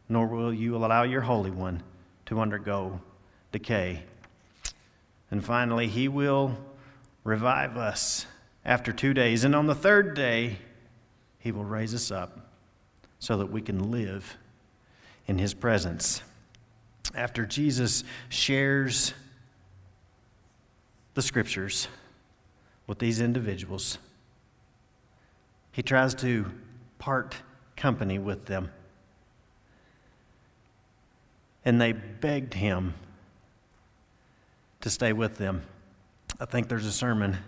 nor 0.09 0.27
will 0.27 0.55
you 0.55 0.75
allow 0.77 1.03
your 1.03 1.21
Holy 1.21 1.51
One 1.51 1.83
to 2.27 2.41
undergo 2.41 2.99
decay. 3.51 4.05
And 5.31 5.45
finally, 5.45 5.89
he 5.89 6.09
will 6.09 6.57
revive 7.25 7.77
us 7.77 8.25
after 8.65 8.93
two 8.93 9.15
days. 9.15 9.45
And 9.45 9.55
on 9.55 9.67
the 9.67 9.75
third 9.75 10.15
day, 10.15 10.59
He 11.39 11.53
will 11.53 11.65
raise 11.65 11.95
us 11.95 12.11
up 12.11 12.39
so 13.19 13.37
that 13.39 13.47
we 13.47 13.61
can 13.61 13.91
live 13.91 14.37
in 15.27 15.39
His 15.39 15.55
presence. 15.55 16.23
After 17.15 17.45
Jesus 17.45 18.05
shares 18.29 19.13
the 21.15 21.23
scriptures 21.23 21.89
with 22.87 22.99
these 22.99 23.21
individuals, 23.21 23.99
He 25.73 25.83
tries 25.83 26.15
to 26.17 26.47
part 26.99 27.37
company 27.77 28.19
with 28.19 28.47
them. 28.47 28.71
And 31.65 31.81
they 31.81 31.93
begged 31.93 32.55
Him 32.55 32.95
to 34.81 34.91
stay 34.91 35.13
with 35.13 35.37
them. 35.37 35.63
I 36.41 36.45
think 36.45 36.69
there's 36.69 36.87
a 36.87 36.93
sermon 36.93 37.39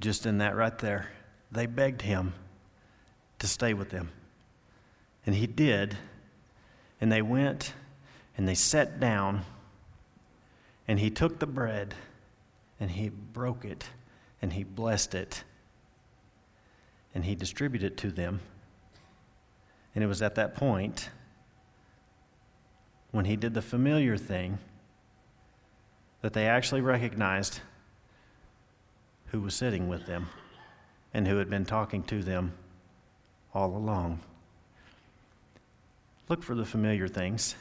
just 0.00 0.26
in 0.26 0.38
that 0.38 0.56
right 0.56 0.76
there. 0.78 1.10
They 1.52 1.66
begged 1.66 2.02
him 2.02 2.34
to 3.38 3.46
stay 3.46 3.74
with 3.74 3.90
them. 3.90 4.10
And 5.26 5.34
he 5.34 5.46
did. 5.46 5.96
And 7.00 7.10
they 7.10 7.22
went 7.22 7.74
and 8.36 8.48
they 8.48 8.54
sat 8.54 8.98
down. 8.98 9.44
And 10.88 10.98
he 10.98 11.10
took 11.10 11.38
the 11.38 11.46
bread 11.46 11.94
and 12.80 12.90
he 12.90 13.10
broke 13.10 13.64
it 13.64 13.84
and 14.42 14.52
he 14.52 14.64
blessed 14.64 15.14
it. 15.14 15.44
And 17.14 17.24
he 17.24 17.34
distributed 17.34 17.92
it 17.92 17.96
to 17.98 18.10
them. 18.10 18.40
And 19.94 20.02
it 20.02 20.06
was 20.06 20.22
at 20.22 20.36
that 20.36 20.54
point 20.54 21.10
when 23.10 23.24
he 23.24 23.36
did 23.36 23.54
the 23.54 23.62
familiar 23.62 24.16
thing 24.16 24.58
that 26.22 26.32
they 26.32 26.46
actually 26.46 26.80
recognized 26.80 27.60
who 29.30 29.40
was 29.40 29.54
sitting 29.54 29.88
with 29.88 30.06
them 30.06 30.28
and 31.14 31.26
who 31.26 31.38
had 31.38 31.50
been 31.50 31.64
talking 31.64 32.02
to 32.04 32.22
them 32.22 32.52
all 33.54 33.76
along. 33.76 34.20
Look 36.28 36.42
for 36.42 36.54
the 36.54 36.64
familiar 36.64 37.08
things. 37.08 37.56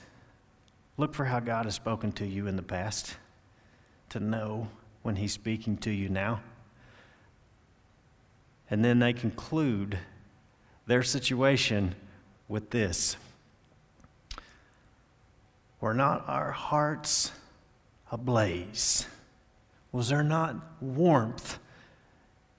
Look 0.97 1.15
for 1.15 1.25
how 1.25 1.39
God 1.39 1.65
has 1.65 1.75
spoken 1.75 2.11
to 2.13 2.25
you 2.25 2.47
in 2.47 2.55
the 2.55 2.61
past 2.61 3.15
to 4.09 4.19
know 4.19 4.67
when 5.01 5.15
He's 5.15 5.33
speaking 5.33 5.77
to 5.77 5.91
you 5.91 6.09
now. 6.09 6.41
And 8.69 8.85
then 8.85 8.99
they 8.99 9.13
conclude 9.13 9.97
their 10.85 11.03
situation 11.03 11.95
with 12.47 12.69
this 12.69 13.15
Were 15.81 15.93
not 15.93 16.27
our 16.27 16.51
hearts 16.51 17.31
ablaze? 18.11 19.07
Was 19.91 20.09
there 20.09 20.23
not 20.23 20.55
warmth 20.81 21.59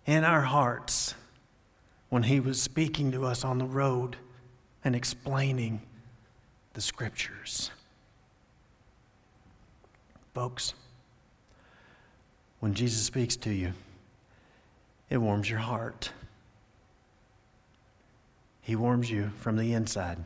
in 0.06 0.24
our 0.24 0.42
hearts 0.42 1.14
when 2.08 2.24
He 2.24 2.40
was 2.40 2.60
speaking 2.60 3.12
to 3.12 3.24
us 3.24 3.44
on 3.44 3.58
the 3.58 3.66
road 3.66 4.16
and 4.84 4.96
explaining 4.96 5.82
the 6.74 6.80
Scriptures? 6.80 7.70
Folks, 10.34 10.74
when 12.60 12.74
Jesus 12.74 13.02
speaks 13.02 13.36
to 13.36 13.50
you, 13.50 13.72
it 15.08 15.18
warms 15.18 15.50
your 15.50 15.58
heart. 15.58 16.12
He 18.60 18.76
warms 18.76 19.10
you 19.10 19.32
from 19.38 19.56
the 19.56 19.72
inside. 19.72 20.18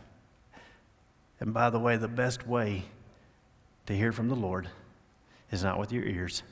And 1.41 1.55
by 1.55 1.71
the 1.71 1.79
way, 1.79 1.97
the 1.97 2.09
best 2.09 2.47
way 2.47 2.85
to 3.87 3.97
hear 3.97 4.13
from 4.13 4.29
the 4.29 4.35
Lord 4.35 4.69
is 5.51 5.63
not 5.63 5.79
with 5.79 5.93
your 5.93 6.05
ears, 6.05 6.43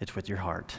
it's 0.00 0.16
with 0.16 0.28
your 0.28 0.38
heart. 0.38 0.78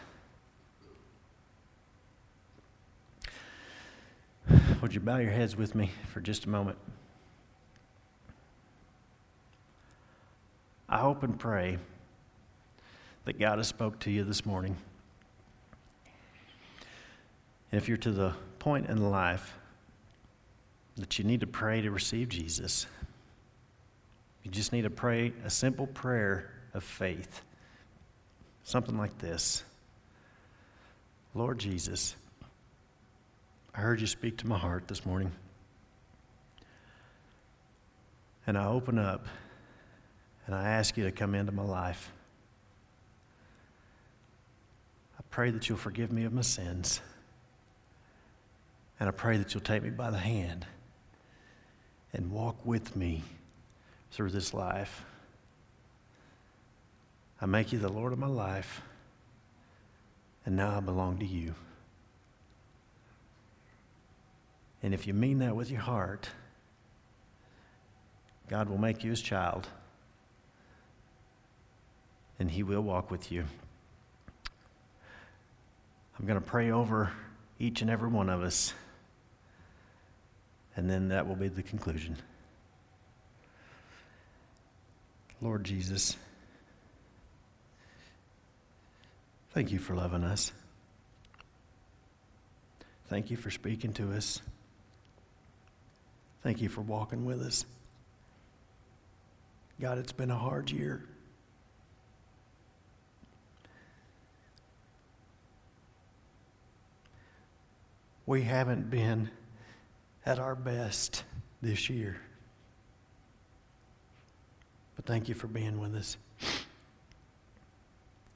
Would 4.82 4.94
you 4.94 5.00
bow 5.00 5.18
your 5.18 5.32
heads 5.32 5.56
with 5.56 5.76
me 5.76 5.92
for 6.12 6.20
just 6.22 6.46
a 6.46 6.50
moment? 6.50 6.78
I 10.90 10.98
hope 10.98 11.24
and 11.24 11.40
pray 11.40 11.78
that 13.26 13.40
God 13.40 13.60
has 13.60 13.68
spoke 13.68 14.00
to 14.00 14.12
you 14.12 14.24
this 14.24 14.46
morning. 14.46 14.76
And 17.72 17.80
if 17.80 17.88
you're 17.88 17.98
to 17.98 18.12
the 18.12 18.34
point 18.60 18.88
in 18.90 19.10
life 19.12 19.54
that 20.98 21.18
you 21.18 21.24
need 21.24 21.40
to 21.40 21.48
pray 21.48 21.80
to 21.82 21.92
receive 21.92 22.28
Jesus, 22.28 22.88
You 24.44 24.50
just 24.50 24.74
need 24.74 24.82
to 24.84 24.90
pray 24.90 25.34
a 25.46 25.50
simple 25.50 25.88
prayer 25.88 26.52
of 26.74 26.84
faith. 26.84 27.42
Something 28.72 28.98
like 28.98 29.18
this 29.18 29.64
Lord 31.36 31.60
Jesus, 31.60 32.16
I 33.76 33.82
heard 33.82 34.00
you 34.00 34.08
speak 34.08 34.38
to 34.38 34.48
my 34.48 34.58
heart 34.58 34.88
this 34.88 35.06
morning. 35.06 35.34
And 38.48 38.58
I 38.58 38.68
open 38.68 38.98
up 38.98 39.26
and 40.46 40.56
I 40.56 40.70
ask 40.70 40.96
you 40.96 41.04
to 41.04 41.12
come 41.12 41.36
into 41.36 41.52
my 41.52 41.66
life. 41.66 42.14
I 45.20 45.24
pray 45.32 45.52
that 45.52 45.68
you'll 45.68 45.78
forgive 45.78 46.14
me 46.14 46.24
of 46.24 46.32
my 46.32 46.42
sins. 46.42 47.02
And 49.02 49.10
I 49.10 49.12
pray 49.12 49.36
that 49.36 49.54
you'll 49.54 49.64
take 49.64 49.84
me 49.84 49.90
by 49.90 50.12
the 50.12 50.18
hand 50.18 50.66
and 52.14 52.32
walk 52.32 52.66
with 52.66 52.96
me 52.96 53.24
through 54.12 54.30
this 54.30 54.54
life. 54.54 55.04
I 57.42 57.48
make 57.48 57.72
you 57.72 57.80
the 57.80 57.90
Lord 57.90 58.14
of 58.14 58.20
my 58.20 58.28
life, 58.28 58.82
and 60.46 60.56
now 60.56 60.78
I 60.78 60.80
belong 60.80 61.18
to 61.20 61.26
you. 61.26 61.56
And 64.84 64.94
if 64.94 65.08
you 65.08 65.14
mean 65.14 65.40
that 65.40 65.56
with 65.56 65.72
your 65.72 65.82
heart, 65.82 66.30
God 68.48 68.70
will 68.70 68.78
make 68.78 69.04
you 69.04 69.10
his 69.10 69.22
child, 69.22 69.68
and 72.38 72.52
he 72.52 72.62
will 72.62 72.82
walk 72.82 73.10
with 73.10 73.32
you. 73.32 73.46
I'm 76.20 76.28
going 76.28 76.40
to 76.40 76.46
pray 76.46 76.70
over 76.70 77.12
each 77.58 77.82
and 77.82 77.90
every 77.90 78.10
one 78.10 78.30
of 78.30 78.44
us, 78.44 78.74
and 80.76 80.88
then 80.88 81.08
that 81.08 81.28
will 81.28 81.36
be 81.36 81.48
the 81.48 81.64
conclusion. 81.64 82.18
Lord 85.42 85.64
Jesus, 85.64 86.18
thank 89.54 89.72
you 89.72 89.80
for 89.80 89.96
loving 89.96 90.24
us. 90.24 90.52
Thank 93.08 93.30
you 93.30 93.38
for 93.38 93.52
speaking 93.52 93.94
to 93.94 94.14
us. 94.14 94.42
Thank 96.44 96.62
you 96.62 96.70
for 96.70 96.82
walking 96.82 97.26
with 97.26 97.42
us. 97.42 97.66
God, 99.80 99.98
it's 99.98 100.12
been 100.12 100.32
a 100.32 100.38
hard 100.38 100.72
year. 100.72 101.04
We 108.26 108.44
haven't 108.44 108.90
been 108.90 109.30
at 110.26 110.40
our 110.40 110.56
best 110.56 111.24
this 111.62 111.90
year. 111.90 112.18
But 114.96 115.06
thank 115.06 115.28
you 115.28 115.36
for 115.36 115.48
being 115.48 115.80
with 115.80 115.96
us. 115.96 116.16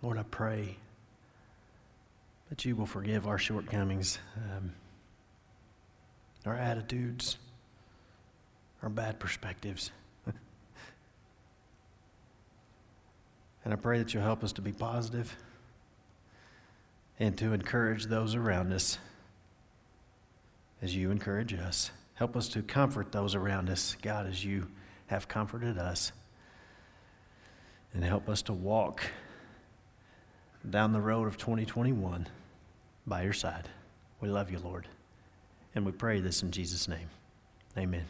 Lord, 0.01 0.17
I 0.17 0.23
pray 0.23 0.77
that 2.49 2.65
you 2.65 2.75
will 2.75 2.85
forgive 2.85 3.27
our 3.27 3.37
shortcomings, 3.37 4.19
um, 4.37 4.71
our 6.45 6.55
attitudes, 6.55 7.37
our 8.83 8.89
bad 8.89 9.19
perspectives. 9.19 9.91
and 13.65 13.73
I 13.73 13.75
pray 13.75 13.97
that 13.97 14.13
you'll 14.13 14.23
help 14.23 14.43
us 14.43 14.53
to 14.53 14.61
be 14.61 14.71
positive 14.71 15.35
and 17.19 17.37
to 17.37 17.53
encourage 17.53 18.05
those 18.05 18.35
around 18.35 18.73
us 18.73 18.97
as 20.81 20.95
you 20.95 21.09
encourage 21.09 21.53
us. 21.53 21.91
Help 22.15 22.35
us 22.37 22.47
to 22.49 22.61
comfort 22.61 23.11
those 23.11 23.35
around 23.35 23.69
us, 23.69 23.95
God, 24.01 24.27
as 24.27 24.43
you 24.45 24.67
have 25.07 25.27
comforted 25.27 25.77
us. 25.77 26.11
And 27.93 28.03
help 28.03 28.29
us 28.29 28.41
to 28.43 28.53
walk 28.53 29.03
down 30.71 30.93
the 30.93 31.01
road 31.01 31.27
of 31.27 31.37
2021 31.37 32.27
by 33.07 33.23
your 33.23 33.33
side. 33.33 33.69
We 34.21 34.29
love 34.29 34.51
you, 34.51 34.59
Lord. 34.59 34.87
And 35.73 35.85
we 35.85 35.91
pray 35.91 36.19
this 36.21 36.41
in 36.41 36.51
Jesus' 36.51 36.87
name. 36.87 37.09
Amen. 37.77 38.05